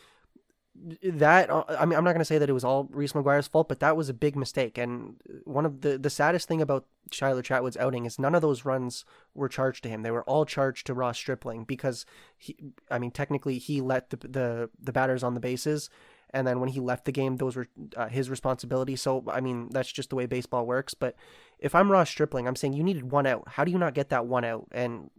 that 1.03 1.51
uh, 1.51 1.63
I 1.69 1.85
mean 1.85 1.95
I'm 1.95 2.03
not 2.03 2.13
going 2.13 2.19
to 2.21 2.25
say 2.25 2.39
that 2.39 2.49
it 2.49 2.53
was 2.53 2.63
all 2.63 2.87
Reese 2.89 3.13
McGuire's 3.13 3.47
fault, 3.47 3.69
but 3.69 3.79
that 3.81 3.95
was 3.95 4.09
a 4.09 4.15
big 4.15 4.35
mistake. 4.35 4.79
And 4.79 5.17
one 5.43 5.63
of 5.63 5.81
the 5.81 5.99
the 5.99 6.09
saddest 6.09 6.47
thing 6.47 6.59
about 6.59 6.87
Shiloh 7.11 7.43
Chatwood's 7.43 7.77
outing 7.77 8.07
is 8.07 8.17
none 8.17 8.33
of 8.33 8.41
those 8.41 8.65
runs 8.65 9.05
were 9.35 9.47
charged 9.47 9.83
to 9.83 9.89
him. 9.89 10.01
They 10.01 10.09
were 10.09 10.23
all 10.23 10.45
charged 10.45 10.87
to 10.87 10.95
Ross 10.95 11.19
Stripling 11.19 11.63
because 11.63 12.03
he 12.35 12.55
I 12.89 12.97
mean 12.97 13.11
technically 13.11 13.59
he 13.59 13.79
let 13.79 14.09
the 14.09 14.17
the, 14.17 14.69
the 14.81 14.91
batters 14.91 15.21
on 15.21 15.35
the 15.35 15.39
bases 15.39 15.91
and 16.31 16.45
then 16.45 16.59
when 16.59 16.69
he 16.69 16.79
left 16.79 17.05
the 17.05 17.11
game 17.11 17.37
those 17.37 17.55
were 17.55 17.67
uh, 17.95 18.07
his 18.07 18.29
responsibility. 18.29 18.95
So 18.95 19.23
I 19.27 19.41
mean 19.41 19.69
that's 19.71 19.91
just 19.91 20.09
the 20.09 20.15
way 20.15 20.25
baseball 20.25 20.65
works, 20.65 20.93
but 20.93 21.15
if 21.59 21.73
I'm 21.73 21.91
Ross 21.91 22.09
Stripling, 22.09 22.47
I'm 22.47 22.55
saying 22.55 22.73
you 22.73 22.83
needed 22.83 23.11
one 23.11 23.25
out. 23.25 23.43
How 23.47 23.63
do 23.63 23.71
you 23.71 23.77
not 23.77 23.93
get 23.93 24.09
that 24.09 24.25
one 24.27 24.45
out? 24.45 24.67
And 24.71 25.09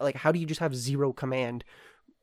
like 0.00 0.16
how 0.16 0.32
do 0.32 0.38
you 0.38 0.46
just 0.46 0.60
have 0.60 0.74
zero 0.74 1.12
command 1.12 1.64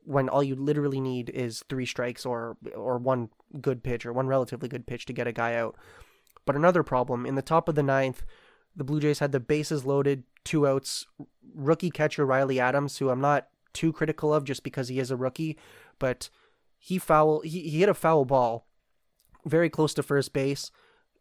when 0.08 0.30
all 0.30 0.41
you 0.41 0.56
literally 0.56 1.02
need 1.02 1.30
is 1.30 1.63
three 1.67 1.86
strikes 1.86 2.26
or 2.26 2.58
or 2.76 2.97
one 2.97 3.30
good 3.60 3.84
pitch 3.84 4.06
or 4.06 4.13
one 4.13 4.28
relatively 4.28 4.69
good 4.69 4.88
pitch 4.88 5.06
to 5.06 5.13
get 5.13 5.28
a 5.28 5.34
guy 5.34 5.56
out. 5.56 5.76
But 6.45 6.56
another 6.56 6.82
problem 6.82 7.26
in 7.26 7.36
the 7.36 7.41
top 7.41 7.67
of 7.67 7.76
the 7.76 7.84
ninth, 7.84 8.23
the 8.73 8.86
Blue 8.86 9.02
Jays 9.02 9.19
had 9.19 9.34
the 9.34 9.39
bases 9.41 9.86
loaded, 9.86 10.23
two 10.45 10.65
outs. 10.65 11.06
Rookie 11.54 11.91
catcher 11.91 12.26
Riley 12.26 12.60
Adams, 12.60 12.97
who 12.97 13.10
I'm 13.10 13.19
not 13.19 13.50
too 13.73 13.91
critical 13.91 14.34
of 14.34 14.45
just 14.45 14.63
because 14.63 14.88
he 14.88 15.00
is 15.00 15.12
a 15.12 15.17
rookie, 15.17 15.58
but 16.00 16.30
he 16.78 16.98
foul 16.98 17.42
he, 17.42 17.70
he 17.70 17.80
hit 17.80 17.90
a 17.90 17.94
foul 17.94 18.26
ball 18.26 18.68
very 19.46 19.70
close 19.70 19.94
to 19.96 20.04
first 20.04 20.34
base, 20.34 20.72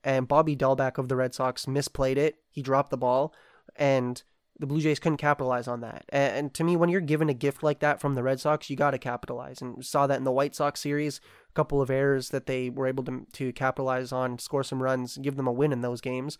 and 0.02 0.28
Bobby 0.28 0.56
Dalbec 0.56 0.98
of 0.98 1.08
the 1.08 1.16
Red 1.16 1.34
Sox 1.34 1.66
misplayed 1.66 2.16
it. 2.16 2.36
He 2.50 2.62
dropped 2.62 2.90
the 2.90 2.96
ball, 2.96 3.34
and 3.76 4.22
the 4.58 4.66
Blue 4.66 4.80
Jays 4.80 4.98
couldn't 4.98 5.18
capitalize 5.18 5.68
on 5.68 5.80
that. 5.80 6.04
And, 6.08 6.36
and, 6.36 6.54
to 6.54 6.64
me, 6.64 6.76
when 6.76 6.88
you're 6.88 7.00
given 7.00 7.28
a 7.28 7.34
gift 7.34 7.62
like 7.62 7.80
that 7.80 8.00
from 8.00 8.14
the 8.14 8.22
Red 8.22 8.40
Sox, 8.40 8.70
you 8.70 8.76
got 8.76 8.92
to 8.92 8.98
capitalize. 8.98 9.60
And 9.60 9.84
saw 9.84 10.06
that 10.06 10.18
in 10.18 10.24
the 10.24 10.32
White 10.32 10.54
Sox 10.54 10.80
series, 10.80 11.20
a 11.50 11.52
couple 11.52 11.82
of 11.82 11.90
errors 11.90 12.30
that 12.30 12.46
they 12.46 12.70
were 12.70 12.86
able 12.86 13.04
to 13.04 13.26
to 13.32 13.52
capitalize 13.52 14.12
on, 14.12 14.38
score 14.38 14.64
some 14.64 14.82
runs, 14.82 15.18
give 15.18 15.36
them 15.36 15.46
a 15.46 15.52
win 15.52 15.72
in 15.72 15.82
those 15.82 16.00
games. 16.00 16.38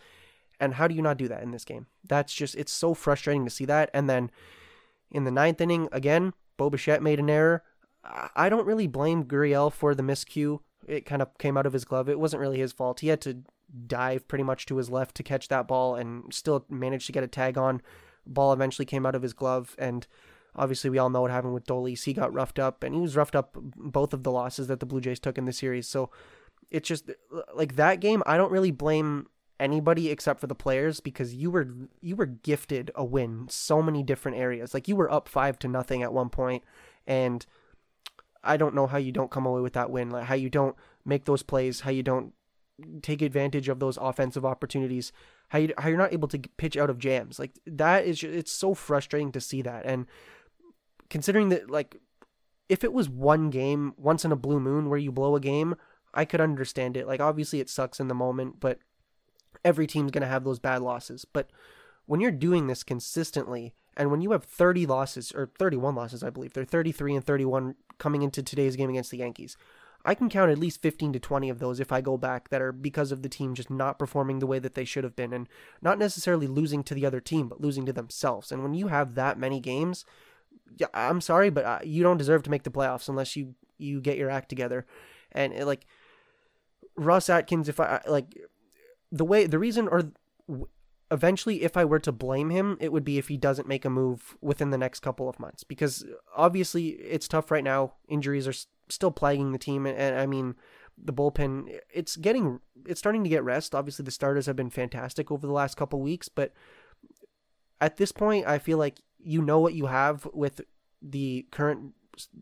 And 0.59 0.75
how 0.75 0.89
do 0.89 0.95
you 0.95 1.03
not 1.03 1.19
do 1.19 1.29
that 1.29 1.43
in 1.43 1.51
this 1.51 1.65
game? 1.65 1.87
That's 2.09 2.33
just 2.33 2.55
it's 2.55 2.73
so 2.73 2.95
frustrating 2.95 3.45
to 3.45 3.51
see 3.51 3.67
that. 3.67 3.91
And 3.93 4.09
then 4.09 4.31
in 5.11 5.25
the 5.25 5.31
ninth 5.31 5.61
inning, 5.61 5.89
again, 5.93 6.33
Bo 6.57 6.71
Bichette 6.71 7.03
made 7.03 7.21
an 7.21 7.31
error. 7.31 7.63
I 8.35 8.49
don't 8.49 8.67
really 8.67 8.87
blame 8.87 9.25
Gurriel 9.25 9.73
for 9.73 9.95
the 9.95 10.03
miscue. 10.03 10.61
It 10.87 11.07
kind 11.07 11.23
of 11.23 11.37
came 11.39 11.57
out 11.57 11.67
of 11.67 11.73
his 11.73 11.85
glove. 11.85 12.09
It 12.09 12.21
wasn't 12.21 12.41
really 12.41 12.59
his 12.59 12.73
fault. 12.73 13.01
He 13.01 13.09
had 13.09 13.21
to 13.23 13.39
dive 13.87 14.29
pretty 14.29 14.45
much 14.45 14.67
to 14.67 14.77
his 14.77 14.91
left 14.91 15.17
to 15.17 15.23
catch 15.23 15.49
that 15.49 15.67
ball 15.67 15.97
and 15.97 16.33
still 16.33 16.65
managed 16.69 17.07
to 17.07 17.13
get 17.13 17.25
a 17.25 17.29
tag 17.29 17.59
on 17.59 17.83
Ball 18.27 18.53
eventually 18.53 18.87
came 18.87 19.07
out 19.07 19.15
of 19.15 19.23
his 19.23 19.33
glove, 19.33 19.75
and 19.79 20.07
obviously 20.55 20.91
we 20.91 20.99
all 20.99 21.11
know 21.11 21.23
what 21.23 21.31
happened 21.31 21.55
with 21.55 21.67
Dolis. 21.67 22.05
He 22.05 22.13
got 22.13 22.35
roughed 22.35 22.59
up, 22.59 22.83
and 22.83 22.95
he 22.95 23.01
was 23.01 23.17
roughed 23.17 23.37
up 23.37 23.57
both 23.77 24.13
of 24.13 24.25
the 24.25 24.33
losses 24.33 24.67
that 24.67 24.81
the 24.81 24.87
Blue 24.87 25.01
Jays 25.01 25.21
took 25.21 25.39
in 25.39 25.45
the 25.45 25.53
series. 25.53 25.87
So 25.87 26.11
it's 26.71 26.89
just 26.89 27.11
like 27.55 27.77
that 27.77 28.01
game. 28.01 28.23
I 28.27 28.37
don't 28.37 28.53
really 28.53 28.73
blame 28.73 29.29
anybody 29.59 30.11
except 30.11 30.41
for 30.41 30.49
the 30.49 30.55
players 30.55 31.01
because 31.01 31.35
you 31.35 31.51
were 31.51 31.69
you 32.03 32.15
were 32.17 32.27
gifted 32.27 32.91
a 32.95 33.05
win 33.05 33.47
so 33.49 33.81
many 33.81 34.03
different 34.03 34.37
areas. 34.37 34.75
Like 34.75 34.89
you 34.89 34.97
were 34.97 35.11
up 35.11 35.29
five 35.29 35.59
to 35.61 35.69
nothing 35.69 36.03
at 36.03 36.13
one 36.13 36.29
point, 36.29 36.65
and 37.07 37.47
I 38.47 38.57
don't 38.57 38.75
know 38.75 38.87
how 38.87 38.99
you 38.99 39.13
don't 39.13 39.31
come 39.31 39.47
away 39.47 39.61
with 39.61 39.75
that 39.75 39.91
win. 39.91 40.11
Like 40.11 40.25
how 40.25 40.35
you 40.35 40.51
don't 40.51 40.77
make 41.05 41.25
those 41.25 41.43
plays, 41.43 41.81
how 41.81 41.91
you 41.91 42.03
don't 42.03 42.33
take 43.03 43.23
advantage 43.23 43.69
of 43.69 43.81
those 43.81 43.97
offensive 43.97 44.45
opportunities 44.45 45.11
how 45.49 45.59
you 45.59 45.73
how 45.79 45.89
you're 45.89 45.99
not 45.99 46.13
able 46.13 46.29
to 46.29 46.39
pitch 46.57 46.77
out 46.77 46.91
of 46.91 46.99
jams. 46.99 47.39
Like 47.39 47.53
that 47.67 48.05
is 48.05 48.23
it's 48.23 48.53
so 48.53 48.75
frustrating 48.75 49.33
to 49.33 49.41
see 49.41 49.63
that. 49.63 49.85
And 49.87 50.07
considering 51.09 51.51
that 51.51 51.71
like 51.71 51.97
if 52.69 52.83
it 52.83 52.93
was 52.93 53.09
one 53.09 53.51
game 53.51 53.95
once 53.97 54.25
in 54.25 54.33
a 54.33 54.37
blue 54.37 54.59
moon 54.59 54.89
where 54.89 54.99
you 54.99 55.13
blow 55.13 55.37
a 55.37 55.41
game 55.41 55.77
I 56.15 56.25
could 56.25 56.41
understand 56.41 56.97
it. 56.97 57.07
Like 57.07 57.21
obviously 57.21 57.61
it 57.61 57.71
sucks 57.71 58.01
in 58.01 58.09
the 58.09 58.15
moment 58.15 58.61
but 58.61 58.79
every 59.65 59.87
team's 59.87 60.11
going 60.11 60.23
to 60.23 60.29
have 60.29 60.45
those 60.45 60.59
bad 60.59 60.83
losses. 60.83 61.25
But 61.25 61.51
when 62.07 62.21
you're 62.21 62.31
doing 62.31 62.67
this 62.67 62.83
consistently 62.83 63.75
and 63.97 64.11
when 64.11 64.21
you 64.21 64.33
have 64.33 64.45
30 64.45 64.87
losses 64.87 65.33
or 65.33 65.51
31 65.59 65.95
losses 65.95 66.25
I 66.25 66.31
believe 66.31 66.55
they're 66.55 66.65
33 66.65 67.17
and 67.17 67.25
31 67.25 67.77
coming 67.99 68.23
into 68.23 68.43
today's 68.43 68.77
game 68.77 68.91
against 68.91 69.11
the 69.11 69.19
Yankees 69.19 69.57
I 70.07 70.15
can 70.15 70.29
count 70.29 70.53
at 70.53 70.59
least 70.59 70.81
15 70.83 71.15
to 71.15 71.19
20 71.19 71.51
of 71.51 71.59
those 71.59 71.81
if 71.81 71.91
I 71.91 72.01
go 72.01 72.17
back 72.17 72.51
that 72.51 72.63
are 72.63 72.71
because 72.71 73.11
of 73.11 73.23
the 73.23 73.29
team 73.29 73.55
just 73.55 73.71
not 73.71 73.99
performing 73.99 74.39
the 74.39 74.47
way 74.47 74.61
that 74.61 74.75
they 74.75 74.85
should 74.85 75.03
have 75.03 75.17
been 75.17 75.33
and 75.33 75.49
not 75.83 75.99
necessarily 75.99 76.47
losing 76.47 76.85
to 76.85 76.95
the 76.95 77.05
other 77.05 77.21
team, 77.21 77.49
but 77.49 77.61
losing 77.61 77.85
to 77.87 77.93
themselves. 77.93 78.53
And 78.53 78.63
when 78.63 78.73
you 78.73 78.87
have 78.87 79.17
that 79.17 79.37
many 79.37 79.59
games, 79.59 80.05
I'm 80.95 81.21
sorry, 81.21 81.51
but 81.51 81.65
uh, 81.65 81.79
you 81.83 82.05
don't 82.05 82.19
deserve 82.19 82.45
to 82.45 82.51
make 82.51 82.63
the 82.63 82.71
playoffs 82.71 83.09
unless 83.09 83.35
you 83.35 83.57
you 83.79 84.01
get 84.01 84.17
your 84.17 84.31
act 84.31 84.49
together. 84.49 84.87
And 85.33 85.53
it, 85.53 85.67
like 85.67 85.87
Ross 86.95 87.29
Atkins, 87.29 87.69
if 87.69 87.81
I 87.81 88.01
like 88.07 88.27
the 89.11 89.25
way 89.25 89.49
the 89.49 89.59
reason 89.59 89.89
or 89.89 90.13
eventually 91.11 91.63
if 91.63 91.77
I 91.77 91.85
were 91.85 91.99
to 92.01 92.13
blame 92.13 92.51
him, 92.51 92.77
it 92.81 92.93
would 92.93 93.05
be 93.05 93.19
if 93.19 93.29
he 93.29 93.37
doesn't 93.37 93.69
make 93.69 93.85
a 93.85 93.91
move 93.91 94.37
within 94.41 94.71
the 94.71 94.79
next 94.79 95.01
couple 95.01 95.29
of 95.29 95.39
months 95.39 95.65
because 95.65 96.05
obviously 96.37 96.89
it's 96.89 97.29
tough 97.29 97.51
right 97.51 97.65
now. 97.65 97.95
Injuries 98.09 98.49
are 98.49 98.55
still 98.89 99.11
plaguing 99.11 99.53
the 99.53 99.59
team, 99.59 99.87
and, 99.87 99.97
and 99.97 100.19
I 100.19 100.27
mean 100.27 100.57
the 101.03 101.13
bullpen. 101.13 101.79
It's 101.93 102.17
getting 102.17 102.61
it's 102.87 102.99
starting 102.99 103.25
to 103.25 103.31
get 103.31 103.45
rest. 103.45 103.75
Obviously, 103.75 104.05
the 104.05 104.11
starters 104.11 104.47
have 104.47 104.57
been 104.57 104.71
fantastic 104.71 105.31
over 105.31 105.47
the 105.47 105.53
last 105.53 105.77
couple 105.77 106.01
weeks, 106.01 106.29
but 106.29 106.53
at 107.81 107.97
this 107.97 108.13
point, 108.13 108.47
I 108.47 108.59
feel 108.59 108.79
like 108.79 109.01
you 109.19 109.43
know 109.43 109.61
what 109.61 109.75
you 109.75 109.87
have 109.87 110.27
with 110.33 110.61
the 111.03 111.47
current 111.51 111.95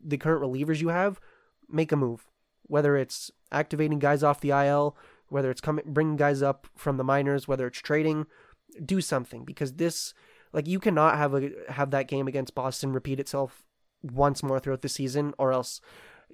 the 0.05 0.18
current 0.18 0.42
relievers 0.42 0.81
you 0.81 0.88
have. 0.88 1.20
Make 1.68 1.92
a 1.92 1.96
move, 1.96 2.27
whether 2.62 2.96
it's 2.96 3.31
activating 3.50 3.98
guys 3.98 4.22
off 4.22 4.40
the 4.40 4.50
IL, 4.50 4.96
whether 5.29 5.50
it's 5.50 5.61
coming 5.61 5.85
bringing 5.87 6.16
guys 6.16 6.42
up 6.42 6.66
from 6.77 6.96
the 6.96 7.05
minors, 7.05 7.48
whether 7.48 7.66
it's 7.66 7.81
trading, 7.81 8.27
do 8.85 9.01
something 9.01 9.45
because 9.45 9.75
this 9.75 10.15
like 10.53 10.67
you 10.67 10.79
cannot 10.79 11.17
have 11.17 11.35
a 11.35 11.51
have 11.69 11.91
that 11.91 12.09
game 12.09 12.29
against 12.29 12.55
Boston 12.55 12.93
repeat 12.93 13.21
itself 13.21 13.65
once 14.03 14.43
more 14.43 14.59
throughout 14.59 14.83
the 14.83 14.89
season, 14.89 15.35
or 15.39 15.53
else 15.53 15.81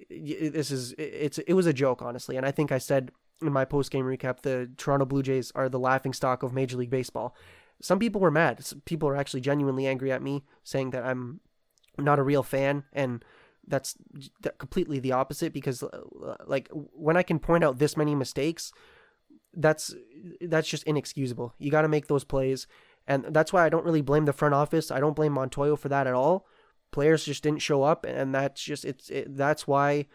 this 0.09 0.71
is 0.71 0.93
it's 0.97 1.37
it 1.39 1.53
was 1.53 1.65
a 1.65 1.73
joke 1.73 2.01
honestly, 2.01 2.37
and 2.37 2.45
I 2.45 2.51
think 2.51 2.71
I 2.71 2.77
said 2.77 3.11
in 3.41 3.51
my 3.51 3.65
post 3.65 3.91
game 3.91 4.05
recap 4.05 4.41
the 4.41 4.69
Toronto 4.77 5.05
Blue 5.05 5.23
Jays 5.23 5.51
are 5.55 5.69
the 5.69 5.79
laughing 5.79 6.13
stock 6.13 6.43
of 6.43 6.53
Major 6.53 6.77
League 6.77 6.89
Baseball. 6.89 7.35
Some 7.81 7.97
people 7.97 8.21
were 8.21 8.31
mad. 8.31 8.63
Some 8.63 8.81
people 8.81 9.09
are 9.09 9.15
actually 9.15 9.41
genuinely 9.41 9.87
angry 9.87 10.11
at 10.11 10.21
me, 10.21 10.43
saying 10.63 10.91
that 10.91 11.03
I'm 11.03 11.41
not 11.97 12.19
a 12.19 12.23
real 12.23 12.43
fan, 12.43 12.83
and 12.93 13.25
that's 13.67 13.95
completely 14.59 14.99
the 14.99 15.13
opposite. 15.13 15.51
Because 15.51 15.81
uh, 15.81 15.89
like 16.45 16.69
when 16.71 17.17
I 17.17 17.23
can 17.23 17.39
point 17.39 17.63
out 17.63 17.79
this 17.79 17.97
many 17.97 18.13
mistakes, 18.13 18.71
that's 19.53 19.93
that's 20.41 20.67
just 20.67 20.83
inexcusable. 20.83 21.53
You 21.57 21.71
got 21.71 21.81
to 21.81 21.87
make 21.87 22.07
those 22.07 22.23
plays, 22.23 22.67
and 23.07 23.25
that's 23.29 23.51
why 23.51 23.65
I 23.65 23.69
don't 23.69 23.85
really 23.85 24.01
blame 24.01 24.25
the 24.25 24.33
front 24.33 24.53
office. 24.53 24.91
I 24.91 24.99
don't 24.99 25.15
blame 25.15 25.35
Montoyo 25.35 25.77
for 25.77 25.89
that 25.89 26.07
at 26.07 26.13
all. 26.13 26.47
Players 26.91 27.25
just 27.25 27.43
didn't 27.43 27.61
show 27.61 27.83
up, 27.83 28.05
and 28.05 28.33
that's 28.33 28.61
just 28.61 28.85
it's 28.85 29.09
it, 29.09 29.35
that's 29.35 29.67
why 29.67 30.07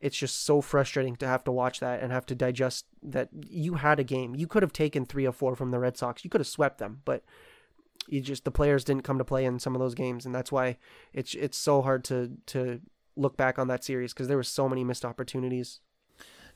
it's 0.00 0.16
just 0.16 0.44
so 0.44 0.60
frustrating 0.60 1.16
to 1.16 1.26
have 1.26 1.44
to 1.44 1.52
watch 1.52 1.80
that 1.80 2.02
and 2.02 2.12
have 2.12 2.26
to 2.26 2.34
digest 2.34 2.84
that 3.02 3.30
you 3.48 3.74
had 3.74 3.98
a 3.98 4.04
game. 4.04 4.34
You 4.34 4.46
could 4.46 4.62
have 4.62 4.72
taken 4.72 5.06
three 5.06 5.26
or 5.26 5.32
four 5.32 5.56
from 5.56 5.70
the 5.70 5.78
Red 5.78 5.96
Sox. 5.96 6.24
You 6.24 6.30
could 6.30 6.40
have 6.40 6.48
swept 6.48 6.78
them, 6.78 7.00
but 7.04 7.24
you 8.06 8.20
just 8.20 8.44
the 8.44 8.50
players 8.50 8.84
didn't 8.84 9.04
come 9.04 9.18
to 9.18 9.24
play 9.24 9.44
in 9.44 9.58
some 9.58 9.74
of 9.74 9.80
those 9.80 9.94
games, 9.94 10.26
and 10.26 10.34
that's 10.34 10.52
why 10.52 10.76
it's 11.12 11.34
it's 11.34 11.56
so 11.56 11.82
hard 11.82 12.04
to 12.04 12.32
to 12.46 12.80
look 13.16 13.36
back 13.36 13.58
on 13.58 13.68
that 13.68 13.84
series 13.84 14.12
because 14.12 14.28
there 14.28 14.36
were 14.36 14.42
so 14.42 14.68
many 14.68 14.84
missed 14.84 15.04
opportunities. 15.04 15.80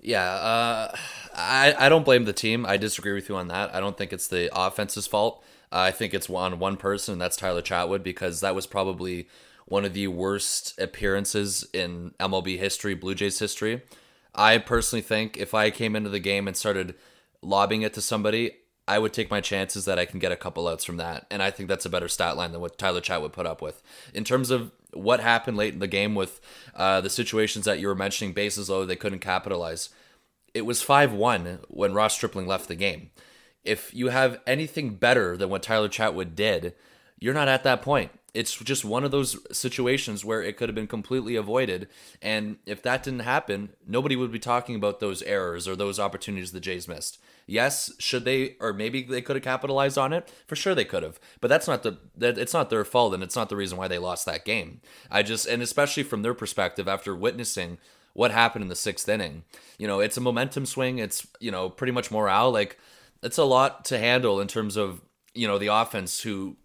Yeah, 0.01 0.31
uh, 0.31 0.97
I 1.35 1.75
I 1.79 1.89
don't 1.89 2.05
blame 2.05 2.25
the 2.25 2.33
team. 2.33 2.65
I 2.65 2.77
disagree 2.77 3.13
with 3.13 3.29
you 3.29 3.37
on 3.37 3.49
that. 3.49 3.75
I 3.75 3.81
don't 3.81 3.97
think 3.97 4.13
it's 4.13 4.29
the 4.29 4.49
offense's 4.57 5.07
fault. 5.07 5.43
I 5.71 5.91
think 5.91 6.15
it's 6.15 6.31
on 6.31 6.59
one 6.59 6.77
person, 6.77 7.13
and 7.13 7.21
that's 7.21 7.37
Tyler 7.37 7.63
Chatwood, 7.63 8.03
because 8.03 8.41
that 8.41 8.55
was 8.55 8.67
probably 8.67 9.29
one 9.67 9.85
of 9.85 9.93
the 9.93 10.09
worst 10.09 10.79
appearances 10.81 11.67
in 11.75 12.13
MLB 12.19 12.59
history, 12.59 12.95
Blue 12.95 13.15
Jays 13.15 13.39
history. 13.39 13.83
I 14.35 14.59
personally 14.59 15.03
think 15.03 15.37
if 15.37 15.53
I 15.53 15.71
came 15.71 15.95
into 15.95 16.09
the 16.09 16.21
game 16.21 16.49
and 16.49 16.57
started 16.57 16.95
lobbing 17.43 17.83
it 17.83 17.93
to 17.95 18.01
somebody, 18.01 18.53
I 18.87 18.99
would 18.99 19.13
take 19.13 19.31
my 19.31 19.43
chances 19.43 19.85
that 19.85 19.99
I 19.99 20.07
can 20.07 20.19
get 20.19 20.33
a 20.33 20.37
couple 20.37 20.67
outs 20.69 20.85
from 20.85 20.97
that. 20.97 21.27
And 21.31 21.43
I 21.43 21.51
think 21.51 21.69
that's 21.69 21.85
a 21.85 21.91
better 21.91 22.09
stat 22.09 22.37
line 22.37 22.53
than 22.53 22.63
what 22.63 22.79
Tyler 22.79 23.03
Chatwood 23.03 23.33
put 23.33 23.47
up 23.47 23.61
with. 23.61 23.83
In 24.15 24.25
terms 24.25 24.51
of 24.51 24.73
what 24.93 25.21
happened 25.21 25.57
late 25.57 25.75
in 25.75 25.81
the 25.81 25.87
game 25.87 26.15
with 26.15 26.41
uh, 26.75 27.01
the 27.01 27.11
situations 27.11 27.65
that 27.65 27.79
you 27.79 27.89
were 27.89 27.95
mentioning, 27.95 28.33
bases 28.33 28.71
low, 28.71 28.85
they 28.85 28.97
couldn't 28.97 29.19
capitalize. 29.21 29.91
It 30.55 30.63
was 30.63 30.83
5 30.83 31.13
1 31.13 31.61
when 31.69 31.95
Ross 31.95 32.15
Stripling 32.15 32.47
left 32.47 32.69
the 32.69 32.75
game. 32.75 33.11
If 33.65 33.93
you 33.93 34.09
have 34.09 34.41
anything 34.47 34.95
better 34.95 35.37
than 35.37 35.51
what 35.51 35.63
Tyler 35.63 35.89
Chatwood 35.89 36.35
did, 36.35 36.75
you're 37.19 37.35
not 37.35 37.49
at 37.49 37.65
that 37.65 37.83
point 37.83 38.13
it's 38.39 38.55
just 38.55 38.85
one 38.85 39.03
of 39.03 39.11
those 39.11 39.37
situations 39.51 40.25
where 40.25 40.41
it 40.41 40.57
could 40.57 40.69
have 40.69 40.77
been 40.77 40.87
completely 40.87 41.35
avoided. 41.35 41.89
And 42.23 42.59
if 42.67 42.81
that 42.83 43.03
didn't 43.03 43.21
happen, 43.21 43.71
nobody 43.85 44.15
would 44.15 44.31
be 44.31 44.39
talking 44.39 44.77
about 44.77 45.01
those 45.01 45.23
errors 45.23 45.67
or 45.67 45.75
those 45.75 45.99
opportunities 45.99 46.53
the 46.53 46.61
Jays 46.61 46.87
missed. 46.87 47.19
Yes, 47.49 47.91
should 47.99 48.25
they, 48.25 48.55
or 48.61 48.73
maybe 48.73 49.03
they 49.03 49.23
could 49.23 49.35
have 49.35 49.43
capitalized 49.43 49.99
on 49.99 50.13
it. 50.13 50.33
For 50.47 50.55
sure, 50.55 50.77
they 50.77 50.85
could 50.85 51.03
have. 51.03 51.19
But 51.41 51.49
that's 51.49 51.67
not 51.67 51.83
the 51.83 51.99
that 52.17 52.39
it's 52.39 52.55
not 52.55 52.71
their 52.71 52.85
fault, 52.85 53.13
and 53.13 53.25
it's 53.25 53.35
not 53.35 53.49
the 53.49 53.57
reason 53.57 53.77
why 53.77 53.89
they 53.89 53.99
lost 53.99 54.25
that 54.27 54.45
game. 54.45 54.83
I 55.11 55.25
just, 55.25 55.47
and 55.47 55.61
especially 55.61 56.05
from 56.05 56.23
their 56.23 56.35
perspective, 56.35 56.87
after 56.87 57.17
witnessing 57.17 57.79
what 58.13 58.31
happened 58.31 58.63
in 58.63 58.69
the 58.69 58.77
sixth 58.77 59.09
inning, 59.09 59.43
you 59.79 59.89
know, 59.89 59.99
it's 59.99 60.17
a 60.17 60.21
momentum 60.21 60.65
swing. 60.65 60.99
It's 60.99 61.27
you 61.41 61.51
know 61.51 61.71
pretty 61.71 61.93
much 61.93 62.13
morale. 62.13 62.53
Like 62.53 62.79
it's 63.21 63.39
a 63.39 63.45
lot 63.45 63.85
to 63.87 63.99
handle 63.99 64.41
in 64.41 64.47
terms 64.47 64.77
of 64.77 65.01
you 65.35 65.49
know 65.49 65.59
the 65.59 65.67
offense 65.67 66.21
who 66.21 66.57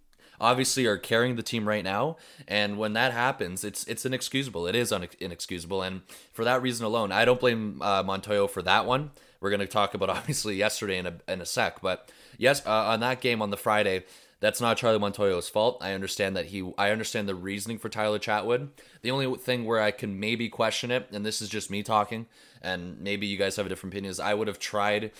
obviously 0.43 0.85
are 0.85 0.97
carrying 0.97 1.37
the 1.37 1.41
team 1.41 1.67
right 1.67 1.83
now. 1.83 2.17
And 2.47 2.77
when 2.77 2.93
that 2.93 3.13
happens, 3.13 3.63
it's 3.63 3.85
it's 3.85 4.05
inexcusable. 4.05 4.67
It 4.67 4.75
is 4.75 4.91
un- 4.91 5.07
inexcusable. 5.19 5.81
And 5.81 6.01
for 6.33 6.43
that 6.43 6.61
reason 6.61 6.85
alone, 6.85 7.11
I 7.11 7.25
don't 7.25 7.39
blame 7.39 7.81
uh, 7.81 8.03
Montoyo 8.03 8.49
for 8.49 8.61
that 8.61 8.85
one. 8.85 9.11
We're 9.39 9.49
going 9.49 9.61
to 9.61 9.67
talk 9.67 9.93
about 9.93 10.09
obviously 10.17 10.55
yesterday 10.55 10.97
in 10.97 11.07
a, 11.07 11.15
in 11.27 11.41
a 11.41 11.45
sec. 11.45 11.81
But 11.81 12.11
yes, 12.37 12.65
uh, 12.65 12.69
on 12.69 12.99
that 12.99 13.21
game 13.21 13.41
on 13.41 13.49
the 13.51 13.57
Friday, 13.57 14.03
that's 14.41 14.59
not 14.59 14.75
Charlie 14.75 14.99
Montoyo's 14.99 15.47
fault. 15.47 15.77
I 15.81 15.93
understand 15.93 16.35
that 16.35 16.47
he 16.47 16.69
I 16.77 16.91
understand 16.91 17.29
the 17.29 17.35
reasoning 17.35 17.79
for 17.79 17.87
Tyler 17.87 18.19
Chatwood. 18.19 18.67
The 19.01 19.11
only 19.11 19.37
thing 19.37 19.63
where 19.63 19.81
I 19.81 19.91
can 19.91 20.19
maybe 20.19 20.49
question 20.49 20.91
it, 20.91 21.07
and 21.13 21.25
this 21.25 21.41
is 21.41 21.47
just 21.47 21.71
me 21.71 21.83
talking, 21.83 22.25
and 22.61 22.99
maybe 22.99 23.25
you 23.27 23.37
guys 23.37 23.55
have 23.55 23.65
a 23.65 23.69
different 23.69 23.93
opinion, 23.93 24.11
is 24.11 24.19
I 24.19 24.33
would 24.33 24.49
have 24.49 24.59
tried 24.59 25.11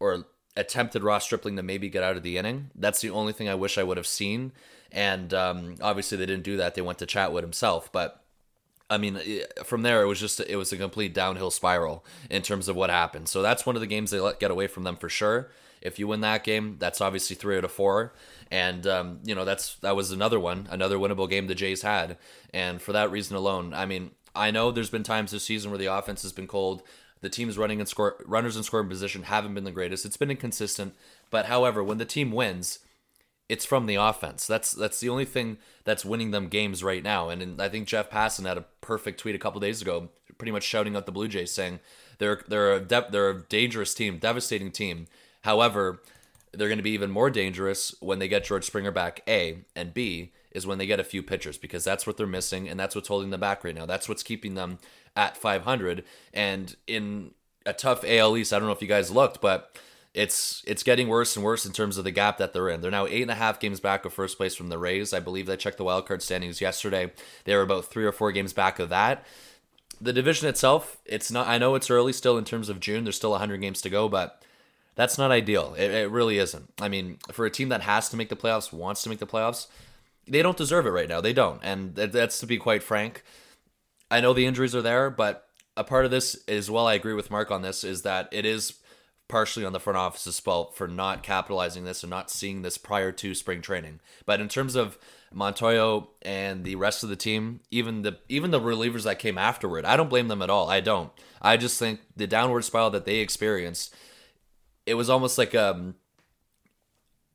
or 0.00 0.24
attempted 0.56 1.02
Ross 1.02 1.24
Stripling 1.24 1.56
to 1.56 1.62
maybe 1.62 1.88
get 1.88 2.02
out 2.02 2.16
of 2.16 2.22
the 2.22 2.38
inning. 2.38 2.70
That's 2.74 3.00
the 3.00 3.10
only 3.10 3.32
thing 3.32 3.48
I 3.48 3.54
wish 3.54 3.78
I 3.78 3.82
would 3.82 3.96
have 3.96 4.06
seen. 4.06 4.52
And 4.90 5.32
um, 5.32 5.76
obviously 5.80 6.18
they 6.18 6.26
didn't 6.26 6.44
do 6.44 6.58
that. 6.58 6.74
They 6.74 6.82
went 6.82 6.98
to 6.98 7.06
Chatwood 7.06 7.42
himself. 7.42 7.90
But 7.90 8.22
I 8.90 8.98
mean, 8.98 9.18
from 9.64 9.82
there 9.82 10.02
it 10.02 10.06
was 10.06 10.20
just 10.20 10.38
it 10.40 10.56
was 10.56 10.72
a 10.72 10.76
complete 10.76 11.14
downhill 11.14 11.50
spiral 11.50 12.04
in 12.28 12.42
terms 12.42 12.68
of 12.68 12.76
what 12.76 12.90
happened. 12.90 13.28
So 13.28 13.40
that's 13.40 13.64
one 13.64 13.74
of 13.74 13.80
the 13.80 13.86
games 13.86 14.10
they 14.10 14.20
let 14.20 14.38
get 14.38 14.50
away 14.50 14.66
from 14.66 14.84
them 14.84 14.96
for 14.96 15.08
sure. 15.08 15.50
If 15.80 15.98
you 15.98 16.06
win 16.06 16.20
that 16.20 16.44
game, 16.44 16.76
that's 16.78 17.00
obviously 17.00 17.34
three 17.34 17.56
out 17.56 17.64
of 17.64 17.72
four, 17.72 18.12
and 18.52 18.86
um, 18.86 19.18
you 19.24 19.34
know 19.34 19.44
that's 19.44 19.76
that 19.76 19.96
was 19.96 20.12
another 20.12 20.38
one, 20.38 20.68
another 20.70 20.96
winnable 20.96 21.28
game 21.28 21.48
the 21.48 21.56
Jays 21.56 21.82
had. 21.82 22.18
And 22.54 22.80
for 22.80 22.92
that 22.92 23.10
reason 23.10 23.34
alone, 23.34 23.74
I 23.74 23.86
mean, 23.86 24.12
I 24.34 24.52
know 24.52 24.70
there's 24.70 24.90
been 24.90 25.02
times 25.02 25.32
this 25.32 25.42
season 25.42 25.70
where 25.70 25.78
the 25.78 25.86
offense 25.86 26.22
has 26.22 26.32
been 26.32 26.46
cold. 26.46 26.82
The 27.22 27.30
team's 27.30 27.56
running 27.56 27.80
and 27.80 27.88
score 27.88 28.16
runners 28.26 28.56
in 28.56 28.62
scoring 28.62 28.88
position 28.88 29.24
haven't 29.24 29.54
been 29.54 29.64
the 29.64 29.70
greatest. 29.70 30.04
It's 30.04 30.16
been 30.16 30.30
inconsistent, 30.30 30.94
but 31.30 31.46
however, 31.46 31.82
when 31.82 31.98
the 31.98 32.04
team 32.04 32.32
wins, 32.32 32.80
it's 33.48 33.64
from 33.64 33.86
the 33.86 33.94
offense. 33.94 34.46
That's 34.46 34.72
that's 34.72 35.00
the 35.00 35.08
only 35.08 35.24
thing 35.24 35.58
that's 35.84 36.04
winning 36.04 36.30
them 36.30 36.48
games 36.48 36.82
right 36.82 37.02
now. 37.02 37.28
And, 37.28 37.60
I 37.60 37.68
think 37.68 37.86
Jeff 37.86 38.10
Passan 38.10 38.46
had 38.46 38.58
a 38.58 38.64
perfect 38.80 39.20
tweet 39.20 39.34
a 39.34 39.38
couple 39.38 39.60
days 39.60 39.82
ago, 39.82 40.08
pretty 40.38 40.52
much 40.52 40.64
shouting 40.64 40.96
out 40.96 41.06
the 41.06 41.12
Blue 41.12 41.28
Jays, 41.28 41.52
saying 41.52 41.80
they're 42.18 42.40
they're 42.48 42.74
a 42.74 42.80
de- 42.80 43.08
they're 43.10 43.30
a 43.30 43.42
dangerous 43.42 43.94
team, 43.94 44.18
devastating 44.18 44.70
team. 44.70 45.06
However, 45.42 46.00
they're 46.52 46.68
going 46.68 46.78
to 46.78 46.82
be 46.82 46.90
even 46.90 47.10
more 47.10 47.30
dangerous 47.30 47.94
when 48.00 48.18
they 48.18 48.28
get 48.28 48.44
George 48.44 48.64
Springer 48.64 48.90
back. 48.90 49.22
A 49.28 49.58
and 49.74 49.94
B 49.94 50.32
is 50.52 50.66
when 50.66 50.78
they 50.78 50.86
get 50.86 51.00
a 51.00 51.04
few 51.04 51.22
pitchers 51.22 51.56
because 51.56 51.82
that's 51.82 52.06
what 52.06 52.16
they're 52.16 52.26
missing 52.26 52.68
and 52.68 52.78
that's 52.78 52.94
what's 52.94 53.08
holding 53.08 53.30
them 53.30 53.40
back 53.40 53.64
right 53.64 53.74
now. 53.74 53.86
That's 53.86 54.08
what's 54.08 54.22
keeping 54.22 54.54
them 54.54 54.78
at 55.16 55.36
500. 55.36 56.04
And 56.32 56.74
in 56.86 57.32
a 57.66 57.72
tough 57.72 58.04
AL 58.04 58.36
East, 58.36 58.52
I 58.52 58.58
don't 58.58 58.66
know 58.66 58.74
if 58.74 58.82
you 58.82 58.88
guys 58.88 59.10
looked, 59.10 59.40
but 59.40 59.76
it's 60.14 60.62
it's 60.66 60.82
getting 60.82 61.08
worse 61.08 61.36
and 61.36 61.44
worse 61.44 61.64
in 61.64 61.72
terms 61.72 61.96
of 61.96 62.04
the 62.04 62.10
gap 62.10 62.36
that 62.38 62.52
they're 62.52 62.68
in. 62.68 62.80
They're 62.80 62.90
now 62.90 63.06
eight 63.06 63.22
and 63.22 63.30
a 63.30 63.36
half 63.36 63.58
games 63.58 63.80
back 63.80 64.04
of 64.04 64.12
first 64.12 64.36
place 64.36 64.54
from 64.54 64.68
the 64.68 64.78
Rays. 64.78 65.14
I 65.14 65.20
believe 65.20 65.46
they 65.46 65.56
checked 65.56 65.78
the 65.78 65.84
wild 65.84 66.06
card 66.06 66.22
standings 66.22 66.60
yesterday. 66.60 67.12
They 67.44 67.54
were 67.54 67.62
about 67.62 67.86
three 67.86 68.04
or 68.04 68.12
four 68.12 68.30
games 68.30 68.52
back 68.52 68.78
of 68.78 68.90
that. 68.90 69.24
The 70.00 70.12
division 70.12 70.48
itself, 70.48 70.98
it's 71.06 71.30
not. 71.30 71.46
I 71.46 71.58
know 71.58 71.74
it's 71.74 71.90
early 71.90 72.12
still 72.12 72.36
in 72.36 72.44
terms 72.44 72.68
of 72.68 72.80
June. 72.80 73.04
There's 73.04 73.16
still 73.16 73.30
100 73.30 73.58
games 73.58 73.80
to 73.82 73.90
go, 73.90 74.08
but 74.08 74.42
that's 74.96 75.16
not 75.16 75.30
ideal. 75.30 75.74
It, 75.78 75.90
it 75.90 76.10
really 76.10 76.38
isn't. 76.38 76.70
I 76.80 76.88
mean, 76.88 77.18
for 77.30 77.46
a 77.46 77.50
team 77.50 77.70
that 77.70 77.82
has 77.82 78.08
to 78.10 78.16
make 78.16 78.28
the 78.28 78.36
playoffs, 78.36 78.72
wants 78.72 79.02
to 79.04 79.08
make 79.08 79.20
the 79.20 79.26
playoffs, 79.26 79.68
they 80.26 80.42
don't 80.42 80.56
deserve 80.56 80.86
it 80.86 80.90
right 80.90 81.08
now. 81.08 81.20
They 81.20 81.32
don't, 81.32 81.60
and 81.62 81.94
that's 81.94 82.38
to 82.40 82.46
be 82.46 82.58
quite 82.58 82.82
frank. 82.82 83.22
I 84.12 84.20
know 84.20 84.34
the 84.34 84.46
injuries 84.46 84.74
are 84.74 84.82
there, 84.82 85.08
but 85.08 85.48
a 85.74 85.84
part 85.84 86.04
of 86.04 86.10
this 86.10 86.36
as 86.46 86.70
well, 86.70 86.86
I 86.86 86.94
agree 86.94 87.14
with 87.14 87.30
Mark 87.30 87.50
on 87.50 87.62
this, 87.62 87.82
is 87.82 88.02
that 88.02 88.28
it 88.30 88.44
is 88.44 88.74
partially 89.26 89.64
on 89.64 89.72
the 89.72 89.80
front 89.80 89.96
office's 89.96 90.38
fault 90.38 90.76
for 90.76 90.86
not 90.86 91.22
capitalizing 91.22 91.84
this 91.84 92.02
and 92.02 92.10
not 92.10 92.30
seeing 92.30 92.60
this 92.60 92.76
prior 92.76 93.10
to 93.12 93.34
spring 93.34 93.62
training. 93.62 94.00
But 94.26 94.40
in 94.40 94.48
terms 94.48 94.74
of 94.74 94.98
Montoyo 95.34 96.08
and 96.20 96.64
the 96.64 96.74
rest 96.76 97.02
of 97.02 97.08
the 97.08 97.16
team, 97.16 97.60
even 97.70 98.02
the 98.02 98.18
even 98.28 98.50
the 98.50 98.60
relievers 98.60 99.04
that 99.04 99.18
came 99.18 99.38
afterward, 99.38 99.86
I 99.86 99.96
don't 99.96 100.10
blame 100.10 100.28
them 100.28 100.42
at 100.42 100.50
all. 100.50 100.68
I 100.68 100.80
don't. 100.80 101.10
I 101.40 101.56
just 101.56 101.78
think 101.78 102.00
the 102.14 102.26
downward 102.26 102.62
spiral 102.62 102.90
that 102.90 103.06
they 103.06 103.20
experienced, 103.20 103.94
it 104.84 104.94
was 104.94 105.08
almost 105.08 105.38
like 105.38 105.54
um 105.54 105.94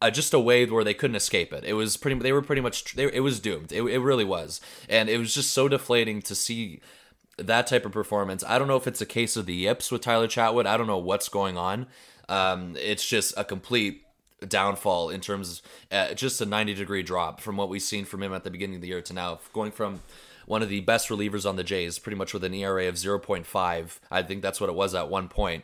uh, 0.01 0.12
just 0.12 0.33
a 0.33 0.39
wave 0.39 0.71
where 0.71 0.83
they 0.83 0.93
couldn't 0.93 1.15
escape 1.15 1.51
it. 1.53 1.63
It 1.63 1.73
was 1.73 1.97
pretty. 1.97 2.19
They 2.19 2.31
were 2.31 2.41
pretty 2.41 2.62
much. 2.62 2.93
They, 2.93 3.12
it 3.12 3.21
was 3.21 3.39
doomed. 3.39 3.71
It, 3.71 3.81
it 3.81 3.99
really 3.99 4.25
was, 4.25 4.62
and 4.88 5.10
it 5.10 5.17
was 5.17 5.33
just 5.33 5.51
so 5.51 5.67
deflating 5.67 6.21
to 6.23 6.36
see 6.36 6.81
that 7.38 7.67
type 7.67 7.86
of 7.86 7.91
performance. 7.91 8.43
I 8.47 8.60
don't 8.60 8.67
know 8.67 8.77
if 8.77 8.88
it's 8.88 9.01
a 9.01 9.05
case 9.05 9.38
of 9.38 9.45
the 9.45 9.53
yips 9.53 9.91
with 9.91 10.01
Tyler 10.01 10.27
Chatwood. 10.27 10.65
I 10.65 10.77
don't 10.77 10.88
know 10.88 10.97
what's 10.97 11.29
going 11.29 11.57
on. 11.57 11.88
Um, 12.29 12.75
it's 12.77 13.07
just 13.07 13.33
a 13.38 13.43
complete 13.43 14.03
downfall 14.47 15.10
in 15.10 15.21
terms 15.21 15.62
of 15.91 15.97
uh, 15.97 16.13
just 16.13 16.41
a 16.41 16.45
90 16.45 16.75
degree 16.75 17.01
drop 17.01 17.41
from 17.41 17.57
what 17.57 17.69
we've 17.69 17.81
seen 17.81 18.05
from 18.05 18.21
him 18.21 18.33
at 18.33 18.43
the 18.43 18.51
beginning 18.51 18.75
of 18.75 18.81
the 18.81 18.88
year 18.88 19.01
to 19.01 19.13
now, 19.13 19.39
going 19.53 19.71
from 19.71 20.01
one 20.45 20.62
of 20.62 20.69
the 20.69 20.81
best 20.81 21.10
relievers 21.10 21.47
on 21.47 21.55
the 21.55 21.63
Jays, 21.63 21.99
pretty 21.99 22.17
much 22.17 22.33
with 22.33 22.43
an 22.43 22.53
ERA 22.53 22.88
of 22.88 22.95
0.5. 22.95 23.99
I 24.12 24.23
think 24.23 24.41
that's 24.41 24.62
what 24.62 24.69
it 24.69 24.75
was 24.75 24.95
at 24.95 25.10
one 25.10 25.27
point 25.27 25.63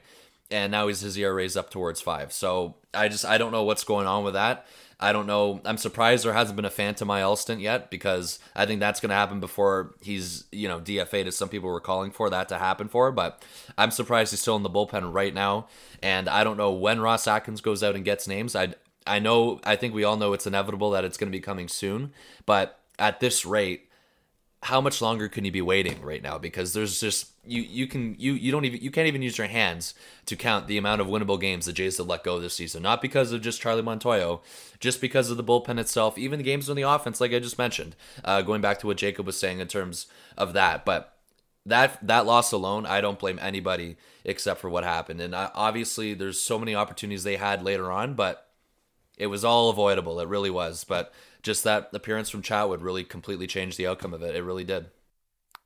and 0.53 0.71
now 0.71 0.87
he's 0.87 1.01
his 1.01 1.17
ERA 1.17 1.43
is 1.43 1.57
up 1.57 1.71
towards 1.71 1.99
five. 1.99 2.31
So 2.31 2.75
I 2.93 3.07
just 3.09 3.25
I 3.25 3.37
don't 3.37 3.51
know 3.51 3.63
what's 3.63 3.83
going 3.83 4.05
on 4.05 4.23
with 4.23 4.35
that. 4.35 4.67
I 4.99 5.11
don't 5.11 5.25
know. 5.25 5.59
I'm 5.65 5.77
surprised 5.77 6.23
there 6.23 6.33
hasn't 6.33 6.55
been 6.55 6.63
a 6.63 6.69
Phantom 6.69 7.09
IL 7.09 7.35
stint 7.35 7.59
yet 7.59 7.89
because 7.89 8.39
I 8.55 8.65
think 8.65 8.79
that's 8.79 8.99
going 8.99 9.09
to 9.09 9.15
happen 9.15 9.39
before 9.39 9.95
he's 10.01 10.45
you 10.51 10.67
know 10.67 10.79
DFA'd 10.79 11.27
as 11.27 11.35
some 11.35 11.49
people 11.49 11.69
were 11.69 11.81
calling 11.81 12.11
for 12.11 12.29
that 12.29 12.47
to 12.49 12.59
happen 12.59 12.87
for. 12.87 13.11
But 13.11 13.43
I'm 13.77 13.91
surprised 13.91 14.31
he's 14.31 14.41
still 14.41 14.55
in 14.55 14.63
the 14.63 14.69
bullpen 14.69 15.11
right 15.11 15.33
now, 15.33 15.67
and 16.01 16.29
I 16.29 16.43
don't 16.43 16.57
know 16.57 16.71
when 16.71 17.01
Ross 17.01 17.27
Atkins 17.27 17.59
goes 17.59 17.83
out 17.83 17.95
and 17.95 18.05
gets 18.05 18.27
names. 18.27 18.55
I 18.55 18.75
I 19.07 19.17
know 19.17 19.59
I 19.63 19.75
think 19.75 19.95
we 19.95 20.03
all 20.03 20.17
know 20.17 20.33
it's 20.33 20.47
inevitable 20.47 20.91
that 20.91 21.03
it's 21.03 21.17
going 21.17 21.31
to 21.31 21.35
be 21.35 21.41
coming 21.41 21.67
soon, 21.67 22.13
but 22.45 22.79
at 22.99 23.19
this 23.19 23.43
rate, 23.43 23.89
how 24.61 24.79
much 24.79 25.01
longer 25.01 25.27
can 25.27 25.45
you 25.45 25.51
be 25.51 25.63
waiting 25.63 26.01
right 26.03 26.21
now? 26.21 26.37
Because 26.37 26.73
there's 26.73 26.99
just 26.99 27.32
you 27.45 27.61
you 27.61 27.87
can 27.87 28.15
you 28.17 28.33
you 28.33 28.51
don't 28.51 28.65
even 28.65 28.81
you 28.81 28.91
can't 28.91 29.07
even 29.07 29.21
use 29.21 29.37
your 29.37 29.47
hands 29.47 29.93
to 30.25 30.35
count 30.35 30.67
the 30.67 30.77
amount 30.77 31.01
of 31.01 31.07
winnable 31.07 31.39
games 31.39 31.65
the 31.65 31.73
Jays 31.73 31.97
have 31.97 32.07
let 32.07 32.23
go 32.23 32.39
this 32.39 32.53
season. 32.53 32.83
Not 32.83 33.01
because 33.01 33.31
of 33.31 33.41
just 33.41 33.61
Charlie 33.61 33.81
Montoyo, 33.81 34.41
just 34.79 35.01
because 35.01 35.29
of 35.29 35.37
the 35.37 35.43
bullpen 35.43 35.79
itself. 35.79 36.17
Even 36.17 36.39
the 36.39 36.43
games 36.43 36.69
on 36.69 36.75
the 36.75 36.83
offense, 36.83 37.19
like 37.19 37.33
I 37.33 37.39
just 37.39 37.57
mentioned, 37.57 37.95
uh, 38.23 38.41
going 38.41 38.61
back 38.61 38.79
to 38.79 38.87
what 38.87 38.97
Jacob 38.97 39.25
was 39.25 39.37
saying 39.37 39.59
in 39.59 39.67
terms 39.67 40.07
of 40.37 40.53
that. 40.53 40.85
But 40.85 41.17
that 41.65 42.05
that 42.05 42.25
loss 42.25 42.51
alone, 42.51 42.85
I 42.85 43.01
don't 43.01 43.19
blame 43.19 43.39
anybody 43.41 43.97
except 44.23 44.59
for 44.61 44.69
what 44.69 44.83
happened. 44.83 45.21
And 45.21 45.35
I, 45.35 45.49
obviously, 45.53 46.13
there's 46.13 46.39
so 46.39 46.57
many 46.57 46.75
opportunities 46.75 47.23
they 47.23 47.37
had 47.37 47.63
later 47.63 47.91
on, 47.91 48.13
but 48.13 48.47
it 49.17 49.27
was 49.27 49.43
all 49.43 49.69
avoidable. 49.69 50.19
It 50.19 50.27
really 50.27 50.49
was. 50.49 50.83
But 50.83 51.13
just 51.41 51.63
that 51.65 51.89
appearance 51.93 52.29
from 52.29 52.41
Chatwood 52.41 52.81
really 52.81 53.03
completely 53.03 53.47
changed 53.47 53.77
the 53.77 53.87
outcome 53.87 54.13
of 54.13 54.23
it. 54.23 54.35
It 54.35 54.43
really 54.43 54.63
did. 54.63 54.87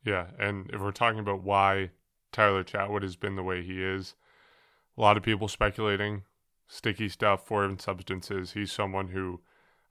Yeah, 0.08 0.28
and 0.40 0.70
if 0.72 0.80
we're 0.80 0.92
talking 0.92 1.20
about 1.20 1.44
why 1.44 1.90
Tyler 2.32 2.64
Chatwood 2.64 3.02
has 3.02 3.18
been 3.18 3.36
the 3.36 3.44
way 3.44 3.62
he 3.62 3.84
is, 3.84 4.16
a 4.98 5.02
lot 5.02 5.18
of 5.18 5.24
people 5.24 5.50
speculating 5.50 6.24
sticky 6.66 7.10
stuff, 7.10 7.46
foreign 7.46 7.78
substances. 7.78 8.54
He's 8.54 8.72
someone 8.72 9.10
who 9.10 9.42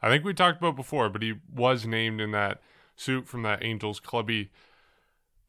I 0.00 0.08
think 0.08 0.24
we 0.24 0.32
talked 0.32 0.56
about 0.56 0.74
before, 0.74 1.10
but 1.10 1.20
he 1.20 1.34
was 1.54 1.86
named 1.86 2.22
in 2.22 2.30
that 2.30 2.62
suit 2.96 3.28
from 3.28 3.42
that 3.42 3.62
Angels 3.62 4.00
clubby 4.00 4.50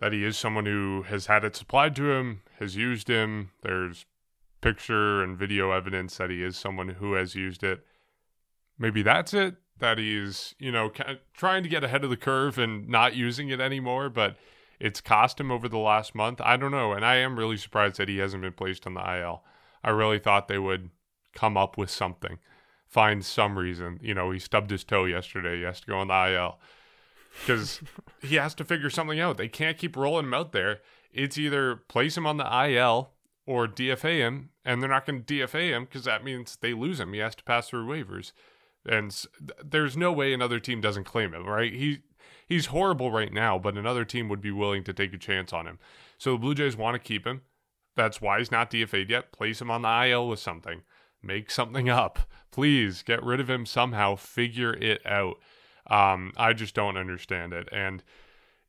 that 0.01 0.11
he 0.11 0.25
is 0.25 0.37
someone 0.37 0.65
who 0.65 1.03
has 1.03 1.27
had 1.27 1.45
it 1.45 1.55
supplied 1.55 1.95
to 1.95 2.11
him, 2.11 2.41
has 2.59 2.75
used 2.75 3.07
him. 3.07 3.51
There's 3.61 4.05
picture 4.59 5.23
and 5.23 5.37
video 5.37 5.71
evidence 5.71 6.17
that 6.17 6.29
he 6.29 6.43
is 6.43 6.57
someone 6.57 6.89
who 6.89 7.13
has 7.13 7.35
used 7.35 7.63
it. 7.63 7.85
Maybe 8.77 9.01
that's 9.01 9.33
it. 9.33 9.55
That 9.79 9.97
he's, 9.97 10.55
you 10.59 10.73
know, 10.73 10.91
trying 11.33 11.63
to 11.63 11.69
get 11.69 11.85
ahead 11.85 12.03
of 12.03 12.09
the 12.09 12.17
curve 12.17 12.57
and 12.57 12.89
not 12.89 13.15
using 13.15 13.47
it 13.47 13.61
anymore, 13.61 14.09
but 14.09 14.35
it's 14.79 15.01
cost 15.01 15.39
him 15.39 15.51
over 15.51 15.67
the 15.67 15.77
last 15.77 16.13
month. 16.13 16.39
I 16.41 16.57
don't 16.57 16.71
know. 16.71 16.93
And 16.93 17.05
I 17.05 17.15
am 17.15 17.37
really 17.37 17.57
surprised 17.57 17.97
that 17.97 18.09
he 18.09 18.17
hasn't 18.17 18.43
been 18.43 18.53
placed 18.53 18.85
on 18.85 18.93
the 18.93 19.19
IL. 19.19 19.43
I 19.83 19.89
really 19.89 20.19
thought 20.19 20.47
they 20.47 20.59
would 20.59 20.89
come 21.33 21.57
up 21.57 21.77
with 21.77 21.89
something, 21.89 22.39
find 22.87 23.23
some 23.23 23.57
reason. 23.57 23.99
You 24.01 24.13
know, 24.13 24.31
he 24.31 24.39
stubbed 24.39 24.71
his 24.71 24.83
toe 24.83 25.05
yesterday. 25.05 25.57
He 25.57 25.63
has 25.63 25.79
to 25.81 25.87
go 25.87 25.97
on 25.97 26.07
the 26.07 26.33
IL 26.33 26.59
because 27.41 27.81
he 28.21 28.35
has 28.35 28.53
to 28.55 28.65
figure 28.65 28.89
something 28.89 29.19
out. 29.19 29.37
They 29.37 29.47
can't 29.47 29.77
keep 29.77 29.95
rolling 29.95 30.25
him 30.25 30.33
out 30.33 30.51
there. 30.51 30.79
It's 31.11 31.37
either 31.37 31.75
place 31.75 32.17
him 32.17 32.25
on 32.27 32.37
the 32.37 32.65
IL 32.69 33.11
or 33.45 33.67
DFA 33.67 34.17
him, 34.17 34.49
and 34.65 34.81
they're 34.81 34.89
not 34.89 35.05
going 35.05 35.23
to 35.23 35.33
DFA 35.33 35.69
him 35.69 35.85
because 35.85 36.03
that 36.03 36.23
means 36.23 36.57
they 36.59 36.73
lose 36.73 36.99
him. 36.99 37.13
He 37.13 37.19
has 37.19 37.35
to 37.35 37.43
pass 37.43 37.69
through 37.69 37.87
waivers, 37.87 38.33
and 38.85 39.15
there's 39.63 39.95
no 39.95 40.11
way 40.11 40.33
another 40.33 40.59
team 40.59 40.81
doesn't 40.81 41.05
claim 41.05 41.33
him. 41.33 41.45
Right? 41.45 41.73
He 41.73 41.99
he's 42.47 42.67
horrible 42.67 43.11
right 43.11 43.31
now, 43.31 43.59
but 43.59 43.77
another 43.77 44.05
team 44.05 44.29
would 44.29 44.41
be 44.41 44.51
willing 44.51 44.83
to 44.85 44.93
take 44.93 45.13
a 45.13 45.17
chance 45.17 45.53
on 45.53 45.67
him. 45.67 45.79
So 46.17 46.31
the 46.33 46.39
Blue 46.39 46.55
Jays 46.55 46.77
want 46.77 46.95
to 46.95 46.99
keep 46.99 47.27
him. 47.27 47.41
That's 47.95 48.21
why 48.21 48.39
he's 48.39 48.51
not 48.51 48.71
DFA'd 48.71 49.09
yet. 49.09 49.31
Place 49.31 49.61
him 49.61 49.71
on 49.71 49.81
the 49.81 50.07
IL 50.07 50.27
with 50.27 50.39
something. 50.39 50.83
Make 51.21 51.51
something 51.51 51.89
up. 51.89 52.19
Please 52.51 53.03
get 53.03 53.23
rid 53.23 53.39
of 53.39 53.49
him 53.49 53.65
somehow. 53.65 54.15
Figure 54.15 54.73
it 54.73 55.05
out. 55.05 55.37
Um, 55.89 56.31
I 56.37 56.53
just 56.53 56.75
don't 56.75 56.97
understand 56.97 57.53
it. 57.53 57.67
And 57.71 58.03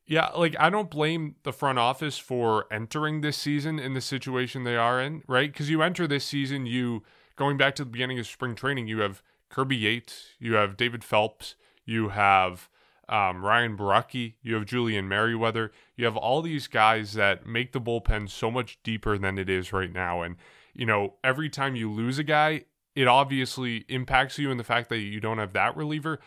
yeah, 0.06 0.28
like 0.28 0.56
I 0.58 0.70
don't 0.70 0.90
blame 0.90 1.36
the 1.42 1.52
front 1.52 1.78
office 1.78 2.16
for 2.18 2.66
entering 2.72 3.20
this 3.20 3.36
season 3.36 3.78
in 3.78 3.92
the 3.92 4.00
situation 4.00 4.64
they 4.64 4.76
are 4.76 5.00
in, 5.00 5.22
right? 5.28 5.52
Because 5.52 5.68
you 5.68 5.82
enter 5.82 6.06
this 6.06 6.24
season, 6.24 6.64
you 6.64 7.02
going 7.36 7.58
back 7.58 7.74
to 7.76 7.84
the 7.84 7.90
beginning 7.90 8.18
of 8.18 8.26
spring 8.26 8.54
training, 8.54 8.86
you 8.86 9.00
have 9.00 9.22
Kirby 9.50 9.76
Yates, 9.76 10.28
you 10.38 10.54
have 10.54 10.78
David 10.78 11.04
Phelps, 11.04 11.56
you 11.84 12.08
have 12.08 12.70
um, 13.08 13.44
Ryan 13.44 13.76
Borucki, 13.76 14.34
you 14.42 14.54
have 14.54 14.66
Julian 14.66 15.08
Merryweather, 15.08 15.72
you 15.96 16.04
have 16.04 16.16
all 16.16 16.42
these 16.42 16.66
guys 16.66 17.14
that 17.14 17.46
make 17.46 17.72
the 17.72 17.80
bullpen 17.80 18.28
so 18.28 18.50
much 18.50 18.78
deeper 18.82 19.18
than 19.18 19.38
it 19.38 19.48
is 19.48 19.72
right 19.72 19.92
now. 19.92 20.22
And, 20.22 20.36
you 20.74 20.86
know, 20.86 21.14
every 21.24 21.48
time 21.48 21.76
you 21.76 21.90
lose 21.90 22.18
a 22.18 22.24
guy, 22.24 22.64
it 22.94 23.06
obviously 23.06 23.84
impacts 23.88 24.38
you 24.38 24.50
in 24.50 24.56
the 24.58 24.64
fact 24.64 24.88
that 24.88 24.98
you 24.98 25.20
don't 25.20 25.38
have 25.38 25.52
that 25.52 25.76
reliever 25.76 26.18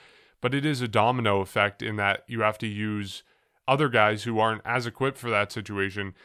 but 0.41 0.55
it 0.55 0.65
is 0.65 0.81
a 0.81 0.87
domino 0.87 1.39
effect 1.39 1.81
in 1.81 1.95
that 1.95 2.23
you 2.27 2.41
have 2.41 2.57
to 2.57 2.67
use 2.67 3.23
other 3.67 3.87
guys 3.87 4.23
who 4.23 4.39
aren't 4.39 4.63
as 4.65 4.87
equipped 4.87 5.17
for 5.17 5.29
that 5.29 5.51
situation 5.51 6.15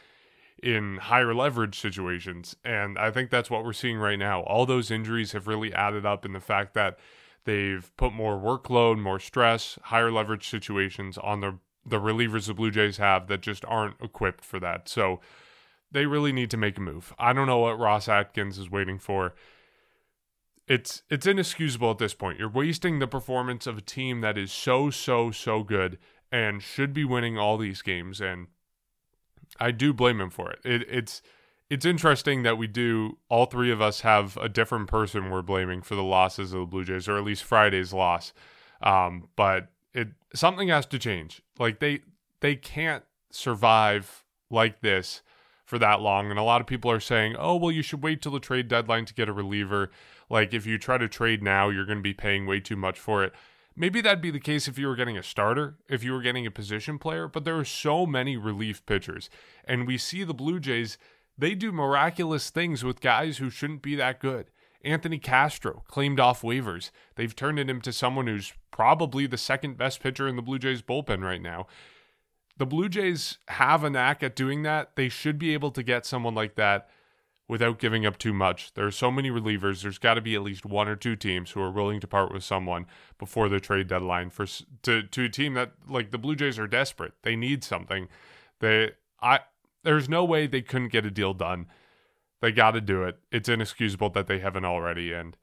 in 0.61 0.97
higher 0.97 1.35
leverage 1.35 1.79
situations. 1.79 2.55
And 2.65 2.97
I 2.97 3.11
think 3.11 3.29
that's 3.29 3.49
what 3.49 3.63
we're 3.63 3.73
seeing 3.73 3.97
right 3.97 4.17
now. 4.17 4.41
All 4.41 4.65
those 4.65 4.89
injuries 4.89 5.33
have 5.33 5.47
really 5.47 5.71
added 5.71 6.03
up 6.03 6.25
in 6.25 6.33
the 6.33 6.39
fact 6.39 6.73
that 6.73 6.97
they've 7.47 7.91
put 7.97 8.13
more 8.13 8.37
workload, 8.37 8.99
more 8.99 9.19
stress, 9.19 9.79
higher 9.83 10.11
leverage 10.11 10.47
situations 10.47 11.17
on 11.17 11.41
the 11.41 11.57
the 11.85 11.97
relievers 11.97 12.47
the 12.47 12.53
Blue 12.53 12.69
Jays 12.69 12.97
have 12.97 13.27
that 13.27 13.41
just 13.41 13.63
aren't 13.65 13.95
equipped 14.01 14.43
for 14.43 14.59
that. 14.59 14.89
So 14.89 15.21
they 15.89 16.05
really 16.05 16.33
need 16.33 16.51
to 16.51 16.57
make 16.57 16.77
a 16.77 16.81
move. 16.81 17.13
I 17.17 17.31
don't 17.31 17.47
know 17.47 17.59
what 17.59 17.79
Ross 17.79 18.09
Atkins 18.09 18.59
is 18.59 18.69
waiting 18.69 18.99
for 18.99 19.33
it's 20.67 21.01
it's 21.09 21.25
inexcusable 21.25 21.91
at 21.91 21.97
this 21.97 22.13
point. 22.13 22.39
You're 22.39 22.49
wasting 22.49 22.99
the 22.99 23.07
performance 23.07 23.65
of 23.67 23.77
a 23.77 23.81
team 23.81 24.21
that 24.21 24.37
is 24.37 24.51
so 24.51 24.89
so 24.89 25.31
so 25.31 25.63
good 25.63 25.97
and 26.31 26.61
should 26.61 26.93
be 26.93 27.05
winning 27.05 27.37
all 27.37 27.57
these 27.57 27.81
games 27.81 28.19
and 28.19 28.47
I 29.59 29.71
do 29.71 29.93
blame 29.93 30.19
him 30.19 30.29
for 30.29 30.51
it. 30.51 30.59
it 30.65 30.85
it's 30.89 31.21
it's 31.69 31.85
interesting 31.85 32.43
that 32.43 32.57
we 32.57 32.67
do 32.67 33.17
all 33.29 33.45
three 33.45 33.71
of 33.71 33.81
us 33.81 34.01
have 34.01 34.37
a 34.37 34.47
different 34.47 34.87
person 34.87 35.29
we're 35.29 35.41
blaming 35.41 35.81
for 35.81 35.95
the 35.95 36.03
losses 36.03 36.53
of 36.53 36.61
the 36.61 36.65
Blue 36.65 36.85
Jays 36.85 37.07
or 37.07 37.17
at 37.17 37.23
least 37.23 37.43
Friday's 37.43 37.93
loss. 37.93 38.33
Um, 38.81 39.29
but 39.35 39.69
it 39.93 40.09
something 40.33 40.69
has 40.69 40.85
to 40.87 40.99
change. 40.99 41.41
Like 41.59 41.79
they 41.79 42.01
they 42.39 42.55
can't 42.55 43.03
survive 43.31 44.23
like 44.49 44.81
this 44.81 45.21
for 45.65 45.77
that 45.79 45.99
long 45.99 46.29
and 46.29 46.39
a 46.39 46.43
lot 46.43 46.61
of 46.61 46.67
people 46.67 46.89
are 46.89 46.99
saying, 46.99 47.35
"Oh, 47.37 47.57
well 47.57 47.71
you 47.71 47.81
should 47.81 48.03
wait 48.03 48.21
till 48.21 48.31
the 48.31 48.39
trade 48.39 48.67
deadline 48.67 49.05
to 49.05 49.13
get 49.13 49.29
a 49.29 49.33
reliever." 49.33 49.91
Like 50.29 50.53
if 50.53 50.65
you 50.65 50.77
try 50.77 50.97
to 50.97 51.07
trade 51.07 51.41
now, 51.43 51.69
you're 51.69 51.85
going 51.85 51.99
to 51.99 52.03
be 52.03 52.13
paying 52.13 52.45
way 52.45 52.59
too 52.59 52.75
much 52.75 52.99
for 52.99 53.23
it. 53.23 53.33
Maybe 53.79 54.01
that'd 54.01 54.21
be 54.21 54.31
the 54.31 54.39
case 54.39 54.67
if 54.67 54.79
you 54.79 54.87
were 54.87 54.95
getting 54.95 55.19
a 55.19 55.23
starter, 55.23 55.77
if 55.87 56.03
you 56.03 56.11
were 56.11 56.21
getting 56.21 56.47
a 56.47 56.51
position 56.51 56.97
player, 56.97 57.27
but 57.27 57.45
there 57.45 57.57
are 57.59 57.65
so 57.65 58.07
many 58.07 58.35
relief 58.35 58.83
pitchers. 58.87 59.29
And 59.65 59.85
we 59.85 59.99
see 59.99 60.23
the 60.23 60.33
Blue 60.33 60.59
Jays, 60.59 60.97
they 61.37 61.55
do 61.55 61.71
miraculous 61.71 62.49
things 62.49 62.83
with 62.83 63.01
guys 63.01 63.37
who 63.37 63.49
shouldn't 63.49 63.81
be 63.81 63.95
that 63.95 64.19
good. 64.19 64.49
Anthony 64.83 65.19
Castro 65.19 65.83
claimed 65.87 66.19
off 66.19 66.41
waivers. 66.41 66.91
They've 67.15 67.35
turned 67.35 67.59
him 67.59 67.69
into 67.69 67.91
someone 67.91 68.27
who's 68.27 68.53
probably 68.71 69.27
the 69.27 69.37
second 69.37 69.77
best 69.77 70.01
pitcher 70.01 70.27
in 70.27 70.35
the 70.35 70.41
Blue 70.41 70.59
Jays 70.59 70.81
bullpen 70.81 71.23
right 71.23 71.41
now. 71.41 71.67
The 72.57 72.65
Blue 72.65 72.89
Jays 72.89 73.37
have 73.49 73.83
a 73.83 73.89
knack 73.89 74.23
at 74.23 74.35
doing 74.35 74.63
that. 74.63 74.95
They 74.95 75.09
should 75.09 75.37
be 75.37 75.53
able 75.53 75.71
to 75.71 75.83
get 75.83 76.05
someone 76.05 76.35
like 76.35 76.55
that 76.55 76.89
without 77.47 77.79
giving 77.79 78.05
up 78.05 78.17
too 78.17 78.33
much. 78.33 78.73
There 78.73 78.85
are 78.85 78.91
so 78.91 79.11
many 79.11 79.29
relievers. 79.29 79.81
There's 79.81 79.97
got 79.97 80.15
to 80.15 80.21
be 80.21 80.35
at 80.35 80.43
least 80.43 80.65
one 80.65 80.87
or 80.87 80.95
two 80.95 81.15
teams 81.15 81.51
who 81.51 81.61
are 81.61 81.71
willing 81.71 81.99
to 82.01 82.07
part 82.07 82.31
with 82.31 82.43
someone 82.43 82.85
before 83.17 83.47
the 83.49 83.59
trade 83.59 83.87
deadline 83.87 84.29
for 84.29 84.45
to 84.83 85.03
to 85.03 85.23
a 85.25 85.29
team 85.29 85.53
that 85.53 85.73
like 85.87 86.11
the 86.11 86.17
Blue 86.17 86.35
Jays 86.35 86.59
are 86.59 86.67
desperate. 86.67 87.13
They 87.23 87.35
need 87.35 87.63
something. 87.63 88.09
They 88.59 88.91
I 89.21 89.41
there's 89.87 90.09
no 90.09 90.25
way 90.25 90.47
they 90.47 90.61
couldn't 90.61 90.91
get 90.91 91.05
a 91.05 91.11
deal 91.11 91.33
done. 91.33 91.67
They 92.41 92.51
got 92.51 92.71
to 92.71 92.81
do 92.81 93.03
it. 93.03 93.17
It's 93.31 93.49
inexcusable 93.49 94.09
that 94.11 94.27
they 94.27 94.39
haven't 94.39 94.65
already 94.65 95.13
and 95.13 95.37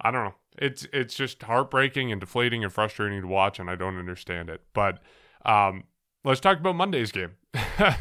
I 0.00 0.10
don't 0.10 0.24
know. 0.24 0.34
It's 0.58 0.86
it's 0.92 1.14
just 1.14 1.42
heartbreaking 1.42 2.10
and 2.12 2.20
deflating 2.20 2.62
and 2.62 2.72
frustrating 2.72 3.20
to 3.20 3.26
watch 3.26 3.58
and 3.58 3.68
I 3.68 3.76
don't 3.76 3.98
understand 3.98 4.50
it. 4.50 4.62
But 4.72 5.00
um 5.44 5.84
let's 6.24 6.40
talk 6.40 6.58
about 6.58 6.76
Monday's 6.76 7.12
game. 7.12 7.32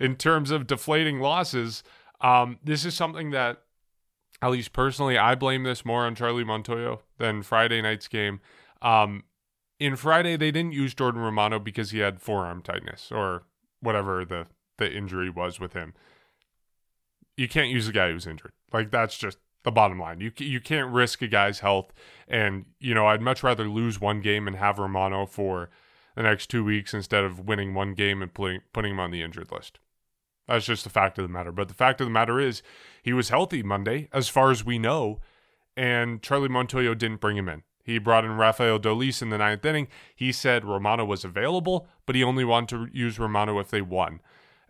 In 0.00 0.16
terms 0.16 0.50
of 0.50 0.66
deflating 0.66 1.20
losses, 1.20 1.82
um, 2.20 2.58
this 2.62 2.84
is 2.84 2.94
something 2.94 3.30
that, 3.30 3.62
at 4.40 4.50
least 4.50 4.72
personally, 4.72 5.18
I 5.18 5.34
blame 5.34 5.62
this 5.62 5.84
more 5.84 6.06
on 6.06 6.14
Charlie 6.14 6.44
Montoyo 6.44 7.00
than 7.18 7.42
Friday 7.42 7.82
night's 7.82 8.08
game. 8.08 8.40
Um, 8.82 9.24
in 9.78 9.96
Friday, 9.96 10.36
they 10.36 10.50
didn't 10.50 10.72
use 10.72 10.94
Jordan 10.94 11.20
Romano 11.20 11.58
because 11.58 11.90
he 11.90 11.98
had 11.98 12.20
forearm 12.20 12.62
tightness 12.62 13.10
or 13.10 13.42
whatever 13.80 14.24
the, 14.24 14.46
the 14.78 14.92
injury 14.92 15.30
was 15.30 15.60
with 15.60 15.72
him. 15.72 15.94
You 17.36 17.48
can't 17.48 17.68
use 17.68 17.88
a 17.88 17.92
guy 17.92 18.10
who's 18.10 18.26
injured. 18.26 18.52
Like, 18.72 18.90
that's 18.90 19.18
just 19.18 19.38
the 19.64 19.72
bottom 19.72 19.98
line. 19.98 20.20
You, 20.20 20.30
you 20.38 20.60
can't 20.60 20.92
risk 20.92 21.22
a 21.22 21.26
guy's 21.26 21.60
health. 21.60 21.92
And, 22.28 22.66
you 22.78 22.94
know, 22.94 23.06
I'd 23.06 23.22
much 23.22 23.42
rather 23.42 23.68
lose 23.68 24.00
one 24.00 24.20
game 24.20 24.46
and 24.46 24.56
have 24.56 24.78
Romano 24.78 25.26
for 25.26 25.70
the 26.14 26.22
next 26.22 26.48
two 26.48 26.64
weeks 26.64 26.94
instead 26.94 27.24
of 27.24 27.40
winning 27.40 27.74
one 27.74 27.94
game 27.94 28.22
and 28.22 28.32
putting, 28.32 28.60
putting 28.72 28.92
him 28.92 29.00
on 29.00 29.10
the 29.10 29.22
injured 29.22 29.50
list. 29.50 29.80
That's 30.46 30.66
just 30.66 30.84
the 30.84 30.90
fact 30.90 31.18
of 31.18 31.24
the 31.24 31.32
matter. 31.32 31.50
But 31.50 31.68
the 31.68 31.74
fact 31.74 32.00
of 32.00 32.06
the 32.06 32.12
matter 32.12 32.38
is, 32.38 32.62
he 33.02 33.12
was 33.12 33.30
healthy 33.30 33.62
Monday, 33.62 34.08
as 34.12 34.28
far 34.28 34.50
as 34.50 34.64
we 34.64 34.78
know, 34.78 35.20
and 35.76 36.22
Charlie 36.22 36.48
Montoyo 36.48 36.96
didn't 36.96 37.20
bring 37.20 37.36
him 37.36 37.48
in. 37.48 37.62
He 37.82 37.98
brought 37.98 38.24
in 38.24 38.36
Rafael 38.36 38.78
Dolis 38.78 39.22
in 39.22 39.30
the 39.30 39.38
ninth 39.38 39.64
inning. 39.64 39.88
He 40.14 40.32
said 40.32 40.64
Romano 40.64 41.04
was 41.04 41.24
available, 41.24 41.86
but 42.06 42.14
he 42.14 42.24
only 42.24 42.44
wanted 42.44 42.92
to 42.92 42.98
use 42.98 43.18
Romano 43.18 43.58
if 43.58 43.70
they 43.70 43.82
won. 43.82 44.20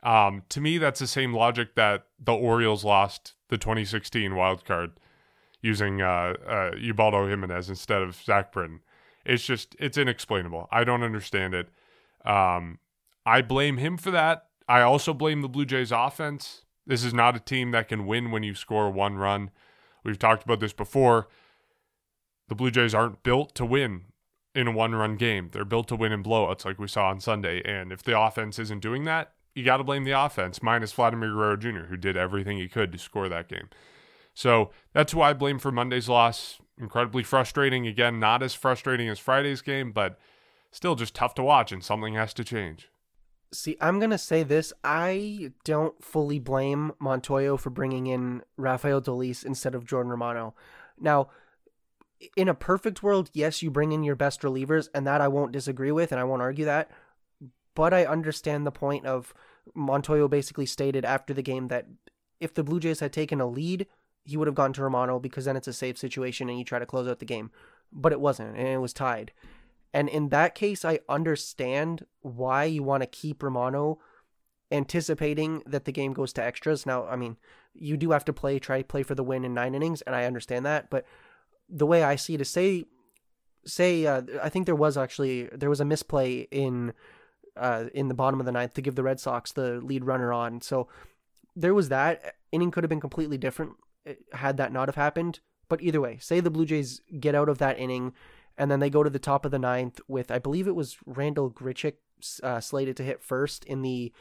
Um, 0.04 0.42
to 0.50 0.60
me, 0.60 0.78
that's 0.78 1.00
the 1.00 1.06
same 1.06 1.32
logic 1.32 1.74
that 1.76 2.06
the 2.22 2.34
Orioles 2.34 2.84
lost 2.84 3.34
the 3.48 3.58
2016 3.58 4.34
wild 4.34 4.64
card 4.64 4.92
using 5.62 6.02
uh, 6.02 6.34
uh, 6.46 6.70
Ubaldo 6.76 7.26
Jimenez 7.26 7.70
instead 7.70 8.02
of 8.02 8.14
Zach 8.14 8.52
Britton. 8.52 8.80
It's 9.24 9.44
just, 9.44 9.74
it's 9.78 9.96
inexplainable. 9.96 10.68
I 10.70 10.84
don't 10.84 11.02
understand 11.02 11.54
it. 11.54 11.68
Um, 12.26 12.78
I 13.24 13.40
blame 13.40 13.78
him 13.78 13.96
for 13.96 14.10
that 14.10 14.48
I 14.68 14.80
also 14.80 15.12
blame 15.12 15.42
the 15.42 15.48
Blue 15.48 15.64
Jays 15.64 15.92
offense. 15.92 16.62
This 16.86 17.04
is 17.04 17.14
not 17.14 17.36
a 17.36 17.40
team 17.40 17.70
that 17.72 17.88
can 17.88 18.06
win 18.06 18.30
when 18.30 18.42
you 18.42 18.54
score 18.54 18.90
one 18.90 19.16
run. 19.16 19.50
We've 20.04 20.18
talked 20.18 20.44
about 20.44 20.60
this 20.60 20.72
before. 20.72 21.28
The 22.48 22.54
Blue 22.54 22.70
Jays 22.70 22.94
aren't 22.94 23.22
built 23.22 23.54
to 23.56 23.64
win 23.64 24.04
in 24.54 24.68
a 24.68 24.72
one 24.72 24.94
run 24.94 25.16
game. 25.16 25.50
They're 25.52 25.64
built 25.64 25.88
to 25.88 25.96
win 25.96 26.12
in 26.12 26.22
blowouts 26.22 26.64
like 26.64 26.78
we 26.78 26.88
saw 26.88 27.08
on 27.08 27.20
Sunday. 27.20 27.62
And 27.64 27.92
if 27.92 28.02
the 28.02 28.18
offense 28.18 28.58
isn't 28.58 28.82
doing 28.82 29.04
that, 29.04 29.33
you 29.54 29.64
got 29.64 29.78
to 29.78 29.84
blame 29.84 30.04
the 30.04 30.12
offense, 30.12 30.62
minus 30.62 30.92
Vladimir 30.92 31.30
Guerrero 31.30 31.56
Jr., 31.56 31.86
who 31.88 31.96
did 31.96 32.16
everything 32.16 32.58
he 32.58 32.68
could 32.68 32.92
to 32.92 32.98
score 32.98 33.28
that 33.28 33.48
game. 33.48 33.68
So 34.34 34.70
that's 34.92 35.12
who 35.12 35.22
I 35.22 35.32
blame 35.32 35.58
for 35.58 35.70
Monday's 35.70 36.08
loss. 36.08 36.58
Incredibly 36.76 37.22
frustrating. 37.22 37.86
Again, 37.86 38.18
not 38.18 38.42
as 38.42 38.54
frustrating 38.54 39.08
as 39.08 39.20
Friday's 39.20 39.62
game, 39.62 39.92
but 39.92 40.18
still 40.72 40.96
just 40.96 41.14
tough 41.14 41.34
to 41.34 41.42
watch, 41.42 41.70
and 41.70 41.84
something 41.84 42.14
has 42.14 42.34
to 42.34 42.42
change. 42.42 42.88
See, 43.52 43.76
I'm 43.80 44.00
going 44.00 44.10
to 44.10 44.18
say 44.18 44.42
this. 44.42 44.72
I 44.82 45.52
don't 45.62 46.02
fully 46.02 46.40
blame 46.40 46.92
Montoyo 47.00 47.58
for 47.58 47.70
bringing 47.70 48.08
in 48.08 48.42
Rafael 48.56 49.00
Dolis 49.00 49.44
instead 49.44 49.76
of 49.76 49.86
Jordan 49.86 50.10
Romano. 50.10 50.56
Now, 50.98 51.28
in 52.36 52.48
a 52.48 52.54
perfect 52.54 53.04
world, 53.04 53.30
yes, 53.32 53.62
you 53.62 53.70
bring 53.70 53.92
in 53.92 54.02
your 54.02 54.16
best 54.16 54.42
relievers, 54.42 54.88
and 54.92 55.06
that 55.06 55.20
I 55.20 55.28
won't 55.28 55.52
disagree 55.52 55.92
with, 55.92 56.10
and 56.10 56.20
I 56.20 56.24
won't 56.24 56.42
argue 56.42 56.64
that. 56.64 56.90
But 57.74 57.92
I 57.92 58.04
understand 58.04 58.66
the 58.66 58.72
point 58.72 59.06
of 59.06 59.34
Montoyo 59.76 60.28
basically 60.28 60.66
stated 60.66 61.04
after 61.04 61.34
the 61.34 61.42
game 61.42 61.68
that 61.68 61.86
if 62.40 62.54
the 62.54 62.64
Blue 62.64 62.80
Jays 62.80 63.00
had 63.00 63.12
taken 63.12 63.40
a 63.40 63.46
lead, 63.46 63.86
he 64.24 64.36
would 64.36 64.46
have 64.48 64.54
gone 64.54 64.72
to 64.74 64.82
Romano 64.82 65.18
because 65.18 65.44
then 65.44 65.56
it's 65.56 65.68
a 65.68 65.72
safe 65.72 65.98
situation 65.98 66.48
and 66.48 66.58
you 66.58 66.64
try 66.64 66.78
to 66.78 66.86
close 66.86 67.08
out 67.08 67.18
the 67.18 67.24
game. 67.24 67.50
But 67.92 68.12
it 68.12 68.20
wasn't, 68.20 68.56
and 68.56 68.68
it 68.68 68.80
was 68.80 68.92
tied. 68.92 69.32
And 69.92 70.08
in 70.08 70.30
that 70.30 70.54
case, 70.54 70.84
I 70.84 70.98
understand 71.08 72.06
why 72.20 72.64
you 72.64 72.82
want 72.82 73.02
to 73.02 73.06
keep 73.06 73.42
Romano 73.42 74.00
anticipating 74.72 75.62
that 75.66 75.84
the 75.84 75.92
game 75.92 76.12
goes 76.12 76.32
to 76.32 76.42
extras. 76.42 76.84
Now, 76.84 77.06
I 77.06 77.14
mean, 77.14 77.36
you 77.74 77.96
do 77.96 78.10
have 78.10 78.24
to 78.24 78.32
play, 78.32 78.58
try 78.58 78.82
play 78.82 79.04
for 79.04 79.14
the 79.14 79.22
win 79.22 79.44
in 79.44 79.54
nine 79.54 79.74
innings, 79.74 80.02
and 80.02 80.16
I 80.16 80.24
understand 80.24 80.66
that. 80.66 80.90
But 80.90 81.06
the 81.68 81.86
way 81.86 82.02
I 82.02 82.16
see 82.16 82.34
it 82.34 82.40
is 82.40 82.50
say, 82.50 82.86
say, 83.64 84.06
uh, 84.06 84.22
I 84.42 84.48
think 84.48 84.66
there 84.66 84.74
was 84.74 84.96
actually, 84.96 85.44
there 85.52 85.70
was 85.70 85.80
a 85.80 85.84
misplay 85.84 86.48
in, 86.50 86.92
uh, 87.56 87.84
in 87.94 88.08
the 88.08 88.14
bottom 88.14 88.40
of 88.40 88.46
the 88.46 88.52
ninth 88.52 88.74
to 88.74 88.82
give 88.82 88.94
the 88.94 89.02
Red 89.02 89.20
Sox 89.20 89.52
the 89.52 89.80
lead 89.80 90.04
runner 90.04 90.32
on. 90.32 90.60
So 90.60 90.88
there 91.54 91.74
was 91.74 91.88
that. 91.88 92.34
Inning 92.52 92.70
could 92.70 92.84
have 92.84 92.88
been 92.88 93.00
completely 93.00 93.38
different 93.38 93.72
eh, 94.06 94.14
had 94.32 94.56
that 94.56 94.72
not 94.72 94.88
have 94.88 94.96
happened. 94.96 95.40
But 95.68 95.82
either 95.82 96.00
way, 96.00 96.18
say 96.20 96.40
the 96.40 96.50
Blue 96.50 96.66
Jays 96.66 97.00
get 97.20 97.34
out 97.34 97.48
of 97.48 97.58
that 97.58 97.78
inning 97.78 98.12
and 98.56 98.70
then 98.70 98.80
they 98.80 98.90
go 98.90 99.02
to 99.02 99.10
the 99.10 99.18
top 99.18 99.44
of 99.44 99.50
the 99.50 99.58
ninth 99.58 100.00
with 100.08 100.30
I 100.30 100.38
believe 100.38 100.66
it 100.66 100.76
was 100.76 100.96
Randal 101.06 101.50
Grichuk 101.50 101.94
uh, 102.42 102.60
slated 102.60 102.96
to 102.96 103.02
hit 103.02 103.22
first 103.22 103.64
in 103.64 103.82
the 103.82 104.12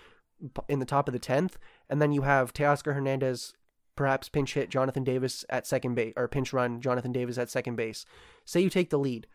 in 0.67 0.80
the 0.80 0.86
top 0.86 1.08
of 1.08 1.13
the 1.13 1.19
tenth, 1.19 1.58
and 1.89 2.02
then 2.02 2.12
you 2.12 2.24
have 2.24 2.54
Teoscar 2.54 2.93
Hernandez 2.93 3.54
perhaps 3.96 4.28
pinch 4.28 4.56
hit 4.56 4.69
Jonathan 4.69 5.04
Davis 5.04 5.46
at 5.50 5.67
second 5.67 5.96
base 5.96 6.13
or 6.17 6.28
pinch 6.28 6.52
run 6.52 6.82
Jonathan 6.82 7.12
Davis 7.12 7.38
at 7.38 7.50
second 7.50 7.76
base. 7.76 8.06
Say 8.43 8.62
you 8.62 8.69
take 8.69 8.89
the 8.89 8.98
lead, 8.98 9.28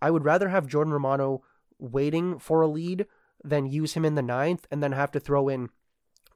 I 0.00 0.10
would 0.10 0.24
rather 0.24 0.48
have 0.48 0.66
Jordan 0.66 0.92
Romano 0.92 1.42
waiting 1.78 2.38
for 2.38 2.62
a 2.62 2.68
lead 2.68 3.06
than 3.44 3.66
use 3.66 3.94
him 3.94 4.04
in 4.04 4.14
the 4.14 4.22
ninth 4.22 4.66
and 4.70 4.82
then 4.82 4.92
have 4.92 5.10
to 5.12 5.20
throw 5.20 5.48
in 5.48 5.70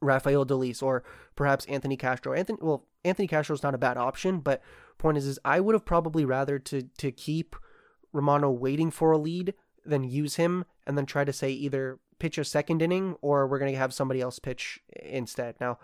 Rafael 0.00 0.44
Dolis 0.44 0.82
or 0.82 1.02
perhaps 1.36 1.64
Anthony 1.66 1.96
Castro. 1.96 2.32
Anthony, 2.32 2.58
well, 2.60 2.86
Anthony 3.04 3.28
Castro 3.28 3.54
is 3.54 3.62
not 3.62 3.74
a 3.74 3.78
bad 3.78 3.96
option, 3.96 4.40
but 4.40 4.62
point 4.98 5.18
is, 5.18 5.26
is 5.26 5.38
I 5.44 5.60
would 5.60 5.74
have 5.74 5.84
probably 5.84 6.24
rather 6.24 6.58
to 6.58 6.82
to 6.82 7.10
keep 7.10 7.56
Romano 8.12 8.50
waiting 8.50 8.90
for 8.90 9.12
a 9.12 9.18
lead 9.18 9.54
than 9.84 10.04
use 10.04 10.36
him 10.36 10.64
and 10.86 10.96
then 10.96 11.06
try 11.06 11.24
to 11.24 11.32
say 11.32 11.50
either 11.50 11.98
pitch 12.18 12.38
a 12.38 12.44
second 12.44 12.80
inning 12.80 13.16
or 13.20 13.46
we're 13.46 13.58
going 13.58 13.72
to 13.72 13.78
have 13.78 13.92
somebody 13.92 14.20
else 14.20 14.38
pitch 14.38 14.80
instead. 15.02 15.56
Now, 15.60 15.78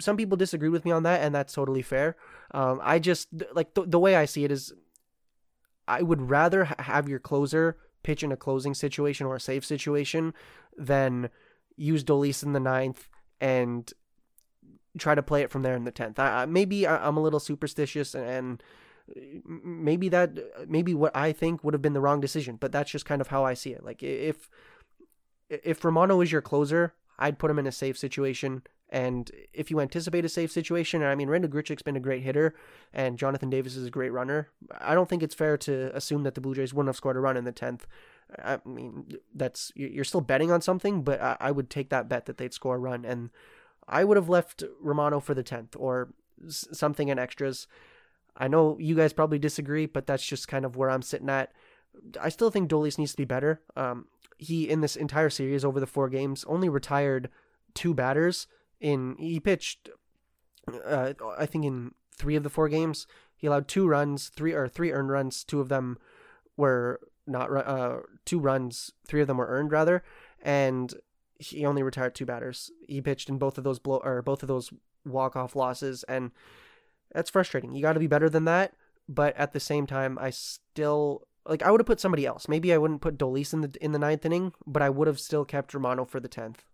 some 0.00 0.16
people 0.16 0.36
disagree 0.36 0.68
with 0.68 0.84
me 0.84 0.90
on 0.90 1.02
that, 1.04 1.22
and 1.22 1.34
that's 1.34 1.54
totally 1.54 1.82
fair. 1.82 2.16
Um, 2.52 2.80
I 2.82 2.98
just 2.98 3.28
like 3.54 3.74
the, 3.74 3.84
the 3.84 3.98
way 3.98 4.16
I 4.16 4.24
see 4.24 4.44
it 4.44 4.52
is, 4.52 4.72
I 5.86 6.02
would 6.02 6.30
rather 6.30 6.64
have 6.78 7.08
your 7.08 7.18
closer 7.18 7.76
pitch 8.04 8.22
in 8.22 8.30
a 8.30 8.36
closing 8.36 8.74
situation 8.74 9.26
or 9.26 9.34
a 9.34 9.40
safe 9.40 9.64
situation 9.64 10.32
than 10.76 11.30
use 11.76 12.04
Dolis 12.04 12.44
in 12.44 12.52
the 12.52 12.60
ninth 12.60 13.08
and 13.40 13.92
try 14.96 15.14
to 15.14 15.22
play 15.22 15.42
it 15.42 15.50
from 15.50 15.62
there 15.62 15.74
in 15.74 15.84
the 15.84 15.90
tenth. 15.90 16.18
Maybe 16.48 16.86
I, 16.86 17.08
am 17.08 17.16
a 17.16 17.22
little 17.22 17.40
superstitious 17.40 18.14
and 18.14 18.62
maybe 19.44 20.08
that 20.08 20.38
maybe 20.68 20.94
what 20.94 21.14
I 21.16 21.32
think 21.32 21.62
would 21.64 21.74
have 21.74 21.82
been 21.82 21.92
the 21.92 22.00
wrong 22.00 22.20
decision, 22.20 22.56
but 22.56 22.72
that's 22.72 22.90
just 22.90 23.04
kind 23.04 23.20
of 23.20 23.28
how 23.28 23.44
I 23.44 23.54
see 23.54 23.72
it. 23.72 23.84
Like 23.84 24.02
if 24.02 24.48
if 25.48 25.84
Romano 25.84 26.20
is 26.20 26.32
your 26.32 26.40
closer, 26.40 26.94
I'd 27.18 27.38
put 27.38 27.50
him 27.50 27.58
in 27.58 27.66
a 27.66 27.72
safe 27.72 27.98
situation. 27.98 28.62
And 28.94 29.28
if 29.52 29.72
you 29.72 29.80
anticipate 29.80 30.24
a 30.24 30.28
safe 30.28 30.52
situation, 30.52 31.02
I 31.02 31.16
mean, 31.16 31.28
Randal 31.28 31.50
Grichuk's 31.50 31.82
been 31.82 31.96
a 31.96 32.00
great 32.00 32.22
hitter, 32.22 32.54
and 32.92 33.18
Jonathan 33.18 33.50
Davis 33.50 33.74
is 33.74 33.88
a 33.88 33.90
great 33.90 34.12
runner. 34.12 34.50
I 34.80 34.94
don't 34.94 35.08
think 35.08 35.24
it's 35.24 35.34
fair 35.34 35.56
to 35.58 35.90
assume 35.96 36.22
that 36.22 36.36
the 36.36 36.40
Blue 36.40 36.54
Jays 36.54 36.72
wouldn't 36.72 36.90
have 36.90 36.96
scored 36.96 37.16
a 37.16 37.20
run 37.20 37.36
in 37.36 37.42
the 37.42 37.50
tenth. 37.50 37.88
I 38.38 38.60
mean, 38.64 39.16
that's 39.34 39.72
you're 39.74 40.04
still 40.04 40.20
betting 40.20 40.52
on 40.52 40.60
something, 40.60 41.02
but 41.02 41.20
I, 41.20 41.36
I 41.40 41.50
would 41.50 41.70
take 41.70 41.90
that 41.90 42.08
bet 42.08 42.26
that 42.26 42.38
they'd 42.38 42.54
score 42.54 42.76
a 42.76 42.78
run, 42.78 43.04
and 43.04 43.30
I 43.88 44.04
would 44.04 44.16
have 44.16 44.28
left 44.28 44.62
Romano 44.80 45.18
for 45.18 45.34
the 45.34 45.42
tenth 45.42 45.74
or 45.76 46.14
something 46.48 47.08
in 47.08 47.18
extras. 47.18 47.66
I 48.36 48.46
know 48.46 48.78
you 48.78 48.94
guys 48.94 49.12
probably 49.12 49.40
disagree, 49.40 49.86
but 49.86 50.06
that's 50.06 50.24
just 50.24 50.46
kind 50.46 50.64
of 50.64 50.76
where 50.76 50.90
I'm 50.90 51.02
sitting 51.02 51.30
at. 51.30 51.50
I 52.20 52.28
still 52.28 52.50
think 52.52 52.70
Dolis 52.70 52.96
needs 52.96 53.10
to 53.10 53.16
be 53.16 53.24
better. 53.24 53.60
Um, 53.74 54.06
he 54.38 54.70
in 54.70 54.82
this 54.82 54.94
entire 54.94 55.30
series 55.30 55.64
over 55.64 55.80
the 55.80 55.86
four 55.88 56.08
games 56.08 56.44
only 56.46 56.68
retired 56.68 57.28
two 57.74 57.92
batters. 57.92 58.46
In 58.80 59.16
he 59.18 59.40
pitched, 59.40 59.88
uh, 60.84 61.14
I 61.38 61.46
think 61.46 61.64
in 61.64 61.92
three 62.16 62.36
of 62.36 62.42
the 62.42 62.50
four 62.50 62.68
games 62.68 63.06
he 63.36 63.46
allowed 63.46 63.68
two 63.68 63.86
runs, 63.86 64.28
three 64.28 64.52
or 64.52 64.68
three 64.68 64.92
earned 64.92 65.10
runs. 65.10 65.44
Two 65.44 65.60
of 65.60 65.68
them 65.68 65.98
were 66.56 67.00
not 67.26 67.50
uh, 67.50 68.00
two 68.24 68.38
runs. 68.38 68.92
Three 69.06 69.20
of 69.20 69.26
them 69.26 69.38
were 69.38 69.48
earned 69.48 69.72
rather, 69.72 70.02
and 70.42 70.94
he 71.38 71.66
only 71.66 71.82
retired 71.82 72.14
two 72.14 72.26
batters. 72.26 72.70
He 72.86 73.00
pitched 73.00 73.28
in 73.28 73.38
both 73.38 73.58
of 73.58 73.64
those 73.64 73.78
blow 73.78 74.00
or 74.04 74.22
both 74.22 74.42
of 74.42 74.48
those 74.48 74.70
walk 75.04 75.36
off 75.36 75.56
losses, 75.56 76.04
and 76.04 76.30
that's 77.12 77.30
frustrating. 77.30 77.74
You 77.74 77.82
got 77.82 77.94
to 77.94 78.00
be 78.00 78.06
better 78.06 78.28
than 78.28 78.44
that. 78.44 78.74
But 79.08 79.36
at 79.36 79.52
the 79.52 79.60
same 79.60 79.86
time, 79.86 80.18
I 80.18 80.30
still 80.30 81.26
like 81.46 81.62
I 81.62 81.70
would 81.70 81.80
have 81.80 81.86
put 81.86 82.00
somebody 82.00 82.24
else. 82.24 82.48
Maybe 82.48 82.72
I 82.72 82.78
wouldn't 82.78 83.02
put 83.02 83.18
Dolis 83.18 83.52
in 83.52 83.60
the 83.60 83.76
in 83.80 83.92
the 83.92 83.98
ninth 83.98 84.24
inning, 84.24 84.52
but 84.66 84.82
I 84.82 84.90
would 84.90 85.06
have 85.06 85.20
still 85.20 85.44
kept 85.44 85.74
Romano 85.74 86.04
for 86.04 86.20
the 86.20 86.28
tenth. 86.28 86.64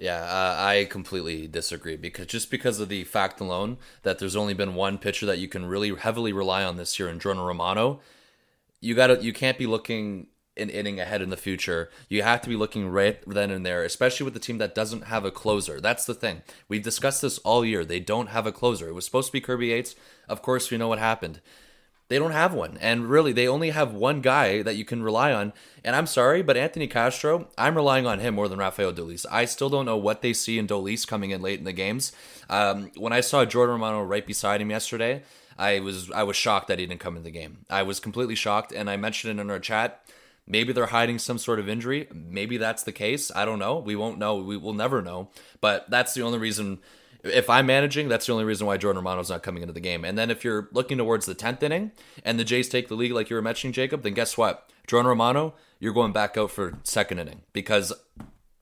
Yeah, 0.00 0.22
uh, 0.22 0.56
I 0.58 0.86
completely 0.88 1.46
disagree 1.46 1.96
because 1.96 2.26
just 2.26 2.50
because 2.50 2.80
of 2.80 2.88
the 2.88 3.04
fact 3.04 3.38
alone 3.38 3.76
that 4.02 4.18
there's 4.18 4.34
only 4.34 4.54
been 4.54 4.74
one 4.74 4.96
pitcher 4.96 5.26
that 5.26 5.38
you 5.38 5.46
can 5.46 5.66
really 5.66 5.94
heavily 5.94 6.32
rely 6.32 6.64
on 6.64 6.78
this 6.78 6.98
year 6.98 7.10
in 7.10 7.20
Jordan 7.20 7.42
Romano, 7.42 8.00
you 8.80 8.94
got 8.94 9.08
to 9.08 9.22
you 9.22 9.34
can't 9.34 9.58
be 9.58 9.66
looking 9.66 10.28
an 10.56 10.70
inning 10.70 10.98
ahead 10.98 11.20
in 11.20 11.28
the 11.28 11.36
future. 11.36 11.90
You 12.08 12.22
have 12.22 12.40
to 12.40 12.48
be 12.48 12.56
looking 12.56 12.88
right 12.88 13.22
then 13.26 13.50
and 13.50 13.64
there, 13.64 13.84
especially 13.84 14.24
with 14.24 14.32
the 14.32 14.40
team 14.40 14.56
that 14.56 14.74
doesn't 14.74 15.04
have 15.04 15.26
a 15.26 15.30
closer. 15.30 15.82
That's 15.82 16.06
the 16.06 16.14
thing. 16.14 16.40
We've 16.66 16.82
discussed 16.82 17.20
this 17.20 17.36
all 17.38 17.62
year. 17.62 17.84
They 17.84 18.00
don't 18.00 18.28
have 18.28 18.46
a 18.46 18.52
closer. 18.52 18.88
It 18.88 18.94
was 18.94 19.04
supposed 19.04 19.28
to 19.28 19.32
be 19.32 19.42
Kirby 19.42 19.66
Yates. 19.66 19.96
Of 20.30 20.40
course, 20.40 20.70
we 20.70 20.78
know 20.78 20.88
what 20.88 20.98
happened. 20.98 21.42
They 22.10 22.18
don't 22.18 22.32
have 22.32 22.52
one. 22.52 22.76
And 22.80 23.08
really, 23.08 23.32
they 23.32 23.46
only 23.46 23.70
have 23.70 23.94
one 23.94 24.20
guy 24.20 24.62
that 24.62 24.74
you 24.74 24.84
can 24.84 25.00
rely 25.00 25.32
on. 25.32 25.52
And 25.84 25.94
I'm 25.94 26.08
sorry, 26.08 26.42
but 26.42 26.56
Anthony 26.56 26.88
Castro, 26.88 27.46
I'm 27.56 27.76
relying 27.76 28.04
on 28.04 28.18
him 28.18 28.34
more 28.34 28.48
than 28.48 28.58
Rafael 28.58 28.92
Dolis. 28.92 29.24
I 29.30 29.44
still 29.44 29.70
don't 29.70 29.86
know 29.86 29.96
what 29.96 30.20
they 30.20 30.32
see 30.32 30.58
in 30.58 30.66
Dolis 30.66 31.06
coming 31.06 31.30
in 31.30 31.40
late 31.40 31.60
in 31.60 31.64
the 31.64 31.72
games. 31.72 32.10
Um, 32.48 32.90
when 32.96 33.12
I 33.12 33.20
saw 33.20 33.44
Jordan 33.44 33.74
Romano 33.74 34.02
right 34.02 34.26
beside 34.26 34.60
him 34.60 34.70
yesterday, 34.70 35.22
I 35.56 35.78
was 35.78 36.10
I 36.10 36.24
was 36.24 36.34
shocked 36.34 36.66
that 36.66 36.80
he 36.80 36.86
didn't 36.86 36.98
come 36.98 37.16
in 37.16 37.22
the 37.22 37.30
game. 37.30 37.64
I 37.70 37.84
was 37.84 38.00
completely 38.00 38.34
shocked, 38.34 38.72
and 38.72 38.90
I 38.90 38.96
mentioned 38.96 39.38
it 39.38 39.40
in 39.40 39.48
our 39.48 39.60
chat. 39.60 40.04
Maybe 40.48 40.72
they're 40.72 40.86
hiding 40.86 41.20
some 41.20 41.38
sort 41.38 41.60
of 41.60 41.68
injury. 41.68 42.08
Maybe 42.12 42.56
that's 42.56 42.82
the 42.82 42.90
case. 42.90 43.30
I 43.36 43.44
don't 43.44 43.60
know. 43.60 43.78
We 43.78 43.94
won't 43.94 44.18
know. 44.18 44.34
We 44.34 44.56
will 44.56 44.74
never 44.74 45.00
know. 45.00 45.28
But 45.60 45.88
that's 45.88 46.12
the 46.14 46.22
only 46.22 46.40
reason. 46.40 46.80
If 47.22 47.50
I'm 47.50 47.66
managing, 47.66 48.08
that's 48.08 48.26
the 48.26 48.32
only 48.32 48.44
reason 48.44 48.66
why 48.66 48.76
Jordan 48.76 49.02
Romano's 49.02 49.30
not 49.30 49.42
coming 49.42 49.62
into 49.62 49.74
the 49.74 49.80
game. 49.80 50.04
And 50.04 50.16
then 50.16 50.30
if 50.30 50.42
you're 50.42 50.68
looking 50.72 50.98
towards 50.98 51.26
the 51.26 51.34
10th 51.34 51.62
inning 51.62 51.92
and 52.24 52.38
the 52.38 52.44
Jays 52.44 52.68
take 52.68 52.88
the 52.88 52.94
lead, 52.94 53.12
like 53.12 53.28
you 53.28 53.36
were 53.36 53.42
mentioning, 53.42 53.72
Jacob, 53.72 54.02
then 54.02 54.14
guess 54.14 54.38
what? 54.38 54.70
Jordan 54.86 55.08
Romano, 55.08 55.54
you're 55.78 55.92
going 55.92 56.12
back 56.12 56.36
out 56.36 56.50
for 56.50 56.78
second 56.82 57.18
inning 57.18 57.42
because 57.52 57.92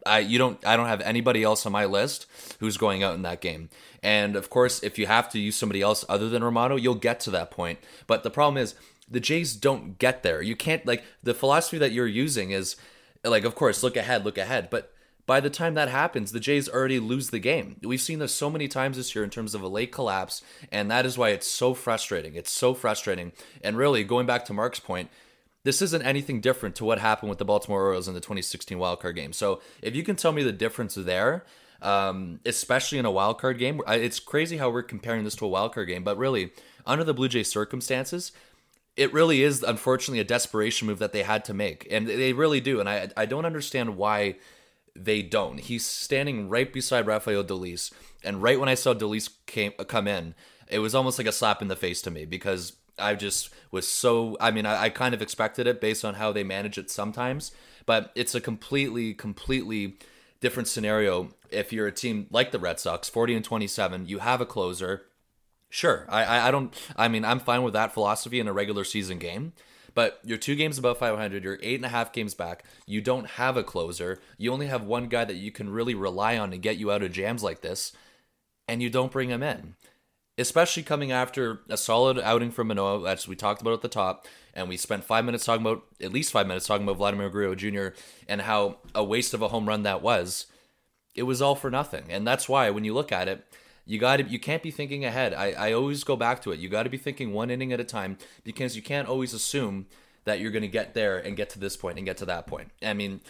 I 0.06 0.20
you 0.20 0.38
don't 0.38 0.64
I 0.66 0.76
don't 0.76 0.86
have 0.86 1.00
anybody 1.02 1.42
else 1.42 1.66
on 1.66 1.72
my 1.72 1.84
list 1.84 2.26
who's 2.61 2.76
going 2.76 3.02
out 3.02 3.14
in 3.14 3.22
that 3.22 3.40
game. 3.40 3.68
And 4.02 4.36
of 4.36 4.50
course, 4.50 4.82
if 4.82 4.98
you 4.98 5.06
have 5.06 5.28
to 5.30 5.38
use 5.38 5.56
somebody 5.56 5.82
else 5.82 6.04
other 6.09 6.28
than 6.28 6.44
Romano, 6.44 6.76
you'll 6.76 6.94
get 6.94 7.20
to 7.20 7.30
that 7.32 7.50
point. 7.50 7.78
But 8.06 8.22
the 8.22 8.30
problem 8.30 8.62
is 8.62 8.74
the 9.11 9.20
Jays 9.20 9.54
don't 9.54 9.98
get 9.98 10.22
there. 10.22 10.42
You 10.42 10.56
can't 10.56 10.84
like 10.86 11.04
the 11.22 11.34
philosophy 11.34 11.78
that 11.78 11.92
you're 11.92 12.06
using 12.06 12.50
is 12.50 12.76
like 13.24 13.44
of 13.44 13.54
course 13.54 13.82
look 13.82 13.96
ahead, 13.96 14.24
look 14.24 14.38
ahead, 14.38 14.70
but 14.70 14.92
by 15.28 15.40
the 15.40 15.50
time 15.50 15.74
that 15.74 15.90
happens, 15.90 16.32
the 16.32 16.40
Jays 16.40 16.70
already 16.70 16.98
lose 16.98 17.28
the 17.28 17.38
game. 17.38 17.76
We've 17.82 18.00
seen 18.00 18.18
this 18.18 18.34
so 18.34 18.48
many 18.48 18.66
times 18.66 18.96
this 18.96 19.14
year 19.14 19.22
in 19.22 19.28
terms 19.28 19.54
of 19.54 19.60
a 19.60 19.68
late 19.68 19.92
collapse, 19.92 20.40
and 20.72 20.90
that 20.90 21.04
is 21.04 21.18
why 21.18 21.28
it's 21.28 21.46
so 21.46 21.74
frustrating. 21.74 22.34
It's 22.34 22.50
so 22.50 22.72
frustrating. 22.72 23.32
And 23.62 23.76
really, 23.76 24.04
going 24.04 24.24
back 24.24 24.46
to 24.46 24.54
Mark's 24.54 24.80
point, 24.80 25.10
this 25.64 25.82
isn't 25.82 26.00
anything 26.00 26.40
different 26.40 26.76
to 26.76 26.86
what 26.86 26.98
happened 26.98 27.28
with 27.28 27.38
the 27.38 27.44
Baltimore 27.44 27.82
Orioles 27.82 28.08
in 28.08 28.14
the 28.14 28.20
2016 28.20 28.78
wildcard 28.78 29.16
game. 29.16 29.34
So 29.34 29.60
if 29.82 29.94
you 29.94 30.02
can 30.02 30.16
tell 30.16 30.32
me 30.32 30.42
the 30.42 30.50
difference 30.50 30.94
there, 30.94 31.44
um, 31.82 32.40
especially 32.46 32.96
in 32.96 33.04
a 33.04 33.12
wildcard 33.12 33.58
game, 33.58 33.82
it's 33.86 34.20
crazy 34.20 34.56
how 34.56 34.70
we're 34.70 34.82
comparing 34.82 35.24
this 35.24 35.36
to 35.36 35.44
a 35.46 35.50
wildcard 35.50 35.88
game, 35.88 36.04
but 36.04 36.16
really, 36.16 36.52
under 36.86 37.04
the 37.04 37.12
Blue 37.12 37.28
Jays 37.28 37.50
circumstances, 37.50 38.32
it 38.96 39.12
really 39.12 39.42
is 39.42 39.62
unfortunately 39.62 40.20
a 40.20 40.24
desperation 40.24 40.88
move 40.88 41.00
that 41.00 41.12
they 41.12 41.22
had 41.22 41.44
to 41.44 41.52
make, 41.52 41.86
and 41.90 42.06
they 42.06 42.32
really 42.32 42.62
do. 42.62 42.80
And 42.80 42.88
I 42.88 43.10
I 43.14 43.26
don't 43.26 43.44
understand 43.44 43.98
why 43.98 44.36
they 45.05 45.22
don't. 45.22 45.61
He's 45.61 45.84
standing 45.84 46.49
right 46.49 46.72
beside 46.72 47.07
Rafael 47.07 47.44
Dolis, 47.44 47.92
and 48.22 48.42
right 48.42 48.59
when 48.59 48.68
I 48.68 48.74
saw 48.74 48.94
Dolis 48.94 49.30
came 49.46 49.72
come 49.72 50.09
in, 50.09 50.34
it 50.68 50.80
was 50.80 50.94
almost 50.94 51.18
like 51.18 51.26
a 51.26 51.32
slap 51.32 51.62
in 51.62 51.68
the 51.68 51.76
face 51.76 52.03
to 52.03 52.11
me 52.11 52.24
because 52.24 52.74
I 52.99 53.14
just 53.14 53.51
was 53.70 53.86
so. 53.88 54.36
I 54.40 54.51
mean, 54.51 54.66
I, 54.66 54.84
I 54.84 54.88
kind 54.90 55.14
of 55.14 55.22
expected 55.22 55.66
it 55.66 55.80
based 55.80 56.05
on 56.05 56.14
how 56.14 56.32
they 56.32 56.44
manage 56.44 56.78
it 56.78 56.90
sometimes, 56.90 57.53
but 57.86 58.12
it's 58.14 58.34
a 58.34 58.40
completely, 58.40 59.14
completely 59.14 59.99
different 60.40 60.68
scenario 60.68 61.30
if 61.51 61.72
you're 61.72 61.86
a 61.86 61.92
team 61.92 62.26
like 62.30 62.51
the 62.51 62.59
Red 62.59 62.78
Sox, 62.78 63.09
40 63.09 63.34
and 63.36 63.44
27, 63.44 64.07
you 64.07 64.18
have 64.18 64.40
a 64.40 64.46
closer 64.46 65.07
Sure, 65.70 66.07
I, 66.09 66.49
I 66.49 66.51
don't. 66.51 66.74
I 66.96 67.09
mean, 67.09 67.24
I'm 67.24 67.40
fine 67.40 67.62
with 67.62 67.74
that 67.74 67.92
philosophy 67.92 68.40
in 68.40 68.49
a 68.49 68.53
regular 68.53 68.84
season 68.84 69.18
game. 69.18 69.53
But 69.99 70.20
you're 70.22 70.38
two 70.38 70.55
games 70.55 70.78
above 70.78 70.99
500. 70.99 71.42
You're 71.42 71.59
eight 71.61 71.74
and 71.74 71.84
a 71.84 71.88
half 71.88 72.12
games 72.12 72.32
back. 72.32 72.62
You 72.86 73.01
don't 73.01 73.30
have 73.30 73.57
a 73.57 73.64
closer. 73.64 74.20
You 74.36 74.53
only 74.53 74.68
have 74.68 74.84
one 74.84 75.09
guy 75.09 75.24
that 75.24 75.34
you 75.34 75.51
can 75.51 75.70
really 75.70 75.96
rely 75.96 76.38
on 76.38 76.53
to 76.53 76.57
get 76.57 76.76
you 76.76 76.92
out 76.92 77.03
of 77.03 77.11
jams 77.11 77.42
like 77.42 77.62
this, 77.62 77.90
and 78.68 78.80
you 78.80 78.90
don't 78.90 79.11
bring 79.11 79.28
him 79.28 79.42
in. 79.42 79.74
Especially 80.38 80.84
coming 80.84 81.11
after 81.11 81.62
a 81.68 81.76
solid 81.76 82.16
outing 82.20 82.53
from 82.53 82.68
Manoah, 82.68 83.11
as 83.11 83.26
we 83.26 83.34
talked 83.34 83.61
about 83.61 83.72
at 83.72 83.80
the 83.80 83.88
top, 83.88 84.28
and 84.55 84.68
we 84.68 84.76
spent 84.76 85.03
five 85.03 85.24
minutes 85.24 85.44
talking 85.44 85.66
about 85.66 85.82
at 86.01 86.12
least 86.12 86.30
five 86.30 86.46
minutes 86.46 86.68
talking 86.68 86.86
about 86.86 86.99
Vladimir 86.99 87.28
Guerrero 87.28 87.57
Jr. 87.57 87.88
and 88.28 88.42
how 88.42 88.76
a 88.94 89.03
waste 89.03 89.34
of 89.34 89.42
a 89.42 89.49
home 89.49 89.66
run 89.66 89.82
that 89.82 90.01
was. 90.01 90.46
It 91.16 91.24
was 91.24 91.42
all 91.42 91.57
for 91.57 91.72
nothing, 91.72 92.05
and 92.09 92.24
that's 92.24 92.49
why 92.49 92.70
when 92.70 92.84
you 92.84 92.94
look 92.94 93.11
at 93.11 93.26
it, 93.26 93.44
you 93.89 93.99
got 93.99 94.18
to 94.18 94.24
you 94.24 94.39
can't 94.39 94.62
be 94.62 94.70
thinking 94.70 95.07
ahead. 95.07 95.32
I, 95.32 95.53
I 95.53 95.72
always 95.72 96.05
go 96.05 96.14
back 96.14 96.43
to 96.43 96.53
it. 96.53 96.61
You 96.61 96.68
got 96.68 96.82
to 96.82 96.91
be 96.91 96.99
thinking 96.99 97.32
one 97.32 97.51
inning 97.51 97.72
at 97.72 97.80
a 97.80 97.84
time 97.84 98.18
because 98.45 98.76
you 98.76 98.82
can't 98.82 99.09
always 99.09 99.32
assume 99.32 99.86
that 100.24 100.41
you're 100.41 100.51
going 100.51 100.62
to 100.62 100.68
get 100.68 100.93
there 100.93 101.16
and 101.16 101.39
get 101.39 101.49
to 101.51 101.59
this 101.59 101.74
point 101.74 101.97
and 101.97 102.05
get 102.05 102.18
to 102.18 102.26
that 102.26 102.47
point. 102.47 102.70
I 102.82 102.93
mean, 102.93 103.22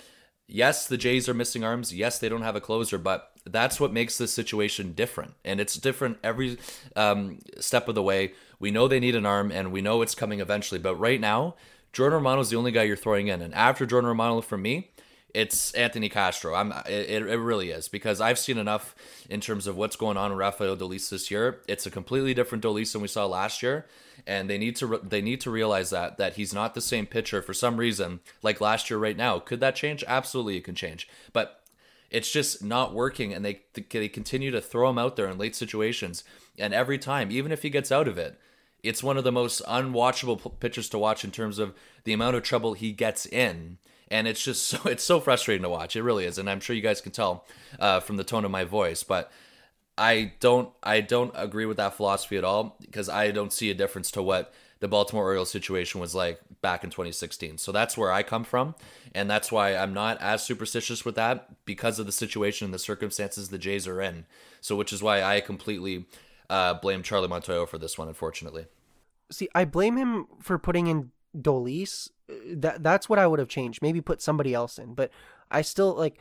yes, 0.49 0.89
the 0.89 0.97
Jays 0.97 1.29
are 1.29 1.35
missing 1.35 1.63
arms. 1.63 1.95
Yes, 1.95 2.19
they 2.19 2.29
don't 2.29 2.43
have 2.43 2.57
a 2.57 2.61
closer, 2.61 2.99
but 2.99 3.31
that's 3.47 3.79
what 3.79 3.93
makes 3.93 4.19
this 4.19 4.33
situation 4.33 4.95
different. 4.95 5.35
And 5.45 5.61
it's 5.61 5.77
different 5.77 6.19
every 6.25 6.59
um, 6.97 7.39
step 7.61 7.87
of 7.87 7.95
the 7.95 8.03
way. 8.03 8.33
We 8.59 8.73
know 8.73 8.89
they 8.89 8.99
need 8.99 9.15
an 9.15 9.27
arm 9.27 9.53
and 9.53 9.71
we 9.71 9.81
know 9.81 10.03
it's 10.03 10.17
coming 10.17 10.41
eventually. 10.41 10.81
But 10.81 10.97
right 10.97 11.21
now, 11.21 11.55
Jordan 11.93 12.17
Romano 12.17 12.41
is 12.41 12.51
the 12.51 12.57
only 12.57 12.73
guy 12.73 12.83
you're 12.83 12.97
throwing 12.97 13.29
in. 13.29 13.43
And 13.43 13.55
after 13.55 13.87
Jordan 13.87 14.09
Romano, 14.09 14.41
for 14.41 14.59
me, 14.59 14.91
it's 15.35 15.73
Anthony 15.75 16.09
Castro. 16.09 16.55
I'm 16.55 16.73
it, 16.87 17.11
it 17.11 17.37
really 17.37 17.71
is 17.71 17.89
because 17.89 18.21
I've 18.21 18.39
seen 18.39 18.59
enough 18.59 18.95
in 19.29 19.41
terms 19.41 19.67
of 19.67 19.77
what's 19.77 19.97
going 19.97 20.17
on 20.17 20.31
with 20.31 20.39
Rafael 20.39 20.77
Dolis 20.77 21.11
this 21.11 21.31
year. 21.31 21.61
It's 21.69 21.87
a 21.87 21.91
completely 21.91 22.35
different 22.35 22.65
Dolis 22.65 22.93
than 22.93 23.03
we 23.03 23.09
saw 23.09 23.27
last 23.27 23.63
year, 23.63 23.87
and 24.27 24.49
they 24.49 24.57
need 24.57 24.77
to 24.77 25.01
they 25.03 25.21
need 25.21 25.41
to 25.43 25.51
realize 25.51 25.91
that 25.91 26.17
that 26.17 26.35
he's 26.35 26.55
not 26.55 26.75
the 26.75 26.81
same 26.81 27.07
pitcher 27.07 27.43
for 27.43 27.53
some 27.53 27.77
reason 27.77 28.21
like 28.43 28.61
last 28.61 28.89
year 28.89 28.99
right 28.99 29.17
now. 29.17 29.39
Could 29.39 29.61
that 29.61 29.77
change? 29.77 30.03
Absolutely, 30.07 30.57
it 30.57 30.65
can 30.65 30.75
change, 30.75 31.09
but 31.33 31.63
it's 32.11 32.33
just 32.33 32.65
not 32.65 32.95
working, 32.95 33.35
and 33.35 33.45
they 33.45 33.61
they 33.75 34.09
continue 34.09 34.51
to 34.51 34.63
throw 34.63 34.89
him 34.89 34.99
out 34.99 35.17
there 35.17 35.29
in 35.29 35.37
late 35.37 35.55
situations, 35.55 36.25
and 36.59 36.73
every 36.73 36.99
time, 36.99 37.31
even 37.31 37.53
if 37.53 37.63
he 37.63 37.71
gets 37.71 37.93
out 37.93 38.09
of 38.09 38.19
it. 38.19 38.39
It's 38.81 39.03
one 39.03 39.19
of 39.19 39.25
the 39.25 39.33
most 39.33 39.61
unwatchable 39.65 40.61
pitchers 40.61 40.89
to 40.91 40.99
watch 40.99 41.25
in 41.25 41.33
terms 41.33 41.59
of 41.59 41.75
the 42.05 42.13
amount 42.13 42.37
of 42.37 42.45
trouble 42.45 42.75
he 42.75 42.93
gets 42.93 43.27
in 43.27 43.79
and 44.11 44.27
it's 44.27 44.43
just 44.43 44.67
so 44.69 44.79
it's 44.85 45.05
so 45.05 45.21
frustrating 45.21 45.63
to 45.63 45.69
watch. 45.69 45.97
It 45.97 46.03
really 46.03 46.25
is, 46.25 46.39
and 46.39 46.49
I'm 46.49 46.61
sure 46.61 46.75
you 46.77 46.83
guys 46.83 47.01
can 47.01 47.13
tell 47.13 47.45
uh, 47.79 48.01
from 48.01 48.17
the 48.17 48.25
tone 48.25 48.45
of 48.45 48.51
my 48.51 48.65
voice. 48.65 49.03
But 49.03 49.31
I 49.97 50.33
don't 50.41 50.71
I 50.83 51.01
don't 51.01 51.33
agree 51.35 51.67
with 51.67 51.77
that 51.79 51.95
philosophy 51.95 52.37
at 52.37 52.45
all 52.45 52.77
because 52.81 53.09
I 53.09 53.31
don't 53.31 53.53
see 53.53 53.71
a 53.71 53.75
difference 53.75 54.11
to 54.13 54.23
what 54.23 54.53
the 54.81 54.89
Baltimore 54.89 55.25
Orioles 55.25 55.51
situation 55.51 56.01
was 56.01 56.15
like 56.15 56.41
back 56.63 56.85
in 56.85 56.91
2016. 56.91 57.59
So 57.59 57.73
that's 57.73 57.99
where 57.99 58.13
I 58.13 58.23
come 58.23 58.45
from, 58.45 58.75
and 59.15 59.29
that's 59.29 59.51
why 59.51 59.77
I'm 59.77 59.93
not 59.93 60.21
as 60.21 60.43
superstitious 60.43 61.05
with 61.05 61.17
that 61.17 61.65
because 61.65 61.99
of 61.99 62.07
the 62.07 62.13
situation 62.13 62.67
and 62.67 62.75
the 62.75 62.79
circumstances 62.79 63.49
the 63.49 63.59
Jays 63.59 63.89
are 63.89 64.01
in. 64.01 64.27
So 64.61 64.77
which 64.77 64.93
is 64.93 65.03
why 65.03 65.23
I 65.23 65.41
completely 65.41 66.07
uh, 66.49 66.75
blame 66.75 67.03
Charlie 67.03 67.29
Montoyo 67.29 67.69
for 67.69 67.79
this 67.79 67.99
one, 67.99 68.09
unfortunately. 68.09 68.67
See, 69.31 69.49
I 69.55 69.65
blame 69.65 69.97
him 69.97 70.27
for 70.41 70.59
putting 70.59 70.87
in 70.87 71.11
Dolis, 71.41 72.11
uh, 72.31 72.35
that 72.55 72.83
that's 72.83 73.09
what 73.09 73.19
I 73.19 73.27
would 73.27 73.39
have 73.39 73.49
changed. 73.49 73.83
Maybe 73.83 74.01
put 74.01 74.23
somebody 74.23 74.55
else 74.55 74.79
in, 74.79 74.95
but 74.95 75.11
I 75.51 75.63
still 75.63 75.95
like 75.95 76.19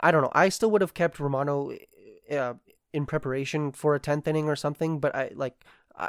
I 0.00 0.10
don't 0.10 0.22
know. 0.22 0.32
I 0.32 0.48
still 0.48 0.70
would 0.70 0.80
have 0.80 0.94
kept 0.94 1.20
Romano 1.20 1.72
uh, 2.30 2.54
in 2.92 3.06
preparation 3.06 3.72
for 3.72 3.94
a 3.94 4.00
tenth 4.00 4.26
inning 4.26 4.48
or 4.48 4.56
something. 4.56 5.00
But 5.00 5.14
I 5.14 5.30
like 5.34 5.64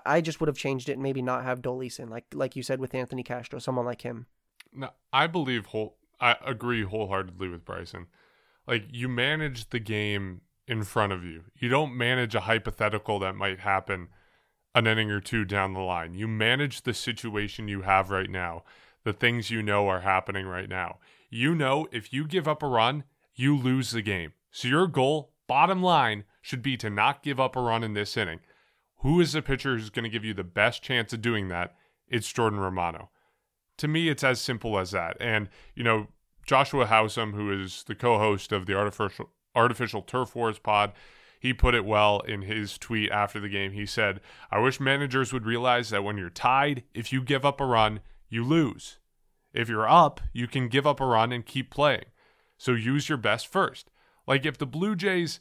I 0.05 0.21
just 0.21 0.39
would 0.39 0.47
have 0.47 0.57
changed 0.57 0.89
it 0.89 0.93
and 0.93 1.03
maybe 1.03 1.21
not 1.21 1.43
have 1.43 1.61
Dolis 1.61 1.99
in, 1.99 2.09
like 2.09 2.25
like 2.33 2.55
you 2.55 2.63
said 2.63 2.79
with 2.79 2.95
Anthony 2.95 3.23
Castro, 3.23 3.59
someone 3.59 3.85
like 3.85 4.01
him. 4.01 4.27
No, 4.73 4.89
I 5.11 5.27
believe 5.27 5.67
whole. 5.67 5.97
I 6.19 6.37
agree 6.45 6.83
wholeheartedly 6.83 7.49
with 7.49 7.65
Bryson. 7.65 8.07
Like 8.67 8.85
you 8.91 9.09
manage 9.09 9.69
the 9.69 9.79
game 9.79 10.41
in 10.67 10.83
front 10.83 11.11
of 11.11 11.23
you. 11.23 11.43
You 11.55 11.67
don't 11.67 11.97
manage 11.97 12.35
a 12.35 12.41
hypothetical 12.41 13.19
that 13.19 13.35
might 13.35 13.59
happen 13.59 14.09
an 14.73 14.87
inning 14.87 15.11
or 15.11 15.19
two 15.19 15.45
down 15.45 15.73
the 15.73 15.79
line. 15.79 16.13
You 16.13 16.27
manage 16.27 16.81
the 16.81 16.93
situation 16.93 17.67
you 17.67 17.81
have 17.81 18.09
right 18.09 18.29
now, 18.29 18.63
the 19.03 19.13
things 19.13 19.51
you 19.51 19.61
know 19.61 19.87
are 19.87 20.01
happening 20.01 20.45
right 20.45 20.69
now. 20.69 20.99
You 21.29 21.55
know 21.55 21.87
if 21.91 22.13
you 22.13 22.25
give 22.25 22.47
up 22.47 22.63
a 22.63 22.67
run, 22.67 23.03
you 23.35 23.57
lose 23.57 23.91
the 23.91 24.01
game. 24.01 24.33
So 24.51 24.67
your 24.67 24.87
goal, 24.87 25.31
bottom 25.47 25.81
line, 25.81 26.25
should 26.41 26.61
be 26.61 26.77
to 26.77 26.89
not 26.89 27.23
give 27.23 27.39
up 27.39 27.55
a 27.55 27.61
run 27.61 27.83
in 27.83 27.93
this 27.93 28.17
inning. 28.17 28.39
Who 28.97 29.19
is 29.19 29.33
the 29.33 29.41
pitcher 29.41 29.75
who's 29.75 29.89
going 29.89 30.03
to 30.03 30.09
give 30.09 30.25
you 30.25 30.33
the 30.33 30.43
best 30.43 30.83
chance 30.83 31.13
of 31.13 31.21
doing 31.21 31.47
that? 31.47 31.75
It's 32.07 32.31
Jordan 32.31 32.59
Romano. 32.59 33.09
To 33.77 33.87
me, 33.87 34.09
it's 34.09 34.23
as 34.23 34.39
simple 34.39 34.77
as 34.77 34.91
that. 34.91 35.17
And, 35.19 35.49
you 35.75 35.83
know, 35.83 36.07
Joshua 36.45 36.85
Howsam, 36.85 37.33
who 37.33 37.51
is 37.51 37.83
the 37.87 37.95
co 37.95 38.17
host 38.17 38.51
of 38.51 38.65
the 38.65 38.75
Artificial, 38.75 39.29
Artificial 39.55 40.01
Turf 40.01 40.35
Wars 40.35 40.59
pod, 40.59 40.91
he 41.41 41.53
put 41.53 41.73
it 41.73 41.85
well 41.85 42.19
in 42.19 42.43
his 42.43 42.77
tweet 42.77 43.09
after 43.09 43.39
the 43.39 43.49
game. 43.49 43.71
He 43.71 43.87
said, 43.87 44.21
I 44.51 44.59
wish 44.59 44.79
managers 44.79 45.33
would 45.33 45.47
realize 45.47 45.89
that 45.89 46.03
when 46.03 46.15
you're 46.15 46.29
tied, 46.29 46.83
if 46.93 47.11
you 47.11 47.23
give 47.23 47.43
up 47.43 47.59
a 47.59 47.65
run, 47.65 48.01
you 48.29 48.43
lose. 48.43 48.99
If 49.51 49.67
you're 49.67 49.89
up, 49.89 50.21
you 50.33 50.47
can 50.47 50.67
give 50.67 50.85
up 50.85 50.99
a 50.99 51.05
run 51.05 51.31
and 51.31 51.43
keep 51.43 51.71
playing. 51.71 52.05
So 52.59 52.73
use 52.73 53.09
your 53.09 53.17
best 53.17 53.47
first. 53.47 53.89
Like 54.27 54.45
if 54.45 54.59
the 54.59 54.67
Blue 54.67 54.95
Jays 54.95 55.39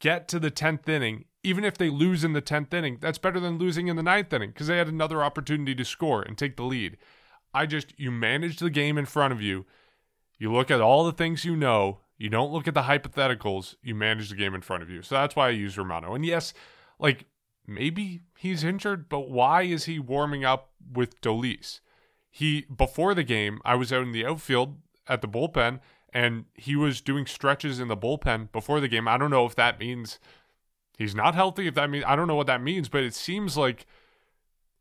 get 0.00 0.26
to 0.28 0.40
the 0.40 0.50
10th 0.50 0.88
inning, 0.88 1.26
even 1.44 1.62
if 1.62 1.78
they 1.78 1.90
lose 1.90 2.24
in 2.24 2.32
the 2.32 2.42
10th 2.42 2.74
inning, 2.74 2.98
that's 3.00 3.16
better 3.16 3.38
than 3.38 3.56
losing 3.56 3.86
in 3.86 3.94
the 3.94 4.02
ninth 4.02 4.32
inning 4.32 4.50
because 4.50 4.66
they 4.66 4.78
had 4.78 4.88
another 4.88 5.22
opportunity 5.22 5.76
to 5.76 5.84
score 5.84 6.22
and 6.22 6.36
take 6.36 6.56
the 6.56 6.64
lead. 6.64 6.96
I 7.54 7.66
just, 7.66 7.94
you 7.96 8.10
manage 8.10 8.58
the 8.58 8.68
game 8.68 8.98
in 8.98 9.06
front 9.06 9.32
of 9.32 9.40
you. 9.40 9.64
You 10.40 10.52
look 10.52 10.72
at 10.72 10.80
all 10.80 11.04
the 11.04 11.12
things 11.12 11.44
you 11.44 11.54
know 11.54 12.00
you 12.18 12.28
don't 12.30 12.52
look 12.52 12.66
at 12.66 12.74
the 12.74 12.82
hypotheticals. 12.82 13.76
You 13.82 13.94
manage 13.94 14.30
the 14.30 14.36
game 14.36 14.54
in 14.54 14.62
front 14.62 14.82
of 14.82 14.90
you. 14.90 15.02
So 15.02 15.14
that's 15.14 15.36
why 15.36 15.48
I 15.48 15.50
use 15.50 15.76
Romano. 15.76 16.14
And 16.14 16.24
yes, 16.24 16.54
like 16.98 17.26
maybe 17.66 18.22
he's 18.38 18.64
injured, 18.64 19.08
but 19.08 19.30
why 19.30 19.62
is 19.62 19.84
he 19.84 19.98
warming 19.98 20.44
up 20.44 20.70
with 20.92 21.20
Dolis? 21.20 21.80
He 22.30 22.66
before 22.74 23.14
the 23.14 23.24
game, 23.24 23.60
I 23.64 23.74
was 23.74 23.92
out 23.92 24.02
in 24.02 24.12
the 24.12 24.26
outfield 24.26 24.76
at 25.08 25.20
the 25.20 25.28
bullpen 25.28 25.80
and 26.12 26.46
he 26.54 26.76
was 26.76 27.00
doing 27.00 27.26
stretches 27.26 27.78
in 27.78 27.88
the 27.88 27.96
bullpen 27.96 28.50
before 28.52 28.80
the 28.80 28.88
game. 28.88 29.08
I 29.08 29.18
don't 29.18 29.30
know 29.30 29.46
if 29.46 29.54
that 29.56 29.78
means 29.78 30.18
he's 30.96 31.14
not 31.14 31.34
healthy, 31.34 31.66
if 31.66 31.74
that 31.74 31.90
means 31.90 32.04
I 32.06 32.16
don't 32.16 32.28
know 32.28 32.34
what 32.34 32.46
that 32.46 32.62
means, 32.62 32.88
but 32.88 33.02
it 33.02 33.14
seems 33.14 33.56
like 33.56 33.86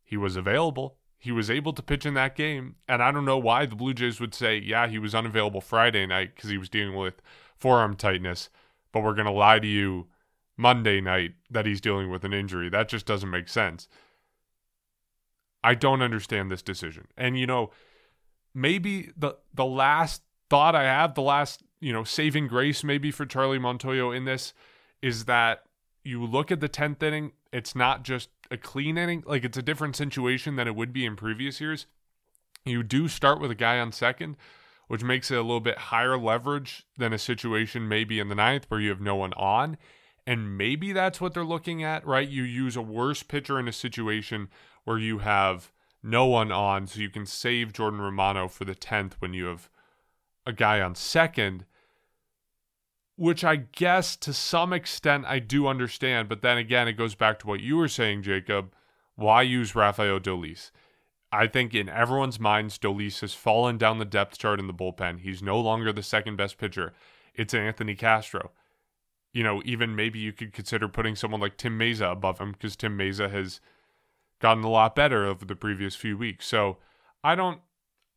he 0.03 0.15
was 0.15 0.35
available. 0.35 0.97
He 1.17 1.31
was 1.31 1.49
able 1.49 1.73
to 1.73 1.81
pitch 1.81 2.05
in 2.05 2.13
that 2.13 2.35
game, 2.35 2.75
and 2.87 3.01
I 3.01 3.11
don't 3.11 3.25
know 3.25 3.37
why 3.37 3.65
the 3.65 3.75
Blue 3.75 3.93
Jays 3.93 4.19
would 4.19 4.35
say, 4.35 4.57
yeah, 4.57 4.87
he 4.87 4.99
was 4.99 5.15
unavailable 5.15 5.61
Friday 5.61 6.05
night 6.05 6.35
because 6.35 6.49
he 6.49 6.57
was 6.57 6.69
dealing 6.69 6.95
with 6.95 7.21
forearm 7.55 7.95
tightness, 7.95 8.49
but 8.91 9.01
we're 9.01 9.13
going 9.13 9.25
to 9.25 9.31
lie 9.31 9.59
to 9.59 9.67
you 9.67 10.07
Monday 10.57 11.01
night 11.01 11.33
that 11.49 11.65
he's 11.65 11.81
dealing 11.81 12.11
with 12.11 12.23
an 12.23 12.33
injury. 12.33 12.69
That 12.69 12.89
just 12.89 13.05
doesn't 13.05 13.29
make 13.29 13.49
sense. 13.49 13.87
I 15.63 15.73
don't 15.73 16.01
understand 16.03 16.51
this 16.51 16.61
decision. 16.61 17.07
And 17.17 17.39
you 17.39 17.47
know, 17.47 17.71
maybe 18.53 19.09
the 19.17 19.37
the 19.53 19.65
last 19.65 20.21
thought 20.49 20.75
I 20.75 20.83
have, 20.83 21.15
the 21.15 21.21
last, 21.21 21.63
you 21.79 21.91
know, 21.91 22.03
saving 22.03 22.47
grace 22.47 22.83
maybe 22.83 23.09
for 23.09 23.25
Charlie 23.25 23.57
Montoyo 23.57 24.15
in 24.15 24.25
this 24.25 24.53
is 25.01 25.25
that 25.25 25.63
you 26.03 26.23
look 26.23 26.51
at 26.51 26.59
the 26.59 26.69
10th 26.69 27.01
inning, 27.01 27.31
it's 27.51 27.75
not 27.75 28.03
just 28.03 28.29
a 28.51 28.57
clean 28.57 28.97
inning. 28.97 29.23
Like 29.25 29.43
it's 29.43 29.57
a 29.57 29.63
different 29.63 29.95
situation 29.95 30.55
than 30.55 30.67
it 30.67 30.75
would 30.75 30.93
be 30.93 31.05
in 31.05 31.15
previous 31.15 31.59
years. 31.59 31.85
You 32.65 32.83
do 32.83 33.07
start 33.07 33.39
with 33.39 33.51
a 33.51 33.55
guy 33.55 33.79
on 33.79 33.91
second, 33.91 34.37
which 34.87 35.03
makes 35.03 35.29
it 35.29 35.37
a 35.37 35.41
little 35.41 35.59
bit 35.59 35.77
higher 35.77 36.17
leverage 36.17 36.85
than 36.97 37.13
a 37.13 37.17
situation 37.17 37.87
maybe 37.87 38.19
in 38.19 38.29
the 38.29 38.35
ninth 38.35 38.65
where 38.69 38.79
you 38.79 38.89
have 38.89 39.01
no 39.01 39.15
one 39.15 39.33
on. 39.33 39.77
And 40.27 40.57
maybe 40.57 40.91
that's 40.91 41.21
what 41.21 41.33
they're 41.33 41.43
looking 41.43 41.83
at, 41.83 42.05
right? 42.05 42.27
You 42.27 42.43
use 42.43 42.75
a 42.75 42.81
worse 42.81 43.21
pitcher 43.21 43.59
in 43.59 43.67
a 43.67 43.73
situation 43.73 44.49
where 44.83 44.97
you 44.97 45.19
have 45.19 45.71
no 46.01 46.25
one 46.25 46.51
on 46.51 46.87
so 46.87 46.99
you 46.99 47.09
can 47.09 47.25
save 47.25 47.73
Jordan 47.73 48.01
Romano 48.01 48.47
for 48.47 48.65
the 48.65 48.75
10th 48.75 49.13
when 49.19 49.33
you 49.33 49.45
have 49.45 49.69
a 50.45 50.53
guy 50.53 50.81
on 50.81 50.95
second, 50.95 51.65
which 53.15 53.43
I 53.43 53.55
guess 53.55 54.15
to 54.17 54.33
some 54.33 54.73
extent 54.73 55.25
I 55.25 55.39
do 55.39 55.67
understand. 55.67 56.29
But 56.29 56.41
then 56.41 56.57
again, 56.57 56.87
it 56.87 56.93
goes 56.93 57.15
back 57.15 57.39
to 57.39 57.47
what 57.47 57.61
you 57.61 57.77
were 57.77 57.87
saying, 57.87 58.23
Jacob. 58.23 58.73
Why 59.15 59.41
use 59.43 59.75
Rafael 59.75 60.19
Dolis? 60.19 60.71
I 61.31 61.47
think 61.47 61.73
in 61.73 61.89
everyone's 61.89 62.39
minds, 62.39 62.77
Dolis 62.77 63.21
has 63.21 63.33
fallen 63.33 63.77
down 63.77 63.99
the 63.99 64.05
depth 64.05 64.37
chart 64.37 64.59
in 64.59 64.67
the 64.67 64.73
bullpen. 64.73 65.19
He's 65.19 65.41
no 65.41 65.59
longer 65.59 65.91
the 65.91 66.03
second 66.03 66.35
best 66.37 66.57
pitcher. 66.57 66.93
It's 67.33 67.53
Anthony 67.53 67.95
Castro. 67.95 68.51
You 69.33 69.43
know, 69.43 69.61
even 69.65 69.95
maybe 69.95 70.19
you 70.19 70.31
could 70.31 70.53
consider 70.53 70.87
putting 70.87 71.15
someone 71.15 71.41
like 71.41 71.57
Tim 71.57 71.77
Mayza 71.77 72.11
above 72.11 72.39
him 72.39 72.53
because 72.53 72.75
Tim 72.75 72.97
Mayza 72.97 73.29
has 73.29 73.59
gotten 74.39 74.63
a 74.63 74.69
lot 74.69 74.95
better 74.95 75.25
over 75.25 75.43
the 75.43 75.55
previous 75.55 75.95
few 75.95 76.17
weeks. 76.17 76.47
So 76.47 76.77
I 77.23 77.35
don't 77.35 77.59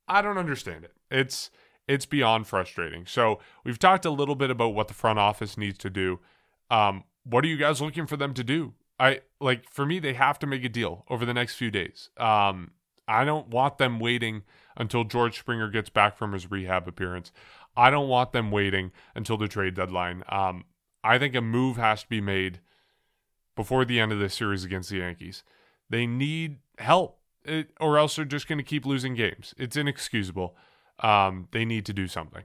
I 0.07 0.23
don't 0.23 0.39
understand 0.39 0.85
it. 0.85 0.95
It's 1.11 1.51
it's 1.89 2.07
beyond 2.07 2.47
frustrating. 2.47 3.07
So 3.07 3.41
we've 3.65 3.79
talked 3.79 4.05
a 4.05 4.11
little 4.11 4.35
bit 4.35 4.51
about 4.51 4.75
what 4.75 4.89
the 4.89 4.95
front 4.95 5.19
office 5.19 5.57
needs 5.57 5.79
to 5.79 5.91
do. 5.91 6.21
Um, 6.71 7.05
what 7.25 7.45
are 7.45 7.49
you 7.49 7.57
guys 7.57 7.81
looking 7.81 8.07
for 8.07 8.17
them 8.17 8.35
to 8.35 8.45
do? 8.45 8.75
I 9.01 9.21
like 9.41 9.69
for 9.71 9.87
me, 9.87 9.99
they 9.99 10.13
have 10.13 10.39
to 10.41 10.47
make 10.47 10.65
a 10.65 10.69
deal 10.69 11.05
over 11.09 11.25
the 11.25 11.35
next 11.35 11.55
few 11.55 11.71
days. 11.71 12.11
Um, 12.19 12.73
I 13.07 13.25
don't 13.25 13.49
want 13.49 13.79
them 13.79 13.99
waiting 13.99 14.43
until 14.77 15.05
George 15.05 15.39
Springer 15.39 15.71
gets 15.71 15.89
back 15.89 16.19
from 16.19 16.33
his 16.33 16.51
rehab 16.51 16.87
appearance. 16.87 17.33
I 17.77 17.91
don't 17.91 18.09
want 18.09 18.33
them 18.33 18.51
waiting 18.51 18.93
until 19.15 19.37
the 19.37 19.49
trade 19.49 19.75
deadline. 19.75 20.25
Um, 20.29 20.65
I 21.03 21.19
think 21.19 21.35
a 21.35 21.41
move 21.41 21.77
has 21.77 22.03
to 22.03 22.09
be 22.09 22.21
made 22.21 22.61
before 23.57 23.85
the 23.85 23.99
end 23.99 24.13
of 24.13 24.19
this 24.19 24.35
series 24.35 24.65
against 24.65 24.91
the 24.91 24.99
Yankees. 24.99 25.43
They 25.89 26.07
need 26.07 26.59
help, 26.79 27.19
it, 27.45 27.71
or 27.81 27.99
else 27.99 28.17
they're 28.17 28.25
just 28.25 28.49
going 28.49 28.59
to 28.59 28.65
keep 28.65 28.85
losing 28.85 29.15
games. 29.15 29.55
It's 29.57 29.77
inexcusable. 29.77 30.55
Um, 31.01 31.49
they 31.53 31.65
need 31.65 31.87
to 31.87 31.93
do 31.93 32.07
something. 32.07 32.45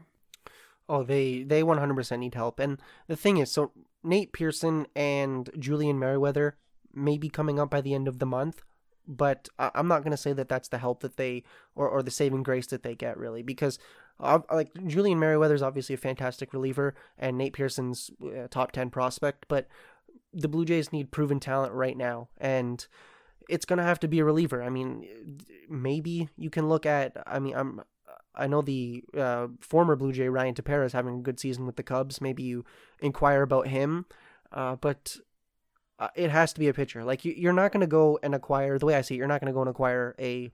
Oh, 0.89 1.03
they 1.03 1.43
they 1.43 1.61
100% 1.61 2.19
need 2.19 2.35
help. 2.35 2.59
And 2.59 2.79
the 3.07 3.15
thing 3.15 3.37
is, 3.37 3.51
so 3.51 3.71
Nate 4.03 4.33
Pearson 4.33 4.85
and 4.95 5.49
Julian 5.57 5.97
Merryweather 5.97 6.57
may 6.93 7.17
be 7.17 7.29
coming 7.29 7.59
up 7.59 7.69
by 7.69 7.81
the 7.81 7.93
end 7.93 8.07
of 8.07 8.19
the 8.19 8.25
month, 8.25 8.61
but 9.07 9.49
I'm 9.57 9.87
not 9.87 10.03
going 10.03 10.11
to 10.11 10.17
say 10.17 10.33
that 10.33 10.49
that's 10.49 10.67
the 10.67 10.77
help 10.77 11.01
that 11.01 11.17
they 11.17 11.43
or, 11.75 11.87
or 11.89 12.03
the 12.03 12.11
saving 12.11 12.43
grace 12.43 12.67
that 12.67 12.83
they 12.83 12.95
get 12.95 13.17
really 13.17 13.41
because 13.41 13.79
uh, 14.19 14.39
like 14.51 14.69
Julian 14.85 15.19
Merryweather 15.19 15.55
is 15.55 15.63
obviously 15.63 15.95
a 15.95 15.97
fantastic 15.97 16.53
reliever 16.53 16.93
and 17.17 17.37
Nate 17.37 17.53
Pearson's 17.53 18.11
a 18.35 18.47
top 18.47 18.71
10 18.71 18.91
prospect, 18.91 19.45
but 19.47 19.67
the 20.33 20.47
Blue 20.47 20.65
Jays 20.65 20.91
need 20.91 21.11
proven 21.11 21.39
talent 21.39 21.73
right 21.73 21.97
now 21.97 22.29
and 22.37 22.85
it's 23.49 23.65
going 23.65 23.77
to 23.77 23.83
have 23.83 23.99
to 24.01 24.07
be 24.07 24.19
a 24.19 24.25
reliever. 24.25 24.63
I 24.63 24.69
mean, 24.69 25.37
maybe 25.69 26.29
you 26.37 26.49
can 26.49 26.69
look 26.69 26.85
at. 26.85 27.17
I 27.25 27.39
mean, 27.39 27.55
I'm. 27.55 27.81
I 28.35 28.47
know 28.47 28.61
the 28.61 29.03
uh, 29.17 29.47
former 29.59 29.95
Blue 29.95 30.11
Jay 30.11 30.29
Ryan 30.29 30.55
Tepera 30.55 30.85
is 30.85 30.93
having 30.93 31.19
a 31.19 31.21
good 31.21 31.39
season 31.39 31.65
with 31.65 31.75
the 31.75 31.83
Cubs. 31.83 32.21
Maybe 32.21 32.43
you 32.43 32.65
inquire 32.99 33.41
about 33.41 33.67
him, 33.67 34.05
uh, 34.51 34.75
but 34.75 35.17
uh, 35.99 36.09
it 36.15 36.31
has 36.31 36.53
to 36.53 36.59
be 36.59 36.67
a 36.67 36.73
pitcher. 36.73 37.03
Like 37.03 37.25
you, 37.25 37.49
are 37.49 37.53
not 37.53 37.71
going 37.71 37.81
to 37.81 37.87
go 37.87 38.19
and 38.23 38.33
acquire. 38.33 38.79
The 38.79 38.85
way 38.85 38.95
I 38.95 39.01
see 39.01 39.15
it, 39.15 39.17
you're 39.17 39.27
not 39.27 39.41
going 39.41 39.51
to 39.51 39.55
go 39.55 39.61
and 39.61 39.69
acquire 39.69 40.15
a 40.19 40.51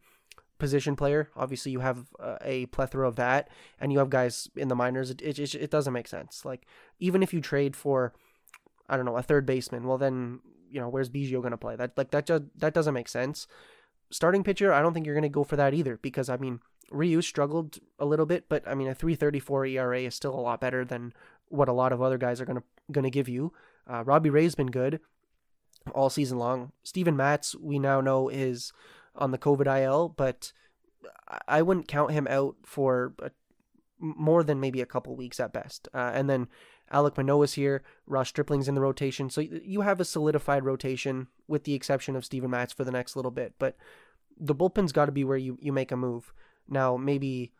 position 0.57 0.95
player. 0.95 1.29
Obviously, 1.35 1.71
you 1.71 1.79
have 1.79 2.05
uh, 2.19 2.37
a 2.41 2.65
plethora 2.67 3.07
of 3.07 3.15
that, 3.15 3.49
and 3.79 3.91
you 3.91 3.99
have 3.99 4.09
guys 4.09 4.49
in 4.55 4.67
the 4.67 4.75
minors. 4.75 5.09
It, 5.09 5.21
it, 5.21 5.55
it 5.55 5.71
doesn't 5.71 5.93
make 5.93 6.07
sense. 6.07 6.43
Like 6.43 6.65
even 6.99 7.23
if 7.23 7.33
you 7.33 7.41
trade 7.41 7.75
for, 7.75 8.13
I 8.89 8.97
don't 8.97 9.05
know, 9.05 9.17
a 9.17 9.23
third 9.23 9.45
baseman, 9.45 9.87
well 9.87 9.97
then 9.97 10.41
you 10.71 10.79
know, 10.79 10.89
where's 10.89 11.09
Biggio 11.09 11.41
going 11.41 11.51
to 11.51 11.57
play? 11.57 11.75
That 11.75 11.97
like 11.97 12.11
that 12.11 12.25
just 12.25 12.43
that 12.57 12.73
doesn't 12.73 12.93
make 12.93 13.07
sense. 13.07 13.47
Starting 14.11 14.43
pitcher, 14.43 14.73
I 14.73 14.81
don't 14.81 14.93
think 14.93 15.05
you're 15.05 15.15
going 15.15 15.23
to 15.23 15.29
go 15.29 15.43
for 15.43 15.55
that 15.55 15.73
either 15.73 15.97
because 16.01 16.29
I 16.29 16.37
mean, 16.37 16.59
Ryu 16.91 17.21
struggled 17.21 17.79
a 17.99 18.05
little 18.05 18.25
bit, 18.25 18.45
but 18.49 18.67
I 18.67 18.75
mean, 18.75 18.87
a 18.87 18.95
3.34 18.95 19.71
ERA 19.71 20.01
is 20.01 20.15
still 20.15 20.33
a 20.33 20.41
lot 20.41 20.61
better 20.61 20.83
than 20.83 21.13
what 21.47 21.69
a 21.69 21.73
lot 21.73 21.91
of 21.91 22.01
other 22.01 22.17
guys 22.17 22.41
are 22.41 22.45
going 22.45 23.03
to 23.03 23.09
give 23.09 23.29
you. 23.29 23.53
Uh, 23.89 24.03
Robbie 24.03 24.29
Ray's 24.29 24.55
been 24.55 24.71
good 24.71 24.99
all 25.93 26.09
season 26.09 26.37
long. 26.37 26.71
Steven 26.83 27.15
Matz, 27.15 27.55
we 27.55 27.79
now 27.79 28.01
know 28.01 28.29
is 28.29 28.71
on 29.15 29.31
the 29.31 29.37
COVID 29.37 29.67
IL, 29.83 30.09
but 30.09 30.53
I 31.47 31.61
wouldn't 31.61 31.87
count 31.87 32.11
him 32.11 32.27
out 32.29 32.55
for 32.63 33.13
a, 33.19 33.31
more 33.99 34.43
than 34.43 34.59
maybe 34.59 34.81
a 34.81 34.85
couple 34.85 35.15
weeks 35.15 35.39
at 35.39 35.53
best. 35.53 35.87
Uh, 35.93 36.11
and 36.13 36.29
then 36.29 36.47
Alek 36.93 37.17
Manoah's 37.17 37.53
here. 37.53 37.83
Ross 38.07 38.29
Stripling's 38.29 38.67
in 38.67 38.75
the 38.75 38.81
rotation. 38.81 39.29
So 39.29 39.41
you 39.41 39.81
have 39.81 39.99
a 39.99 40.05
solidified 40.05 40.63
rotation 40.65 41.27
with 41.47 41.63
the 41.63 41.73
exception 41.73 42.15
of 42.15 42.25
Steven 42.25 42.49
Matz 42.49 42.73
for 42.73 42.83
the 42.83 42.91
next 42.91 43.15
little 43.15 43.31
bit. 43.31 43.53
But 43.59 43.75
the 44.39 44.55
bullpen's 44.55 44.91
got 44.91 45.05
to 45.05 45.11
be 45.11 45.23
where 45.23 45.37
you, 45.37 45.57
you 45.61 45.71
make 45.71 45.91
a 45.91 45.97
move. 45.97 46.33
Now, 46.69 46.97
maybe 46.97 47.51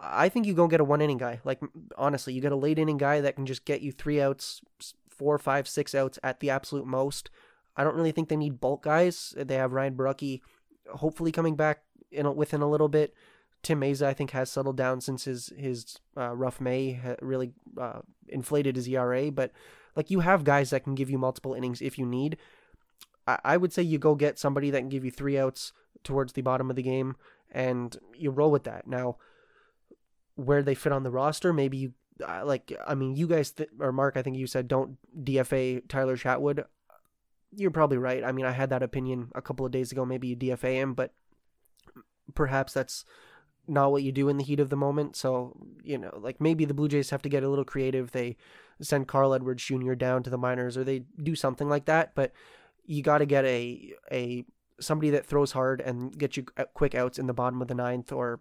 I 0.00 0.28
think 0.28 0.46
you 0.46 0.54
go 0.54 0.68
get 0.68 0.80
a 0.80 0.84
one 0.84 1.00
inning 1.00 1.18
guy. 1.18 1.40
Like, 1.44 1.60
honestly, 1.96 2.32
you 2.32 2.40
get 2.40 2.52
a 2.52 2.56
late 2.56 2.78
inning 2.78 2.98
guy 2.98 3.20
that 3.20 3.36
can 3.36 3.46
just 3.46 3.64
get 3.64 3.80
you 3.80 3.92
three 3.92 4.20
outs, 4.20 4.60
four, 5.08 5.38
five, 5.38 5.66
six 5.66 5.94
outs 5.94 6.18
at 6.22 6.40
the 6.40 6.50
absolute 6.50 6.86
most. 6.86 7.30
I 7.76 7.84
don't 7.84 7.96
really 7.96 8.12
think 8.12 8.28
they 8.28 8.36
need 8.36 8.60
bulk 8.60 8.82
guys. 8.82 9.34
They 9.36 9.54
have 9.54 9.72
Ryan 9.72 9.94
Borucki 9.94 10.40
hopefully 10.94 11.32
coming 11.32 11.56
back 11.56 11.82
in 12.10 12.34
within 12.36 12.62
a 12.62 12.70
little 12.70 12.88
bit. 12.88 13.14
Tim 13.62 13.80
Mayza, 13.80 14.06
I 14.06 14.14
think, 14.14 14.30
has 14.30 14.50
settled 14.50 14.76
down 14.76 15.00
since 15.00 15.24
his 15.24 15.52
his 15.56 15.98
uh, 16.16 16.34
rough 16.34 16.60
May 16.60 17.00
really 17.20 17.52
uh, 17.78 18.00
inflated 18.28 18.76
his 18.76 18.88
ERA. 18.88 19.30
But 19.30 19.52
like 19.96 20.10
you 20.10 20.20
have 20.20 20.44
guys 20.44 20.70
that 20.70 20.84
can 20.84 20.94
give 20.94 21.10
you 21.10 21.18
multiple 21.18 21.54
innings 21.54 21.82
if 21.82 21.98
you 21.98 22.06
need. 22.06 22.36
I, 23.26 23.38
I 23.44 23.56
would 23.56 23.72
say 23.72 23.82
you 23.82 23.98
go 23.98 24.14
get 24.14 24.38
somebody 24.38 24.70
that 24.70 24.78
can 24.78 24.88
give 24.88 25.04
you 25.04 25.10
three 25.10 25.38
outs 25.38 25.72
towards 26.04 26.32
the 26.32 26.42
bottom 26.42 26.70
of 26.70 26.76
the 26.76 26.82
game, 26.82 27.16
and 27.50 27.96
you 28.16 28.30
roll 28.30 28.50
with 28.50 28.64
that. 28.64 28.86
Now, 28.86 29.16
where 30.34 30.62
they 30.62 30.74
fit 30.74 30.92
on 30.92 31.02
the 31.02 31.10
roster, 31.10 31.52
maybe 31.52 31.76
you 31.78 31.92
uh, 32.26 32.44
like. 32.44 32.72
I 32.86 32.94
mean, 32.94 33.16
you 33.16 33.26
guys 33.26 33.52
th- 33.52 33.70
or 33.80 33.92
Mark, 33.92 34.16
I 34.16 34.22
think 34.22 34.36
you 34.36 34.46
said 34.46 34.68
don't 34.68 34.98
DFA 35.18 35.88
Tyler 35.88 36.16
Chatwood. 36.16 36.64
You're 37.54 37.70
probably 37.70 37.98
right. 37.98 38.24
I 38.24 38.32
mean, 38.32 38.44
I 38.44 38.52
had 38.52 38.70
that 38.70 38.82
opinion 38.82 39.30
a 39.34 39.42
couple 39.42 39.64
of 39.64 39.72
days 39.72 39.92
ago. 39.92 40.04
Maybe 40.04 40.28
you 40.28 40.36
DFA 40.36 40.74
him, 40.74 40.94
but 40.94 41.12
perhaps 42.34 42.74
that's 42.74 43.04
not 43.66 43.92
what 43.92 44.02
you 44.02 44.12
do 44.12 44.28
in 44.28 44.38
the 44.38 44.44
heat 44.44 44.60
of 44.60 44.70
the 44.70 44.76
moment. 44.76 45.16
So, 45.16 45.56
you 45.82 45.98
know, 45.98 46.18
like 46.20 46.40
maybe 46.40 46.64
the 46.64 46.74
Blue 46.74 46.88
Jays 46.88 47.10
have 47.10 47.22
to 47.22 47.28
get 47.28 47.42
a 47.42 47.48
little 47.48 47.64
creative. 47.64 48.12
They 48.12 48.36
send 48.80 49.08
Carl 49.08 49.34
Edwards 49.34 49.64
Jr. 49.64 49.94
down 49.94 50.22
to 50.22 50.30
the 50.30 50.38
minors 50.38 50.76
or 50.76 50.84
they 50.84 51.04
do 51.22 51.34
something 51.34 51.68
like 51.68 51.84
that, 51.86 52.14
but 52.14 52.32
you 52.86 53.02
got 53.02 53.18
to 53.18 53.26
get 53.26 53.44
a 53.44 53.92
a 54.10 54.44
somebody 54.80 55.10
that 55.10 55.26
throws 55.26 55.52
hard 55.52 55.80
and 55.80 56.16
get 56.16 56.36
you 56.36 56.46
uh, 56.56 56.64
quick 56.74 56.94
outs 56.94 57.18
in 57.18 57.26
the 57.26 57.34
bottom 57.34 57.60
of 57.60 57.68
the 57.68 57.74
ninth 57.74 58.12
or 58.12 58.38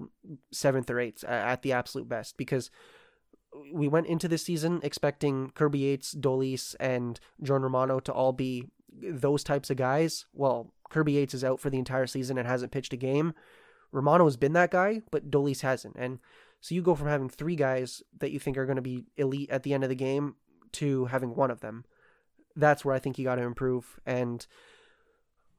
seventh 0.52 0.90
or 0.90 1.00
eighth 1.00 1.24
uh, 1.24 1.32
at 1.32 1.62
the 1.62 1.74
absolute 1.74 2.08
best 2.08 2.38
because 2.38 2.70
we 3.74 3.88
went 3.88 4.08
into 4.08 4.28
this 4.28 4.44
season 4.44 4.80
expecting 4.84 5.52
Kirby 5.52 5.80
Yates, 5.80 6.14
Dolis, 6.14 6.76
and 6.80 7.20
John 7.42 7.62
Romano 7.62 8.00
to 8.02 8.12
all 8.12 8.34
be 8.34 8.66
those 8.92 9.44
types 9.44 9.70
of 9.70 9.78
guys. 9.78 10.26
Well, 10.34 10.74
Kirby 10.90 11.14
Yates 11.14 11.34
is 11.34 11.44
out 11.44 11.60
for 11.60 11.70
the 11.70 11.80
entire 11.80 12.08
season 12.08 12.38
and 12.38 12.48
hasn't 12.48 12.72
pitched 12.72 12.94
a 12.94 12.98
game. 12.98 13.34
Romano's 13.92 14.38
been 14.38 14.54
that 14.54 14.72
guy, 14.72 15.02
but 15.12 15.32
Dolis 15.32 15.62
hasn't. 15.62 15.96
And 15.98 16.20
so 16.60 16.76
you 16.76 16.82
go 16.82 16.96
from 16.96 17.08
having 17.08 17.30
three 17.30 17.56
guys 17.56 18.04
that 18.20 18.32
you 18.32 18.40
think 18.40 18.58
are 18.58 18.66
going 18.66 18.78
to 18.78 18.82
be 18.82 19.06
elite 19.16 19.50
at 19.50 19.64
the 19.64 19.74
end 19.74 19.84
of 19.84 19.90
the 19.90 19.96
game 19.96 20.36
to 20.74 21.06
having 21.06 21.36
one 21.36 21.52
of 21.52 21.62
them. 21.62 21.86
That's 22.56 22.84
where 22.84 22.96
I 22.96 23.00
think 23.00 23.18
you 23.18 23.26
got 23.26 23.36
to 23.36 23.44
improve. 23.44 24.00
And 24.06 24.46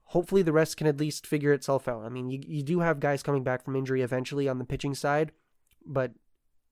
hopefully 0.08 0.42
the 0.42 0.52
rest 0.52 0.76
can 0.76 0.86
at 0.86 0.98
least 0.98 1.26
figure 1.26 1.52
itself 1.52 1.88
out. 1.88 2.04
I 2.04 2.08
mean, 2.08 2.30
you, 2.30 2.40
you 2.46 2.62
do 2.62 2.80
have 2.80 3.00
guys 3.00 3.22
coming 3.22 3.44
back 3.44 3.64
from 3.64 3.76
injury 3.76 4.02
eventually 4.02 4.48
on 4.48 4.58
the 4.58 4.64
pitching 4.64 4.94
side, 4.94 5.32
but 5.84 6.12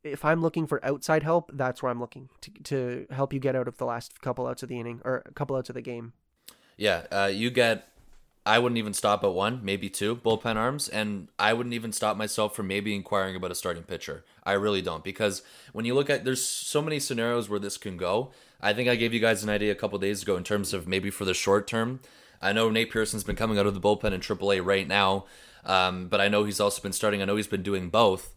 if 0.03 0.25
I'm 0.25 0.41
looking 0.41 0.67
for 0.67 0.85
outside 0.85 1.23
help, 1.23 1.51
that's 1.53 1.83
where 1.83 1.91
I'm 1.91 2.01
looking 2.01 2.29
to, 2.43 2.51
to 2.65 3.07
help 3.11 3.33
you 3.33 3.41
get 3.41 3.57
out 3.57 3.69
of 3.69 3.77
the 3.79 3.85
last 3.85 4.21
couple 4.21 4.47
outs 4.47 4.63
of 4.63 4.69
the 4.69 4.79
inning 4.79 5.01
or 5.05 5.23
a 5.27 5.33
couple 5.33 5.57
outs 5.57 5.69
of 5.69 5.75
the 5.75 5.83
game. 5.83 6.13
Yeah, 6.77 7.07
uh, 7.11 7.31
you 7.33 7.51
get 7.51 7.89
I 8.47 8.61
wouldn't 8.61 8.79
even 8.79 8.95
stop 8.95 9.25
at 9.25 9.33
one, 9.33 9.61
maybe 9.65 9.91
two 9.91 10.15
bullpen 10.15 10.55
arms, 10.55 10.89
and 10.89 11.29
I 11.37 11.53
wouldn't 11.53 11.75
even 11.75 11.93
stop 11.93 12.17
myself 12.17 12.55
from 12.55 12.69
maybe 12.69 12.95
inquiring 12.95 13.35
about 13.35 13.51
a 13.51 13.57
starting 13.57 13.83
pitcher. 13.83 14.25
I 14.45 14.53
really 14.53 14.83
don't 14.83 15.03
because 15.03 15.43
when 15.73 15.85
you 15.85 15.95
look 15.95 16.09
at 16.09 16.25
there's 16.25 16.45
so 16.45 16.81
many 16.81 17.01
scenarios 17.01 17.49
where 17.49 17.59
this 17.59 17.77
can 17.77 17.97
go. 17.97 18.31
I 18.61 18.73
think 18.73 18.89
I 18.89 18.97
gave 18.97 19.13
you 19.13 19.21
guys 19.21 19.43
an 19.43 19.51
idea 19.51 19.73
a 19.73 19.75
couple 19.75 19.99
days 19.99 20.23
ago 20.23 20.37
in 20.37 20.45
terms 20.45 20.73
of 20.73 20.89
maybe 20.89 21.11
for 21.11 21.27
the 21.27 21.35
short 21.35 21.67
term. 21.67 22.01
I 22.41 22.53
know 22.53 22.71
Nate 22.71 22.91
Pearson's 22.91 23.25
been 23.25 23.37
coming 23.37 23.59
out 23.59 23.67
of 23.67 23.75
the 23.75 23.81
bullpen 23.81 24.13
in 24.13 24.21
AAA 24.21 24.65
right 24.65 24.87
now, 24.87 25.27
um, 25.65 26.09
but 26.09 26.21
I 26.21 26.29
know 26.29 26.45
he's 26.45 26.61
also 26.61 26.83
been 26.83 26.93
starting. 26.93 27.23
I 27.23 27.25
know 27.25 27.37
he's 27.37 27.47
been 27.47 27.63
doing 27.63 27.89
both. 27.91 28.35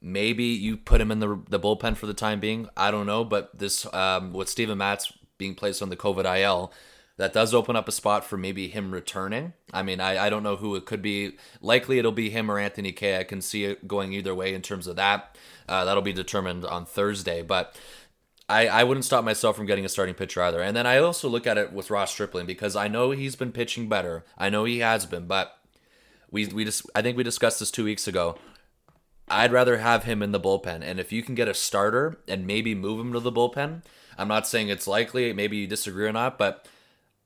Maybe 0.00 0.44
you 0.44 0.76
put 0.76 1.00
him 1.00 1.10
in 1.10 1.20
the 1.20 1.40
the 1.48 1.60
bullpen 1.60 1.96
for 1.96 2.06
the 2.06 2.14
time 2.14 2.40
being. 2.40 2.68
I 2.76 2.90
don't 2.90 3.06
know, 3.06 3.24
but 3.24 3.58
this 3.58 3.86
um, 3.94 4.32
with 4.32 4.48
Steven 4.48 4.78
Matz 4.78 5.12
being 5.38 5.54
placed 5.54 5.82
on 5.82 5.88
the 5.88 5.96
COVID 5.96 6.24
IL 6.40 6.72
that 7.16 7.32
does 7.32 7.54
open 7.54 7.76
up 7.76 7.86
a 7.86 7.92
spot 7.92 8.24
for 8.24 8.36
maybe 8.36 8.68
him 8.68 8.90
returning. 8.90 9.52
I 9.72 9.82
mean, 9.82 10.00
I, 10.00 10.26
I 10.26 10.30
don't 10.30 10.42
know 10.42 10.56
who 10.56 10.74
it 10.74 10.84
could 10.84 11.00
be. 11.00 11.36
Likely 11.60 11.98
it'll 11.98 12.12
be 12.12 12.30
him 12.30 12.50
or 12.50 12.58
Anthony 12.58 12.90
Kay. 12.90 13.18
I 13.20 13.24
can 13.24 13.40
see 13.40 13.64
it 13.64 13.86
going 13.86 14.12
either 14.12 14.34
way 14.34 14.52
in 14.52 14.62
terms 14.62 14.86
of 14.86 14.96
that. 14.96 15.36
Uh, 15.68 15.84
that'll 15.84 16.02
be 16.02 16.12
determined 16.12 16.64
on 16.64 16.84
Thursday. 16.84 17.42
But 17.42 17.78
I, 18.48 18.68
I 18.68 18.84
wouldn't 18.84 19.06
stop 19.06 19.24
myself 19.24 19.56
from 19.56 19.66
getting 19.66 19.84
a 19.84 19.88
starting 19.88 20.14
pitcher 20.14 20.42
either. 20.42 20.60
And 20.60 20.76
then 20.76 20.86
I 20.86 20.98
also 20.98 21.28
look 21.28 21.46
at 21.46 21.58
it 21.58 21.72
with 21.72 21.90
Ross 21.90 22.10
Stripling 22.12 22.46
because 22.46 22.76
I 22.76 22.88
know 22.88 23.10
he's 23.12 23.36
been 23.36 23.52
pitching 23.52 23.88
better. 23.88 24.24
I 24.36 24.50
know 24.50 24.64
he 24.64 24.80
has 24.80 25.06
been, 25.06 25.26
but 25.26 25.56
We 26.30 26.46
we 26.46 26.64
just 26.64 26.90
I 26.94 27.00
think 27.02 27.16
we 27.16 27.22
discussed 27.22 27.60
this 27.60 27.70
two 27.70 27.84
weeks 27.84 28.08
ago. 28.08 28.36
I'd 29.28 29.52
rather 29.52 29.78
have 29.78 30.04
him 30.04 30.22
in 30.22 30.32
the 30.32 30.40
bullpen, 30.40 30.82
and 30.82 31.00
if 31.00 31.12
you 31.12 31.22
can 31.22 31.34
get 31.34 31.48
a 31.48 31.54
starter 31.54 32.18
and 32.28 32.46
maybe 32.46 32.74
move 32.74 33.00
him 33.00 33.12
to 33.14 33.20
the 33.20 33.32
bullpen, 33.32 33.82
I'm 34.18 34.28
not 34.28 34.46
saying 34.46 34.68
it's 34.68 34.86
likely. 34.86 35.32
Maybe 35.32 35.56
you 35.58 35.66
disagree 35.66 36.06
or 36.06 36.12
not, 36.12 36.36
but 36.36 36.68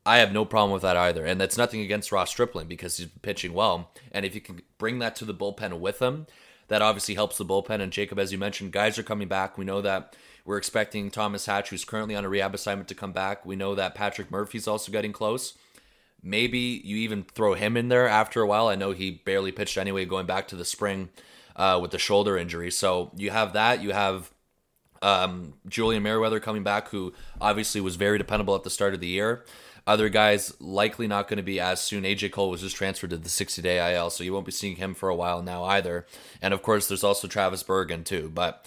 I 0.06 0.18
have 0.18 0.32
no 0.32 0.44
problem 0.44 0.72
with 0.72 0.82
that 0.82 0.96
either. 0.96 1.24
And 1.24 1.40
that's 1.40 1.58
nothing 1.58 1.80
against 1.80 2.12
Ross 2.12 2.30
Stripling 2.30 2.68
because 2.68 2.98
he's 2.98 3.08
pitching 3.22 3.52
well. 3.52 3.90
And 4.12 4.24
if 4.24 4.34
you 4.34 4.40
can 4.40 4.60
bring 4.78 5.00
that 5.00 5.16
to 5.16 5.24
the 5.24 5.34
bullpen 5.34 5.80
with 5.80 6.00
him, 6.00 6.26
that 6.68 6.82
obviously 6.82 7.14
helps 7.14 7.38
the 7.38 7.44
bullpen. 7.44 7.80
And 7.80 7.92
Jacob, 7.92 8.18
as 8.18 8.30
you 8.30 8.38
mentioned, 8.38 8.72
guys 8.72 8.98
are 8.98 9.02
coming 9.02 9.28
back. 9.28 9.58
We 9.58 9.64
know 9.64 9.82
that 9.82 10.14
we're 10.48 10.56
expecting 10.56 11.10
Thomas 11.10 11.44
Hatch, 11.44 11.68
who's 11.68 11.84
currently 11.84 12.16
on 12.16 12.24
a 12.24 12.28
rehab 12.30 12.54
assignment, 12.54 12.88
to 12.88 12.94
come 12.94 13.12
back. 13.12 13.44
We 13.44 13.54
know 13.54 13.74
that 13.74 13.94
Patrick 13.94 14.30
Murphy's 14.30 14.66
also 14.66 14.90
getting 14.90 15.12
close. 15.12 15.52
Maybe 16.22 16.80
you 16.82 16.96
even 16.96 17.24
throw 17.24 17.52
him 17.52 17.76
in 17.76 17.88
there 17.88 18.08
after 18.08 18.40
a 18.40 18.46
while. 18.46 18.66
I 18.66 18.74
know 18.74 18.92
he 18.92 19.10
barely 19.10 19.52
pitched 19.52 19.76
anyway, 19.76 20.06
going 20.06 20.24
back 20.24 20.48
to 20.48 20.56
the 20.56 20.64
spring 20.64 21.10
uh, 21.54 21.78
with 21.82 21.90
the 21.90 21.98
shoulder 21.98 22.38
injury. 22.38 22.70
So 22.70 23.12
you 23.14 23.30
have 23.30 23.52
that. 23.52 23.82
You 23.82 23.92
have 23.92 24.30
um, 25.02 25.52
Julian 25.68 26.02
Merryweather 26.02 26.40
coming 26.40 26.62
back, 26.62 26.88
who 26.88 27.12
obviously 27.42 27.82
was 27.82 27.96
very 27.96 28.16
dependable 28.16 28.54
at 28.54 28.62
the 28.62 28.70
start 28.70 28.94
of 28.94 29.00
the 29.00 29.06
year. 29.06 29.44
Other 29.86 30.08
guys 30.08 30.58
likely 30.62 31.06
not 31.06 31.28
going 31.28 31.36
to 31.36 31.42
be 31.42 31.60
as 31.60 31.82
soon. 31.82 32.04
AJ 32.04 32.32
Cole 32.32 32.48
was 32.48 32.62
just 32.62 32.74
transferred 32.74 33.10
to 33.10 33.18
the 33.18 33.28
60 33.28 33.60
day 33.60 33.94
IL, 33.94 34.08
so 34.08 34.24
you 34.24 34.32
won't 34.32 34.46
be 34.46 34.52
seeing 34.52 34.76
him 34.76 34.94
for 34.94 35.10
a 35.10 35.14
while 35.14 35.42
now 35.42 35.64
either. 35.64 36.06
And 36.40 36.54
of 36.54 36.62
course, 36.62 36.88
there's 36.88 37.04
also 37.04 37.28
Travis 37.28 37.62
Bergen 37.62 38.02
too. 38.02 38.30
But 38.34 38.64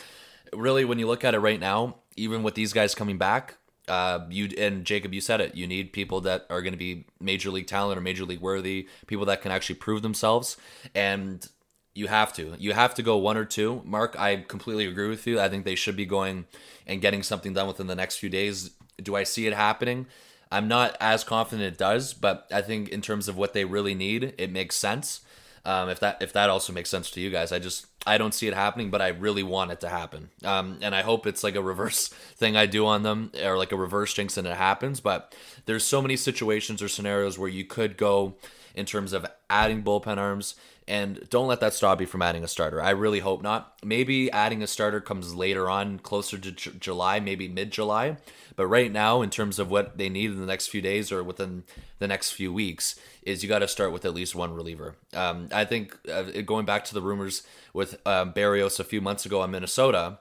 really, 0.53 0.85
when 0.85 0.99
you 0.99 1.07
look 1.07 1.23
at 1.23 1.33
it 1.33 1.39
right 1.39 1.59
now, 1.59 1.95
even 2.15 2.43
with 2.43 2.55
these 2.55 2.73
guys 2.73 2.95
coming 2.95 3.17
back, 3.17 3.57
uh, 3.87 4.25
you 4.29 4.49
and 4.57 4.85
Jacob, 4.85 5.13
you 5.13 5.21
said 5.21 5.41
it. 5.41 5.55
You 5.55 5.67
need 5.67 5.91
people 5.91 6.21
that 6.21 6.45
are 6.49 6.61
going 6.61 6.73
to 6.73 6.77
be 6.77 7.05
major 7.19 7.49
league 7.49 7.67
talent 7.67 7.97
or 7.97 8.01
major 8.01 8.25
league 8.25 8.41
worthy, 8.41 8.87
people 9.07 9.25
that 9.25 9.41
can 9.41 9.51
actually 9.51 9.75
prove 9.75 10.01
themselves. 10.01 10.57
And 10.93 11.47
you 11.93 12.07
have 12.07 12.31
to. 12.33 12.55
You 12.57 12.73
have 12.73 12.93
to 12.95 13.03
go 13.03 13.17
one 13.17 13.37
or 13.37 13.45
two. 13.45 13.81
Mark, 13.83 14.15
I 14.17 14.37
completely 14.47 14.85
agree 14.85 15.09
with 15.09 15.27
you. 15.27 15.39
I 15.39 15.49
think 15.49 15.65
they 15.65 15.75
should 15.75 15.97
be 15.97 16.05
going 16.05 16.45
and 16.87 17.01
getting 17.01 17.23
something 17.23 17.53
done 17.53 17.67
within 17.67 17.87
the 17.87 17.95
next 17.95 18.17
few 18.17 18.29
days. 18.29 18.71
Do 19.01 19.15
I 19.15 19.23
see 19.23 19.47
it 19.47 19.53
happening? 19.53 20.07
I'm 20.51 20.67
not 20.67 20.95
as 20.99 21.23
confident 21.23 21.73
it 21.73 21.77
does, 21.77 22.13
but 22.13 22.47
I 22.51 22.61
think 22.61 22.89
in 22.89 23.01
terms 23.01 23.27
of 23.27 23.37
what 23.37 23.53
they 23.53 23.65
really 23.65 23.95
need, 23.95 24.33
it 24.37 24.51
makes 24.51 24.75
sense. 24.75 25.21
Um, 25.63 25.89
if 25.89 25.99
that 25.99 26.21
if 26.21 26.33
that 26.33 26.49
also 26.49 26.73
makes 26.73 26.89
sense 26.89 27.11
to 27.11 27.21
you 27.21 27.29
guys, 27.29 27.51
I 27.51 27.59
just 27.59 27.87
I 28.05 28.17
don't 28.17 28.33
see 28.33 28.47
it 28.47 28.53
happening, 28.53 28.89
but 28.89 29.01
I 29.01 29.09
really 29.09 29.43
want 29.43 29.71
it 29.71 29.79
to 29.81 29.89
happen. 29.89 30.29
Um, 30.43 30.79
and 30.81 30.95
I 30.95 31.01
hope 31.01 31.27
it's 31.27 31.43
like 31.43 31.55
a 31.55 31.61
reverse 31.61 32.07
thing 32.35 32.57
I 32.57 32.65
do 32.65 32.85
on 32.85 33.03
them, 33.03 33.31
or 33.43 33.57
like 33.57 33.71
a 33.71 33.77
reverse 33.77 34.13
jinx 34.13 34.37
and 34.37 34.47
it 34.47 34.57
happens. 34.57 34.99
But 34.99 35.35
there's 35.65 35.83
so 35.83 36.01
many 36.01 36.17
situations 36.17 36.81
or 36.81 36.87
scenarios 36.87 37.37
where 37.37 37.49
you 37.49 37.65
could 37.65 37.97
go 37.97 38.35
in 38.73 38.85
terms 38.85 39.13
of 39.13 39.25
adding 39.49 39.83
bullpen 39.83 40.17
arms 40.17 40.55
and 40.87 41.27
don't 41.29 41.47
let 41.47 41.59
that 41.59 41.73
stop 41.73 42.01
you 42.01 42.07
from 42.07 42.21
adding 42.21 42.43
a 42.43 42.47
starter. 42.47 42.81
I 42.81 42.89
really 42.91 43.19
hope 43.19 43.41
not. 43.41 43.77
Maybe 43.83 44.31
adding 44.31 44.63
a 44.63 44.67
starter 44.67 44.99
comes 44.99 45.35
later 45.35 45.69
on, 45.69 45.99
closer 45.99 46.37
to 46.37 46.51
J- 46.51 46.71
July, 46.79 47.19
maybe 47.19 47.47
mid 47.47 47.71
July. 47.71 48.17
But 48.55 48.67
right 48.67 48.91
now, 48.91 49.21
in 49.21 49.29
terms 49.29 49.59
of 49.59 49.71
what 49.71 49.97
they 49.97 50.09
need 50.09 50.31
in 50.31 50.39
the 50.39 50.45
next 50.45 50.67
few 50.67 50.81
days 50.81 51.11
or 51.11 51.23
within 51.23 51.63
the 51.99 52.07
next 52.07 52.31
few 52.31 52.51
weeks, 52.51 52.99
is 53.23 53.43
you 53.43 53.49
got 53.49 53.59
to 53.59 53.67
start 53.67 53.91
with 53.91 54.05
at 54.05 54.13
least 54.13 54.35
one 54.35 54.53
reliever. 54.53 54.95
Um, 55.13 55.49
I 55.53 55.65
think 55.65 55.97
uh, 56.11 56.23
going 56.45 56.65
back 56.65 56.83
to 56.85 56.93
the 56.93 57.01
rumors 57.01 57.43
with 57.73 58.05
um, 58.05 58.33
Berrios 58.33 58.79
a 58.79 58.83
few 58.83 59.01
months 59.01 59.25
ago 59.25 59.41
on 59.41 59.51
Minnesota, 59.51 60.19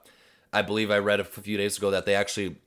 I 0.53 0.61
believe 0.61 0.91
I 0.91 0.99
read 0.99 1.19
a 1.19 1.25
few 1.25 1.57
days 1.57 1.77
ago 1.77 1.91
that 1.91 2.05
they 2.05 2.15
actually 2.15 2.57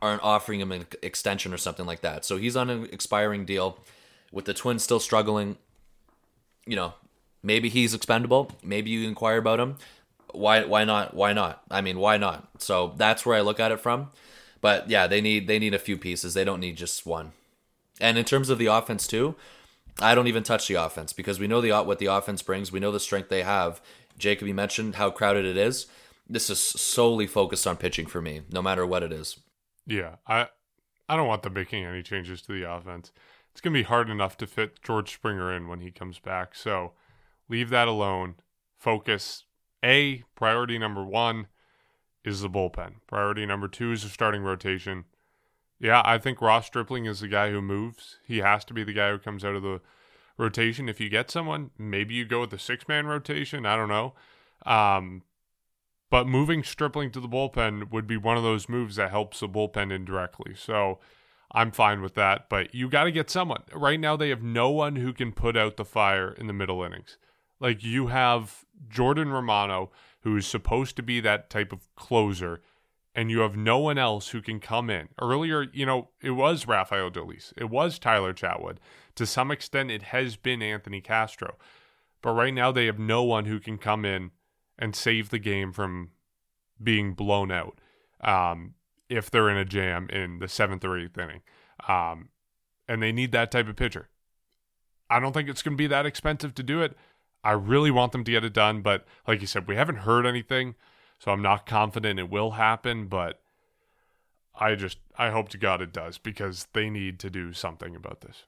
aren't 0.00 0.22
offering 0.22 0.60
him 0.60 0.72
an 0.72 0.86
extension 1.02 1.52
or 1.52 1.58
something 1.58 1.86
like 1.86 2.02
that. 2.02 2.24
So 2.24 2.36
he's 2.36 2.56
on 2.56 2.70
an 2.70 2.88
expiring 2.92 3.44
deal. 3.44 3.78
With 4.32 4.46
the 4.46 4.54
Twins 4.54 4.82
still 4.82 4.98
struggling, 4.98 5.56
you 6.66 6.74
know, 6.74 6.94
maybe 7.44 7.68
he's 7.68 7.94
expendable. 7.94 8.50
Maybe 8.64 8.90
you 8.90 9.06
inquire 9.06 9.38
about 9.38 9.60
him. 9.60 9.76
Why? 10.32 10.64
Why 10.64 10.84
not? 10.84 11.14
Why 11.14 11.32
not? 11.32 11.62
I 11.70 11.80
mean, 11.80 12.00
why 12.00 12.16
not? 12.16 12.48
So 12.58 12.94
that's 12.96 13.24
where 13.24 13.36
I 13.36 13.42
look 13.42 13.60
at 13.60 13.70
it 13.70 13.80
from. 13.80 14.10
But 14.60 14.88
yeah, 14.88 15.06
they 15.06 15.20
need 15.20 15.46
they 15.46 15.58
need 15.58 15.74
a 15.74 15.78
few 15.78 15.96
pieces. 15.96 16.34
They 16.34 16.44
don't 16.44 16.60
need 16.60 16.76
just 16.76 17.06
one. 17.06 17.32
And 18.00 18.18
in 18.18 18.24
terms 18.24 18.48
of 18.50 18.58
the 18.58 18.66
offense 18.66 19.06
too, 19.06 19.36
I 20.00 20.14
don't 20.14 20.26
even 20.26 20.42
touch 20.42 20.66
the 20.66 20.74
offense 20.74 21.12
because 21.12 21.38
we 21.38 21.46
know 21.46 21.60
the 21.60 21.70
what 21.84 21.98
the 21.98 22.06
offense 22.06 22.42
brings. 22.42 22.72
We 22.72 22.80
know 22.80 22.90
the 22.90 22.98
strength 22.98 23.28
they 23.28 23.42
have. 23.42 23.80
Jacob, 24.18 24.48
you 24.48 24.54
mentioned 24.54 24.96
how 24.96 25.10
crowded 25.10 25.44
it 25.44 25.56
is. 25.56 25.86
This 26.28 26.48
is 26.48 26.58
solely 26.58 27.26
focused 27.26 27.66
on 27.66 27.76
pitching 27.76 28.06
for 28.06 28.22
me, 28.22 28.42
no 28.50 28.62
matter 28.62 28.86
what 28.86 29.02
it 29.02 29.12
is. 29.12 29.38
Yeah, 29.86 30.16
I 30.26 30.48
I 31.08 31.16
don't 31.16 31.28
want 31.28 31.42
them 31.42 31.52
making 31.52 31.84
any 31.84 32.02
changes 32.02 32.42
to 32.42 32.52
the 32.52 32.70
offense. 32.70 33.12
It's 33.52 33.60
gonna 33.60 33.74
be 33.74 33.82
hard 33.82 34.10
enough 34.10 34.36
to 34.38 34.46
fit 34.46 34.82
George 34.82 35.12
Springer 35.12 35.52
in 35.52 35.68
when 35.68 35.80
he 35.80 35.90
comes 35.90 36.18
back. 36.18 36.54
So 36.54 36.92
leave 37.48 37.70
that 37.70 37.88
alone. 37.88 38.36
Focus. 38.78 39.44
A 39.84 40.22
priority 40.34 40.78
number 40.78 41.04
one 41.04 41.46
is 42.24 42.40
the 42.40 42.48
bullpen. 42.48 42.94
Priority 43.06 43.44
number 43.46 43.68
two 43.68 43.92
is 43.92 44.02
the 44.02 44.08
starting 44.08 44.42
rotation. 44.42 45.04
Yeah, 45.78 46.00
I 46.04 46.18
think 46.18 46.40
Ross 46.40 46.66
Stripling 46.66 47.04
is 47.04 47.20
the 47.20 47.28
guy 47.28 47.50
who 47.50 47.60
moves. 47.60 48.18
He 48.26 48.38
has 48.38 48.64
to 48.66 48.74
be 48.74 48.84
the 48.84 48.92
guy 48.92 49.10
who 49.10 49.18
comes 49.18 49.44
out 49.44 49.56
of 49.56 49.62
the 49.62 49.80
rotation. 50.38 50.88
If 50.88 51.00
you 51.00 51.08
get 51.08 51.30
someone, 51.30 51.70
maybe 51.76 52.14
you 52.14 52.24
go 52.24 52.40
with 52.40 52.50
the 52.50 52.58
six 52.58 52.88
man 52.88 53.06
rotation. 53.06 53.66
I 53.66 53.76
don't 53.76 53.88
know. 53.88 54.14
Um, 54.64 55.22
but 56.10 56.26
moving 56.26 56.62
Stripling 56.62 57.10
to 57.10 57.20
the 57.20 57.28
bullpen 57.28 57.90
would 57.90 58.06
be 58.06 58.16
one 58.16 58.36
of 58.36 58.42
those 58.42 58.68
moves 58.68 58.96
that 58.96 59.10
helps 59.10 59.40
the 59.40 59.48
bullpen 59.48 59.92
indirectly. 59.92 60.54
So 60.54 61.00
I'm 61.52 61.70
fine 61.70 62.00
with 62.00 62.14
that. 62.14 62.48
But 62.48 62.74
you 62.74 62.88
got 62.88 63.04
to 63.04 63.12
get 63.12 63.30
someone. 63.30 63.64
Right 63.72 64.00
now, 64.00 64.16
they 64.16 64.28
have 64.30 64.42
no 64.42 64.70
one 64.70 64.96
who 64.96 65.12
can 65.12 65.32
put 65.32 65.56
out 65.56 65.76
the 65.76 65.84
fire 65.84 66.30
in 66.30 66.46
the 66.46 66.52
middle 66.52 66.82
innings. 66.82 67.18
Like 67.64 67.82
you 67.82 68.08
have 68.08 68.66
Jordan 68.90 69.32
Romano, 69.32 69.90
who 70.20 70.36
is 70.36 70.46
supposed 70.46 70.96
to 70.96 71.02
be 71.02 71.18
that 71.20 71.48
type 71.48 71.72
of 71.72 71.88
closer, 71.94 72.60
and 73.14 73.30
you 73.30 73.40
have 73.40 73.56
no 73.56 73.78
one 73.78 73.96
else 73.96 74.28
who 74.28 74.42
can 74.42 74.60
come 74.60 74.90
in. 74.90 75.08
Earlier, 75.18 75.68
you 75.72 75.86
know, 75.86 76.10
it 76.20 76.32
was 76.32 76.68
Rafael 76.68 77.10
Dolis, 77.10 77.54
it 77.56 77.70
was 77.70 77.98
Tyler 77.98 78.34
Chatwood. 78.34 78.76
To 79.14 79.24
some 79.24 79.50
extent, 79.50 79.90
it 79.90 80.02
has 80.02 80.36
been 80.36 80.60
Anthony 80.60 81.00
Castro. 81.00 81.56
But 82.20 82.32
right 82.32 82.52
now, 82.52 82.70
they 82.70 82.84
have 82.84 82.98
no 82.98 83.22
one 83.22 83.46
who 83.46 83.58
can 83.58 83.78
come 83.78 84.04
in 84.04 84.32
and 84.78 84.94
save 84.94 85.30
the 85.30 85.38
game 85.38 85.72
from 85.72 86.10
being 86.82 87.14
blown 87.14 87.50
out 87.50 87.80
um, 88.20 88.74
if 89.08 89.30
they're 89.30 89.48
in 89.48 89.56
a 89.56 89.64
jam 89.64 90.10
in 90.10 90.38
the 90.38 90.48
seventh 90.48 90.84
or 90.84 90.98
eighth 90.98 91.16
inning. 91.16 91.40
Um, 91.88 92.28
and 92.86 93.02
they 93.02 93.10
need 93.10 93.32
that 93.32 93.50
type 93.50 93.68
of 93.68 93.76
pitcher. 93.76 94.10
I 95.08 95.18
don't 95.18 95.32
think 95.32 95.48
it's 95.48 95.62
going 95.62 95.78
to 95.78 95.82
be 95.82 95.86
that 95.86 96.04
expensive 96.04 96.54
to 96.56 96.62
do 96.62 96.82
it. 96.82 96.94
I 97.44 97.52
really 97.52 97.90
want 97.90 98.12
them 98.12 98.24
to 98.24 98.30
get 98.30 98.44
it 98.44 98.54
done, 98.54 98.80
but 98.80 99.04
like 99.28 99.40
you 99.42 99.46
said, 99.46 99.68
we 99.68 99.76
haven't 99.76 99.98
heard 99.98 100.24
anything, 100.24 100.74
so 101.18 101.30
I'm 101.30 101.42
not 101.42 101.66
confident 101.66 102.18
it 102.18 102.30
will 102.30 102.52
happen, 102.52 103.06
but 103.06 103.40
I 104.58 104.74
just 104.74 104.98
I 105.18 105.30
hope 105.30 105.50
to 105.50 105.58
God 105.58 105.82
it 105.82 105.92
does 105.92 106.18
because 106.18 106.68
they 106.72 106.88
need 106.88 107.18
to 107.20 107.30
do 107.30 107.52
something 107.52 107.94
about 107.94 108.22
this. 108.22 108.44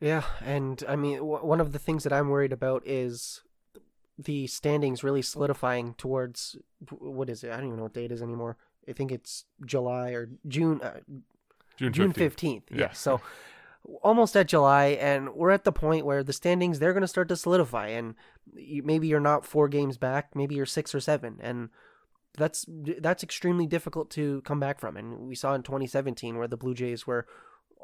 Yeah, 0.00 0.24
and 0.44 0.82
I 0.88 0.96
mean 0.96 1.18
w- 1.18 1.46
one 1.46 1.60
of 1.60 1.72
the 1.72 1.78
things 1.78 2.02
that 2.04 2.12
I'm 2.12 2.28
worried 2.28 2.52
about 2.52 2.82
is 2.84 3.42
the 4.18 4.46
standings 4.48 5.04
really 5.04 5.22
solidifying 5.22 5.94
towards 5.94 6.56
what 6.90 7.30
is 7.30 7.44
it? 7.44 7.52
I 7.52 7.56
don't 7.56 7.66
even 7.66 7.76
know 7.76 7.84
what 7.84 7.94
date 7.94 8.10
it 8.10 8.12
is 8.12 8.22
anymore. 8.22 8.56
I 8.88 8.92
think 8.92 9.12
it's 9.12 9.44
July 9.64 10.10
or 10.10 10.28
June 10.48 10.80
uh, 10.82 11.00
June 11.76 11.92
June 11.92 12.12
15th. 12.12 12.34
15th. 12.34 12.62
Yeah. 12.70 12.78
Yeah. 12.80 12.90
So 12.92 13.20
almost 14.02 14.36
at 14.36 14.48
July, 14.48 14.98
and 15.00 15.34
we're 15.34 15.50
at 15.50 15.64
the 15.64 15.72
point 15.72 16.06
where 16.06 16.22
the 16.22 16.32
standings 16.32 16.78
they're 16.78 16.92
going 16.92 17.02
to 17.02 17.08
start 17.08 17.28
to 17.28 17.36
solidify, 17.36 17.88
and 17.88 18.14
you, 18.54 18.82
maybe 18.82 19.08
you're 19.08 19.20
not 19.20 19.44
four 19.44 19.68
games 19.68 19.98
back, 19.98 20.34
maybe 20.34 20.54
you're 20.54 20.66
six 20.66 20.94
or 20.94 21.00
seven, 21.00 21.38
and 21.40 21.70
that's 22.38 22.64
that's 22.68 23.22
extremely 23.22 23.66
difficult 23.66 24.10
to 24.10 24.40
come 24.42 24.60
back 24.60 24.80
from. 24.80 24.96
And 24.96 25.18
we 25.28 25.34
saw 25.34 25.54
in 25.54 25.62
2017 25.62 26.38
where 26.38 26.48
the 26.48 26.56
Blue 26.56 26.74
Jays 26.74 27.06
were 27.06 27.26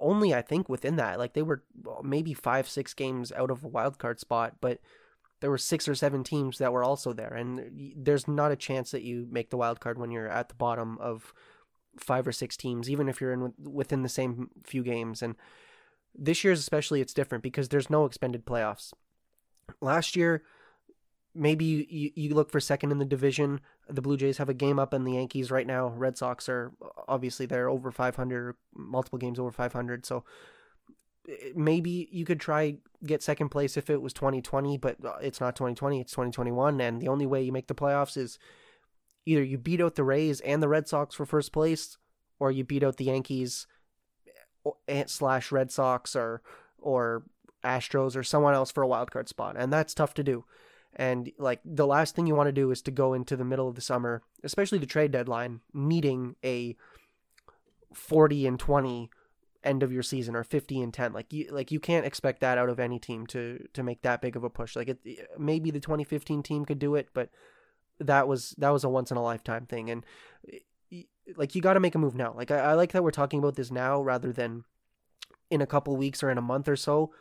only, 0.00 0.34
I 0.34 0.42
think, 0.42 0.68
within 0.68 0.96
that, 0.96 1.18
like 1.18 1.34
they 1.34 1.42
were 1.42 1.64
maybe 2.02 2.32
five, 2.32 2.68
six 2.68 2.94
games 2.94 3.32
out 3.32 3.50
of 3.50 3.64
a 3.64 3.68
wild 3.68 3.98
card 3.98 4.20
spot, 4.20 4.56
but 4.60 4.78
there 5.40 5.50
were 5.50 5.58
six 5.58 5.88
or 5.88 5.94
seven 5.94 6.24
teams 6.24 6.58
that 6.58 6.72
were 6.72 6.84
also 6.84 7.12
there, 7.12 7.32
and 7.34 7.92
there's 7.96 8.26
not 8.28 8.52
a 8.52 8.56
chance 8.56 8.90
that 8.92 9.02
you 9.02 9.26
make 9.30 9.50
the 9.50 9.56
wild 9.56 9.80
card 9.80 9.98
when 9.98 10.10
you're 10.10 10.28
at 10.28 10.48
the 10.48 10.54
bottom 10.54 10.96
of 10.98 11.32
five 11.98 12.26
or 12.26 12.32
six 12.32 12.56
teams, 12.56 12.88
even 12.88 13.08
if 13.08 13.20
you're 13.20 13.32
in 13.32 13.52
within 13.58 14.02
the 14.02 14.08
same 14.08 14.50
few 14.64 14.82
games. 14.82 15.22
And 15.22 15.36
this 16.18 16.42
year's 16.42 16.58
especially 16.58 17.00
it's 17.00 17.14
different 17.14 17.42
because 17.42 17.68
there's 17.68 17.88
no 17.88 18.04
expended 18.04 18.44
playoffs. 18.44 18.92
Last 19.80 20.16
year, 20.16 20.42
maybe 21.34 21.86
you, 21.88 22.10
you, 22.14 22.34
look 22.34 22.50
for 22.50 22.58
second 22.58 22.90
in 22.90 22.98
the 22.98 23.04
division. 23.04 23.60
The 23.88 24.02
Blue 24.02 24.16
Jays 24.16 24.38
have 24.38 24.48
a 24.48 24.54
game 24.54 24.78
up 24.78 24.92
on 24.92 25.04
the 25.04 25.12
Yankees 25.12 25.50
right 25.50 25.66
now. 25.66 25.88
Red 25.88 26.18
Sox 26.18 26.48
are 26.48 26.72
obviously 27.06 27.46
they're 27.46 27.68
over 27.68 27.92
500, 27.92 28.56
multiple 28.74 29.18
games 29.18 29.38
over 29.38 29.52
500. 29.52 30.04
So 30.04 30.24
eh, 31.28 31.52
maybe 31.54 32.08
you 32.10 32.24
could 32.24 32.40
try 32.40 32.76
get 33.06 33.22
second 33.22 33.50
place 33.50 33.76
if 33.76 33.88
it 33.88 34.02
was 34.02 34.12
2020, 34.12 34.78
but 34.78 34.96
uh, 35.04 35.18
it's 35.22 35.40
not 35.40 35.54
2020, 35.54 36.00
it's 36.00 36.12
2021 36.12 36.80
and 36.80 37.00
the 37.00 37.08
only 37.08 37.26
way 37.26 37.42
you 37.42 37.52
make 37.52 37.68
the 37.68 37.74
playoffs 37.74 38.16
is 38.16 38.38
either 39.24 39.42
you 39.42 39.58
beat 39.58 39.80
out 39.80 39.94
the 39.94 40.04
Rays 40.04 40.40
and 40.40 40.62
the 40.62 40.68
Red 40.68 40.88
Sox 40.88 41.14
for 41.14 41.24
first 41.24 41.52
place 41.52 41.98
or 42.40 42.50
you 42.50 42.64
beat 42.64 42.82
out 42.82 42.96
the 42.96 43.04
Yankees 43.04 43.66
slash 45.06 45.52
Red 45.52 45.70
Sox 45.70 46.14
or 46.16 46.42
or 46.78 47.24
Astros 47.64 48.16
or 48.16 48.22
someone 48.22 48.54
else 48.54 48.70
for 48.70 48.82
a 48.82 48.88
wild 48.88 49.10
card 49.10 49.28
spot, 49.28 49.56
and 49.58 49.72
that's 49.72 49.94
tough 49.94 50.14
to 50.14 50.22
do. 50.22 50.44
And 50.94 51.30
like 51.38 51.60
the 51.64 51.86
last 51.86 52.14
thing 52.14 52.26
you 52.26 52.34
want 52.34 52.48
to 52.48 52.52
do 52.52 52.70
is 52.70 52.82
to 52.82 52.90
go 52.90 53.14
into 53.14 53.36
the 53.36 53.44
middle 53.44 53.68
of 53.68 53.74
the 53.74 53.80
summer, 53.80 54.22
especially 54.42 54.78
the 54.78 54.86
trade 54.86 55.12
deadline, 55.12 55.60
needing 55.72 56.36
a 56.44 56.76
40 57.92 58.46
and 58.46 58.58
20 58.58 59.10
end 59.64 59.82
of 59.82 59.92
your 59.92 60.02
season 60.02 60.36
or 60.36 60.44
50 60.44 60.80
and 60.80 60.94
10 60.94 61.12
like 61.12 61.32
you 61.32 61.48
like 61.50 61.72
you 61.72 61.80
can't 61.80 62.06
expect 62.06 62.40
that 62.40 62.58
out 62.58 62.68
of 62.68 62.78
any 62.78 62.98
team 62.98 63.26
to 63.26 63.66
to 63.72 63.82
make 63.82 64.02
that 64.02 64.20
big 64.20 64.36
of 64.36 64.44
a 64.44 64.50
push. 64.50 64.76
Like 64.76 64.88
it 64.88 64.98
maybe 65.38 65.70
the 65.70 65.80
2015 65.80 66.42
team 66.42 66.64
could 66.64 66.78
do 66.78 66.94
it 66.94 67.08
but 67.12 67.30
that 68.00 68.28
was 68.28 68.54
that 68.58 68.70
was 68.70 68.84
a 68.84 68.88
once 68.88 69.10
in 69.10 69.16
a 69.16 69.22
lifetime 69.22 69.66
thing. 69.66 69.90
And 69.90 70.04
like 71.36 71.54
you 71.54 71.62
got 71.62 71.74
to 71.74 71.80
make 71.80 71.94
a 71.94 71.98
move 71.98 72.14
now. 72.14 72.32
Like 72.36 72.50
I, 72.50 72.58
I 72.58 72.74
like 72.74 72.92
that 72.92 73.04
we're 73.04 73.10
talking 73.10 73.38
about 73.38 73.56
this 73.56 73.70
now 73.70 74.00
rather 74.00 74.32
than 74.32 74.64
in 75.50 75.60
a 75.60 75.66
couple 75.66 75.96
weeks 75.96 76.22
or 76.22 76.30
in 76.30 76.38
a 76.38 76.42
month 76.42 76.68
or 76.68 76.76
so 76.76 77.12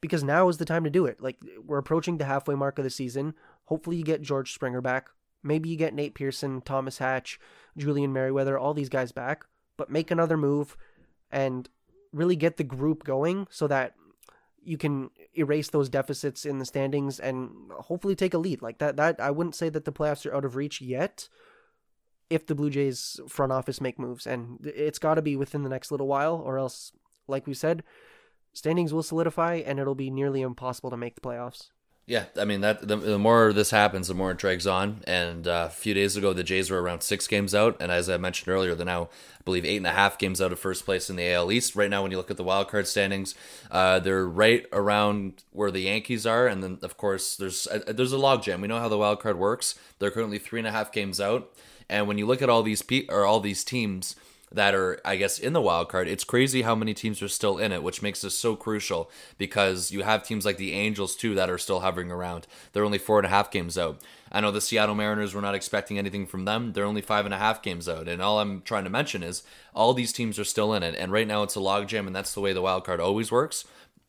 because 0.00 0.22
now 0.22 0.48
is 0.48 0.58
the 0.58 0.64
time 0.64 0.84
to 0.84 0.90
do 0.90 1.06
it. 1.06 1.20
Like 1.20 1.38
we're 1.64 1.78
approaching 1.78 2.18
the 2.18 2.24
halfway 2.24 2.54
mark 2.54 2.78
of 2.78 2.84
the 2.84 2.90
season. 2.90 3.34
Hopefully 3.66 3.96
you 3.96 4.04
get 4.04 4.22
george 4.22 4.52
springer 4.52 4.80
back. 4.80 5.08
Maybe 5.42 5.68
you 5.68 5.76
get 5.76 5.94
nate 5.94 6.14
pearson 6.14 6.60
thomas 6.60 6.98
hatch 6.98 7.38
julian 7.76 8.12
merryweather 8.12 8.58
all 8.58 8.74
these 8.74 8.88
guys 8.88 9.12
back. 9.12 9.44
But 9.76 9.90
make 9.90 10.10
another 10.10 10.36
move 10.36 10.76
and 11.30 11.68
really 12.12 12.36
get 12.36 12.56
the 12.56 12.64
group 12.64 13.04
going 13.04 13.46
so 13.50 13.66
that 13.66 13.94
you 14.62 14.78
can 14.78 15.10
erase 15.36 15.68
those 15.68 15.90
deficits 15.90 16.46
in 16.46 16.58
the 16.58 16.64
standings 16.64 17.20
and 17.20 17.50
hopefully 17.80 18.14
take 18.14 18.34
a 18.34 18.38
lead. 18.38 18.62
Like 18.62 18.78
that 18.78 18.96
that 18.96 19.20
I 19.20 19.30
wouldn't 19.30 19.56
say 19.56 19.68
that 19.68 19.84
the 19.84 19.92
playoffs 19.92 20.24
are 20.24 20.34
out 20.34 20.44
of 20.44 20.56
reach 20.56 20.80
yet 20.80 21.28
if 22.30 22.46
the 22.46 22.54
Blue 22.54 22.70
Jays 22.70 23.20
front 23.28 23.52
office 23.52 23.80
make 23.80 23.98
moves 23.98 24.26
and 24.26 24.58
it's 24.62 24.98
got 24.98 25.14
to 25.14 25.22
be 25.22 25.36
within 25.36 25.62
the 25.62 25.68
next 25.68 25.90
little 25.90 26.06
while 26.06 26.36
or 26.36 26.58
else 26.58 26.92
like 27.28 27.46
we 27.46 27.54
said 27.54 27.82
standings 28.52 28.92
will 28.92 29.02
solidify 29.02 29.56
and 29.56 29.78
it'll 29.78 29.94
be 29.94 30.10
nearly 30.10 30.40
impossible 30.40 30.90
to 30.90 30.96
make 30.96 31.14
the 31.14 31.20
playoffs 31.20 31.70
yeah, 32.06 32.24
I 32.38 32.44
mean 32.44 32.60
that 32.60 32.86
the, 32.86 32.96
the 32.96 33.18
more 33.18 33.54
this 33.54 33.70
happens, 33.70 34.08
the 34.08 34.14
more 34.14 34.32
it 34.32 34.36
drags 34.36 34.66
on. 34.66 35.00
And 35.06 35.48
uh, 35.48 35.68
a 35.68 35.72
few 35.72 35.94
days 35.94 36.18
ago, 36.18 36.34
the 36.34 36.44
Jays 36.44 36.70
were 36.70 36.82
around 36.82 37.00
six 37.00 37.26
games 37.26 37.54
out, 37.54 37.78
and 37.80 37.90
as 37.90 38.10
I 38.10 38.18
mentioned 38.18 38.48
earlier, 38.52 38.74
they're 38.74 38.84
now, 38.84 39.04
I 39.04 39.42
believe, 39.46 39.64
eight 39.64 39.78
and 39.78 39.86
a 39.86 39.92
half 39.92 40.18
games 40.18 40.42
out 40.42 40.52
of 40.52 40.58
first 40.58 40.84
place 40.84 41.08
in 41.08 41.16
the 41.16 41.32
AL 41.32 41.50
East. 41.50 41.74
Right 41.74 41.88
now, 41.88 42.02
when 42.02 42.10
you 42.10 42.18
look 42.18 42.30
at 42.30 42.36
the 42.36 42.44
wild 42.44 42.68
card 42.68 42.86
standings, 42.86 43.34
uh, 43.70 44.00
they're 44.00 44.26
right 44.26 44.66
around 44.70 45.44
where 45.52 45.70
the 45.70 45.80
Yankees 45.80 46.26
are, 46.26 46.46
and 46.46 46.62
then 46.62 46.78
of 46.82 46.98
course 46.98 47.36
there's 47.36 47.66
a, 47.68 47.88
uh, 47.88 47.92
there's 47.94 48.12
a 48.12 48.16
logjam. 48.16 48.60
We 48.60 48.68
know 48.68 48.80
how 48.80 48.88
the 48.90 48.98
wild 48.98 49.20
card 49.20 49.38
works. 49.38 49.74
They're 49.98 50.10
currently 50.10 50.38
three 50.38 50.60
and 50.60 50.68
a 50.68 50.72
half 50.72 50.92
games 50.92 51.22
out, 51.22 51.54
and 51.88 52.06
when 52.06 52.18
you 52.18 52.26
look 52.26 52.42
at 52.42 52.50
all 52.50 52.62
these 52.62 52.82
pe- 52.82 53.06
or 53.08 53.24
all 53.24 53.40
these 53.40 53.64
teams 53.64 54.16
that 54.54 54.74
are, 54.74 55.00
I 55.04 55.16
guess, 55.16 55.38
in 55.38 55.52
the 55.52 55.60
wild 55.60 55.88
card. 55.88 56.06
It's 56.08 56.24
crazy 56.24 56.62
how 56.62 56.74
many 56.74 56.94
teams 56.94 57.20
are 57.22 57.28
still 57.28 57.58
in 57.58 57.72
it, 57.72 57.82
which 57.82 58.02
makes 58.02 58.20
this 58.20 58.38
so 58.38 58.54
crucial 58.54 59.10
because 59.36 59.90
you 59.90 60.02
have 60.02 60.22
teams 60.22 60.44
like 60.44 60.58
the 60.58 60.72
Angels 60.72 61.16
too 61.16 61.34
that 61.34 61.50
are 61.50 61.58
still 61.58 61.80
hovering 61.80 62.10
around. 62.10 62.46
They're 62.72 62.84
only 62.84 62.98
four 62.98 63.18
and 63.18 63.26
a 63.26 63.30
half 63.30 63.50
games 63.50 63.76
out. 63.76 64.00
I 64.30 64.40
know 64.40 64.50
the 64.50 64.60
Seattle 64.60 64.94
Mariners 64.94 65.34
were 65.34 65.40
not 65.40 65.54
expecting 65.54 65.98
anything 65.98 66.26
from 66.26 66.44
them. 66.44 66.72
They're 66.72 66.84
only 66.84 67.00
five 67.00 67.24
and 67.24 67.34
a 67.34 67.38
half 67.38 67.62
games 67.62 67.88
out. 67.88 68.08
And 68.08 68.22
all 68.22 68.40
I'm 68.40 68.62
trying 68.62 68.84
to 68.84 68.90
mention 68.90 69.22
is 69.22 69.42
all 69.74 69.92
these 69.92 70.12
teams 70.12 70.38
are 70.38 70.44
still 70.44 70.72
in 70.72 70.82
it. 70.82 70.94
And 70.96 71.12
right 71.12 71.26
now 71.26 71.42
it's 71.42 71.56
a 71.56 71.60
logjam, 71.60 72.06
and 72.06 72.14
that's 72.14 72.34
the 72.34 72.40
way 72.40 72.52
the 72.52 72.62
wild 72.62 72.84
card 72.84 73.00
always 73.00 73.32
works. 73.32 73.64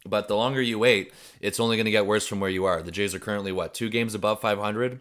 But 0.07 0.27
the 0.27 0.35
longer 0.35 0.61
you 0.61 0.77
wait, 0.77 1.11
it's 1.41 1.59
only 1.59 1.77
going 1.77 1.85
to 1.85 1.91
get 1.91 2.05
worse 2.05 2.27
from 2.27 2.39
where 2.39 2.49
you 2.49 2.65
are. 2.65 2.83
The 2.83 2.91
Jays 2.91 3.15
are 3.15 3.19
currently, 3.19 3.51
what, 3.51 3.73
two 3.73 3.89
games 3.89 4.13
above 4.13 4.39
500? 4.39 4.99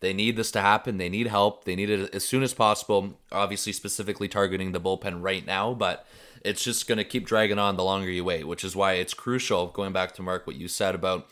They 0.00 0.12
need 0.12 0.36
this 0.36 0.50
to 0.52 0.60
happen. 0.60 0.98
They 0.98 1.08
need 1.08 1.28
help. 1.28 1.64
They 1.64 1.76
need 1.76 1.90
it 1.90 2.14
as 2.14 2.24
soon 2.24 2.42
as 2.42 2.52
possible. 2.52 3.18
Obviously, 3.32 3.72
specifically 3.72 4.28
targeting 4.28 4.72
the 4.72 4.80
bullpen 4.80 5.22
right 5.22 5.46
now, 5.46 5.72
but 5.72 6.06
it's 6.44 6.62
just 6.62 6.86
going 6.86 6.98
to 6.98 7.04
keep 7.04 7.26
dragging 7.26 7.58
on 7.58 7.76
the 7.76 7.84
longer 7.84 8.10
you 8.10 8.24
wait, 8.24 8.46
which 8.46 8.64
is 8.64 8.76
why 8.76 8.94
it's 8.94 9.14
crucial. 9.14 9.68
Going 9.68 9.92
back 9.92 10.12
to 10.14 10.22
Mark, 10.22 10.46
what 10.46 10.56
you 10.56 10.68
said 10.68 10.94
about 10.94 11.26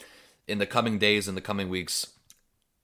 in 0.48 0.58
the 0.58 0.66
coming 0.66 0.98
days, 0.98 1.28
in 1.28 1.34
the 1.34 1.40
coming 1.40 1.68
weeks, 1.68 2.08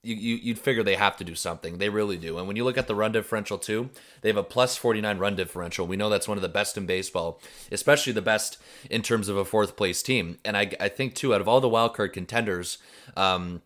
you, 0.01 0.15
you 0.15 0.35
you'd 0.35 0.59
figure 0.59 0.83
they 0.83 0.95
have 0.95 1.17
to 1.17 1.23
do 1.23 1.35
something. 1.35 1.77
They 1.77 1.89
really 1.89 2.17
do. 2.17 2.37
And 2.37 2.47
when 2.47 2.55
you 2.55 2.63
look 2.63 2.77
at 2.77 2.87
the 2.87 2.95
run 2.95 3.11
differential 3.11 3.57
too, 3.57 3.89
they 4.21 4.29
have 4.29 4.37
a 4.37 4.43
plus 4.43 4.77
49 4.77 5.17
run 5.17 5.35
differential. 5.35 5.87
We 5.87 5.97
know 5.97 6.09
that's 6.09 6.27
one 6.27 6.37
of 6.37 6.41
the 6.41 6.49
best 6.49 6.77
in 6.77 6.85
baseball, 6.85 7.41
especially 7.71 8.13
the 8.13 8.21
best 8.21 8.57
in 8.89 9.01
terms 9.01 9.27
of 9.27 9.35
a 9.35 9.43
fourth 9.43 9.75
place 9.75 10.01
team. 10.01 10.37
And 10.45 10.55
I 10.55 10.71
I 10.79 10.87
think 10.87 11.15
too, 11.15 11.33
out 11.33 11.41
of 11.41 11.47
all 11.47 11.59
the 11.59 11.67
wild 11.67 11.95
card 11.95 12.13
contenders, 12.13 12.77
um, 13.17 13.61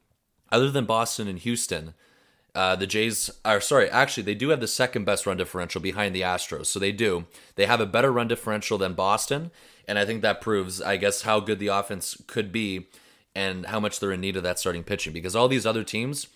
other 0.52 0.72
than 0.72 0.86
Boston 0.86 1.28
and 1.28 1.40
Houston, 1.40 1.94
uh, 2.56 2.76
the 2.76 2.88
Jays 2.88 3.32
are 3.44 3.60
sorry, 3.60 3.90
actually, 3.90 4.24
they 4.24 4.36
do 4.36 4.50
have 4.50 4.60
the 4.60 4.68
second 4.68 5.06
best 5.06 5.26
run 5.26 5.38
differential 5.38 5.82
behind 5.82 6.14
the 6.14 6.22
Astros. 6.22 6.68
So 6.68 6.80
they 6.80 6.92
do. 6.92 7.26
They 7.56 7.66
have 7.66 7.82
a 7.82 7.86
better 7.86 8.12
run 8.12 8.28
differential 8.28 8.78
than 8.78 8.94
Boston, 8.94 9.52
and 9.88 9.98
I 9.98 10.06
think 10.06 10.22
that 10.22 10.42
proves, 10.42 10.82
I 10.82 10.98
guess, 10.98 11.24
how 11.24 11.40
good 11.40 11.60
the 11.60 11.68
offense 11.68 12.22
could 12.28 12.52
be 12.52 12.88
and 13.36 13.66
how 13.66 13.80
much 13.80 14.00
they're 14.00 14.12
in 14.12 14.22
need 14.22 14.38
of 14.38 14.44
that 14.44 14.60
starting 14.60 14.84
pitching. 14.84 15.14
Because 15.14 15.36
all 15.36 15.48
these 15.48 15.66
other 15.66 15.84
teams, 15.84 16.28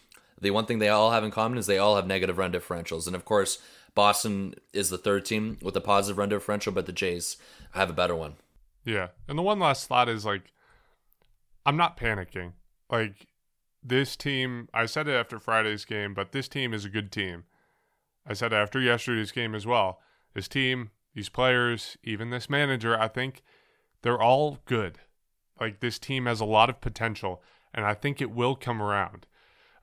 the 0.42 0.50
one 0.50 0.66
thing 0.66 0.80
they 0.80 0.90
all 0.90 1.12
have 1.12 1.24
in 1.24 1.32
common 1.32 1.60
is 1.60 1.68
they 1.68 1.78
all 1.78 1.96
have 1.96 2.08
negative 2.08 2.40
run 2.40 2.52
differentials, 2.52 3.06
and 3.06 3.16
of 3.16 3.26
course, 3.26 3.60
Boston 3.94 4.54
is 4.74 4.90
the 4.90 4.98
third 4.98 5.26
team 5.26 5.58
with 5.62 5.76
a 5.76 5.82
positive 5.82 6.18
run 6.18 6.30
differential, 6.30 6.72
but 6.72 6.86
the 6.86 6.92
Jays 6.92 7.38
have 7.72 7.90
a 7.90 7.94
better 7.94 8.16
one. 8.16 8.36
Yeah, 8.86 9.08
and 9.28 9.38
the 9.38 9.44
one 9.44 9.60
last 9.60 9.88
thought 9.88 10.08
is 10.08 10.24
like, 10.26 10.52
I'm 11.66 11.78
not 11.78 11.98
panicking. 11.98 12.54
Like 12.90 13.28
this 13.90 14.16
team, 14.16 14.70
I 14.74 14.86
said 14.86 15.08
it 15.08 15.14
after 15.14 15.40
Friday's 15.40 15.86
game, 15.86 16.14
but 16.14 16.32
this 16.32 16.48
team 16.48 16.74
is 16.74 16.86
a 16.86 16.90
good 16.90 17.12
team. 17.12 17.46
I 18.26 18.34
said 18.34 18.54
after 18.54 18.80
yesterday's 18.80 19.32
game 19.32 19.56
as 19.56 19.66
well. 19.66 20.00
This 20.34 20.48
team, 20.48 20.92
these 21.16 21.30
players, 21.30 21.98
even 22.04 22.30
this 22.30 22.50
manager, 22.50 23.00
I 23.00 23.08
think 23.08 23.42
they're 24.02 24.22
all 24.22 24.60
good. 24.66 25.00
Like 25.60 25.80
this 25.80 25.98
team 25.98 26.26
has 26.26 26.40
a 26.40 26.46
lot 26.46 26.70
of 26.70 26.82
potential, 26.82 27.42
and 27.74 27.86
I 27.86 27.94
think 27.94 28.22
it 28.22 28.32
will 28.32 28.56
come 28.56 28.82
around. 28.82 29.26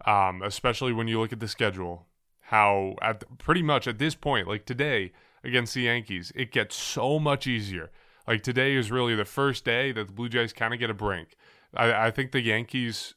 Um, 0.06 0.42
especially 0.42 0.92
when 0.92 1.08
you 1.08 1.18
look 1.18 1.32
at 1.32 1.40
the 1.40 1.48
schedule, 1.48 2.06
how 2.48 2.94
at 3.00 3.38
pretty 3.38 3.62
much 3.62 3.88
at 3.88 3.98
this 3.98 4.14
point, 4.14 4.46
like 4.46 4.66
today 4.66 5.12
against 5.42 5.74
the 5.74 5.82
Yankees, 5.82 6.30
it 6.34 6.52
gets 6.52 6.76
so 6.76 7.18
much 7.18 7.46
easier. 7.46 7.90
Like 8.28 8.42
today 8.42 8.74
is 8.74 8.90
really 8.90 9.14
the 9.14 9.24
first 9.24 9.64
day 9.64 9.92
that 9.92 10.06
the 10.06 10.12
Blue 10.12 10.28
Jays 10.28 10.52
kind 10.52 10.74
of 10.74 10.80
get 10.80 10.90
a 10.90 10.94
break. 10.94 11.36
I, 11.74 12.06
I 12.06 12.10
think 12.10 12.32
the 12.32 12.42
Yankees 12.42 13.14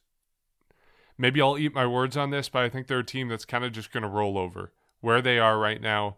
maybe 1.18 1.42
I'll 1.42 1.58
eat 1.58 1.74
my 1.74 1.86
words 1.86 2.16
on 2.16 2.30
this, 2.30 2.48
but 2.48 2.62
I 2.62 2.68
think 2.68 2.86
they're 2.86 3.00
a 3.00 3.04
team 3.04 3.28
that's 3.28 3.44
kind 3.44 3.64
of 3.64 3.72
just 3.72 3.92
going 3.92 4.02
to 4.04 4.08
roll 4.08 4.38
over. 4.38 4.72
Where 5.00 5.20
they 5.20 5.38
are 5.38 5.58
right 5.58 5.80
now, 5.80 6.16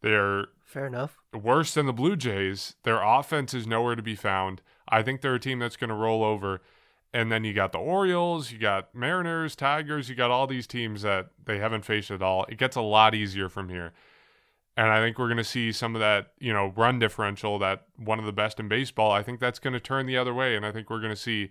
they're 0.00 0.46
fair 0.64 0.86
enough. 0.86 1.18
Worse 1.32 1.74
than 1.74 1.86
the 1.86 1.92
Blue 1.92 2.16
Jays. 2.16 2.74
Their 2.82 3.02
offense 3.02 3.54
is 3.54 3.66
nowhere 3.66 3.94
to 3.94 4.02
be 4.02 4.16
found. 4.16 4.62
I 4.88 5.02
think 5.02 5.20
they're 5.20 5.34
a 5.34 5.40
team 5.40 5.58
that's 5.58 5.76
going 5.76 5.88
to 5.88 5.94
roll 5.94 6.24
over. 6.24 6.60
And 7.14 7.30
then 7.30 7.44
you 7.44 7.52
got 7.52 7.72
the 7.72 7.78
Orioles, 7.78 8.50
you 8.50 8.58
got 8.58 8.94
Mariners, 8.94 9.54
Tigers, 9.54 10.08
you 10.08 10.14
got 10.14 10.30
all 10.30 10.46
these 10.46 10.66
teams 10.66 11.02
that 11.02 11.28
they 11.44 11.58
haven't 11.58 11.84
faced 11.84 12.10
at 12.10 12.22
all. 12.22 12.46
It 12.48 12.56
gets 12.56 12.74
a 12.74 12.80
lot 12.80 13.14
easier 13.14 13.50
from 13.50 13.68
here. 13.68 13.92
And 14.78 14.88
I 14.88 15.00
think 15.00 15.18
we're 15.18 15.26
going 15.26 15.36
to 15.36 15.44
see 15.44 15.72
some 15.72 15.94
of 15.94 16.00
that, 16.00 16.32
you 16.38 16.54
know, 16.54 16.72
run 16.74 16.98
differential 16.98 17.58
that 17.58 17.84
one 17.96 18.18
of 18.18 18.24
the 18.24 18.32
best 18.32 18.58
in 18.58 18.68
baseball. 18.68 19.10
I 19.10 19.22
think 19.22 19.40
that's 19.40 19.58
going 19.58 19.74
to 19.74 19.80
turn 19.80 20.06
the 20.06 20.16
other 20.16 20.32
way. 20.32 20.56
And 20.56 20.64
I 20.64 20.72
think 20.72 20.88
we're 20.88 21.00
going 21.00 21.12
to 21.12 21.16
see 21.16 21.50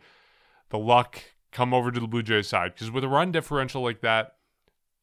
the 0.70 0.80
luck 0.80 1.22
come 1.52 1.74
over 1.74 1.92
to 1.92 2.00
the 2.00 2.08
Blue 2.08 2.24
Jays 2.24 2.48
side. 2.48 2.74
Because 2.74 2.92
with 2.92 3.04
a 3.04 3.10
run 3.10 3.32
differential 3.32 3.82
like 3.82 4.02
that, 4.02 4.36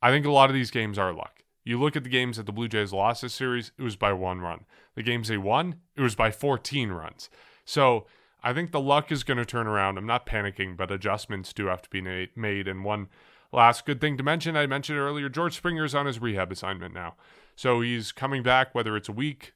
I 0.01 0.11
think 0.11 0.27
a 0.27 0.31
lot 0.31 0.51
of 0.51 0.55
these 0.55 0.71
games 0.71 0.99
are 0.99 1.13
luck. 1.13 1.43
You 1.65 1.79
look 1.79 1.97
at 1.97 2.05
the 2.05 2.11
games 2.11 2.37
that 2.37 2.47
the 2.47 2.53
Blue 2.53 2.69
Jays 2.69 2.93
lost 2.93 3.23
this 3.23 3.35
series, 3.35 3.73
it 3.77 3.83
was 3.83 3.97
by 3.97 4.13
one 4.13 4.41
run. 4.41 4.65
The 4.95 5.03
games 5.03 5.29
they 5.29 5.37
won, 5.37 5.77
it 5.97 6.01
was 6.01 6.15
by 6.15 6.31
14 6.31 6.91
runs. 6.91 7.29
So 7.65 8.07
I 8.43 8.55
think 8.55 8.71
the 8.71 8.81
luck 8.81 9.13
is 9.13 9.25
going 9.25 9.37
to 9.37 9.45
turn 9.45 9.67
around. 9.67 9.99
I'm 9.99 10.07
not 10.07 10.27
panicking, 10.27 10.77
but 10.77 10.91
adjustments 10.91 11.53
do 11.53 11.67
have 11.67 11.83
to 11.83 11.91
be 11.91 12.01
made. 12.01 12.69
And 12.69 12.85
one 12.85 13.09
last 13.53 13.85
good 13.85 14.01
thing 14.01 14.17
to 14.17 14.23
mention, 14.23 14.57
I 14.57 14.67
mentioned 14.67 14.99
earlier, 14.99 15.29
George 15.29 15.57
Springer's 15.57 15.95
on 15.95 16.07
his 16.07 16.21
rehab 16.21 16.51
assignment 16.51 16.95
now. 16.95 17.17
So 17.57 17.81
he's 17.81 18.13
coming 18.13 18.43
back, 18.43 18.75
whether 18.75 18.97
it's 18.97 19.09
a 19.09 19.13
week, 19.13 19.53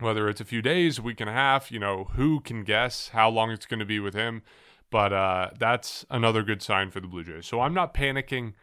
whether 0.00 0.28
it's 0.28 0.40
a 0.40 0.46
few 0.46 0.62
days, 0.62 0.98
a 0.98 1.02
week 1.02 1.20
and 1.20 1.30
a 1.30 1.34
half, 1.34 1.70
you 1.70 1.78
know, 1.78 2.08
who 2.14 2.40
can 2.40 2.64
guess 2.64 3.08
how 3.08 3.28
long 3.28 3.50
it's 3.50 3.66
going 3.66 3.80
to 3.80 3.86
be 3.86 4.00
with 4.00 4.14
him? 4.14 4.42
But 4.90 5.12
uh, 5.12 5.50
that's 5.58 6.04
another 6.10 6.42
good 6.42 6.62
sign 6.62 6.90
for 6.90 7.00
the 7.00 7.06
Blue 7.06 7.24
Jays. 7.24 7.46
So 7.46 7.60
I'm 7.60 7.74
not 7.74 7.94
panicking, 7.94 8.54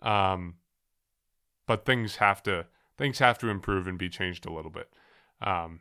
um, 0.00 0.54
but 1.66 1.84
things 1.84 2.16
have 2.16 2.42
to 2.44 2.66
things 2.98 3.18
have 3.18 3.38
to 3.38 3.48
improve 3.48 3.86
and 3.86 3.98
be 3.98 4.08
changed 4.08 4.46
a 4.46 4.52
little 4.52 4.70
bit. 4.70 4.88
Um, 5.40 5.80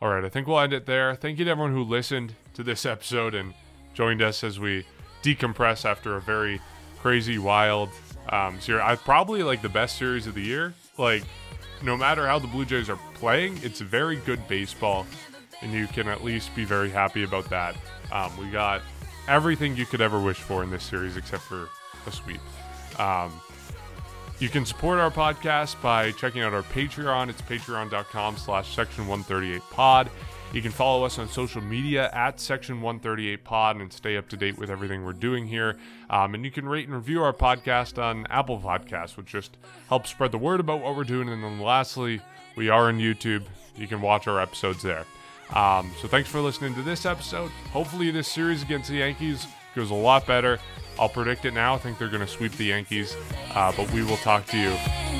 all 0.00 0.08
right, 0.08 0.24
I 0.24 0.28
think 0.28 0.46
we'll 0.46 0.60
end 0.60 0.72
it 0.72 0.86
there. 0.86 1.14
Thank 1.14 1.38
you 1.38 1.44
to 1.44 1.50
everyone 1.50 1.72
who 1.72 1.82
listened 1.82 2.34
to 2.54 2.62
this 2.62 2.86
episode 2.86 3.34
and 3.34 3.52
joined 3.94 4.22
us 4.22 4.44
as 4.44 4.58
we 4.58 4.86
decompress 5.22 5.84
after 5.84 6.16
a 6.16 6.20
very 6.20 6.60
crazy, 7.00 7.38
wild 7.38 7.90
um, 8.30 8.60
series. 8.60 8.82
I 8.84 8.94
probably 8.96 9.42
like 9.42 9.60
the 9.60 9.68
best 9.68 9.98
series 9.98 10.26
of 10.26 10.34
the 10.34 10.42
year. 10.42 10.72
Like, 10.96 11.24
no 11.82 11.96
matter 11.96 12.26
how 12.26 12.38
the 12.38 12.46
Blue 12.46 12.64
Jays 12.64 12.88
are 12.88 12.98
playing, 13.14 13.58
it's 13.62 13.80
very 13.80 14.16
good 14.16 14.46
baseball, 14.48 15.06
and 15.62 15.72
you 15.72 15.86
can 15.86 16.08
at 16.08 16.24
least 16.24 16.54
be 16.54 16.64
very 16.64 16.90
happy 16.90 17.24
about 17.24 17.50
that. 17.50 17.76
Um, 18.12 18.36
we 18.38 18.50
got 18.50 18.82
everything 19.28 19.76
you 19.76 19.86
could 19.86 20.00
ever 20.00 20.18
wish 20.18 20.38
for 20.38 20.62
in 20.62 20.70
this 20.70 20.84
series 20.84 21.16
except 21.16 21.42
for 21.44 21.68
a 22.06 22.12
sweep. 22.12 22.40
Um, 22.98 23.32
you 24.40 24.48
can 24.48 24.64
support 24.64 24.98
our 24.98 25.10
podcast 25.10 25.80
by 25.82 26.12
checking 26.12 26.42
out 26.42 26.52
our 26.52 26.62
Patreon. 26.62 27.28
It's 27.28 27.42
patreon.com 27.42 28.36
slash 28.36 28.74
section 28.74 29.06
138 29.06 29.62
pod. 29.70 30.10
You 30.52 30.62
can 30.62 30.70
follow 30.70 31.04
us 31.04 31.18
on 31.18 31.28
social 31.28 31.60
media 31.60 32.08
at 32.12 32.40
Section 32.40 32.80
138 32.80 33.44
Pod 33.44 33.76
and 33.76 33.92
stay 33.92 34.16
up 34.16 34.30
to 34.30 34.36
date 34.36 34.56
with 34.56 34.70
everything 34.70 35.04
we're 35.04 35.12
doing 35.12 35.46
here. 35.46 35.76
Um, 36.08 36.34
and 36.34 36.42
you 36.42 36.50
can 36.50 36.66
rate 36.66 36.86
and 36.86 36.96
review 36.96 37.22
our 37.22 37.34
podcast 37.34 38.02
on 38.02 38.26
Apple 38.30 38.58
Podcasts, 38.58 39.18
which 39.18 39.26
just 39.26 39.58
helps 39.88 40.08
spread 40.08 40.32
the 40.32 40.38
word 40.38 40.60
about 40.60 40.80
what 40.80 40.96
we're 40.96 41.04
doing. 41.04 41.28
And 41.28 41.44
then 41.44 41.60
lastly, 41.60 42.22
we 42.56 42.70
are 42.70 42.88
on 42.88 42.98
YouTube. 42.98 43.44
You 43.76 43.86
can 43.86 44.00
watch 44.00 44.26
our 44.26 44.40
episodes 44.40 44.82
there. 44.82 45.04
Um, 45.54 45.90
so 46.00 46.08
thanks 46.08 46.28
for 46.28 46.40
listening 46.40 46.74
to 46.74 46.82
this 46.82 47.06
episode. 47.06 47.50
Hopefully, 47.72 48.10
this 48.10 48.28
series 48.28 48.62
against 48.62 48.90
the 48.90 48.96
Yankees 48.96 49.46
goes 49.74 49.90
a 49.90 49.94
lot 49.94 50.26
better. 50.26 50.58
I'll 50.98 51.08
predict 51.08 51.44
it 51.44 51.54
now. 51.54 51.74
I 51.74 51.78
think 51.78 51.98
they're 51.98 52.08
going 52.08 52.20
to 52.20 52.26
sweep 52.26 52.52
the 52.52 52.64
Yankees, 52.64 53.16
uh, 53.54 53.72
but 53.76 53.90
we 53.92 54.02
will 54.02 54.16
talk 54.18 54.46
to 54.46 54.58
you 54.58 54.70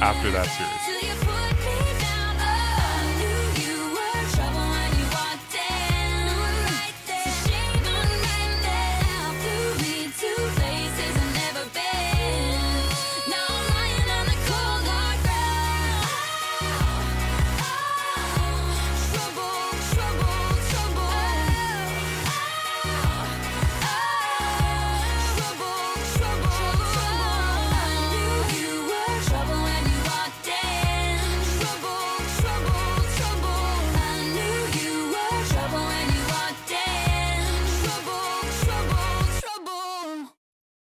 after 0.00 0.30
that 0.32 0.46
series. 0.46 1.47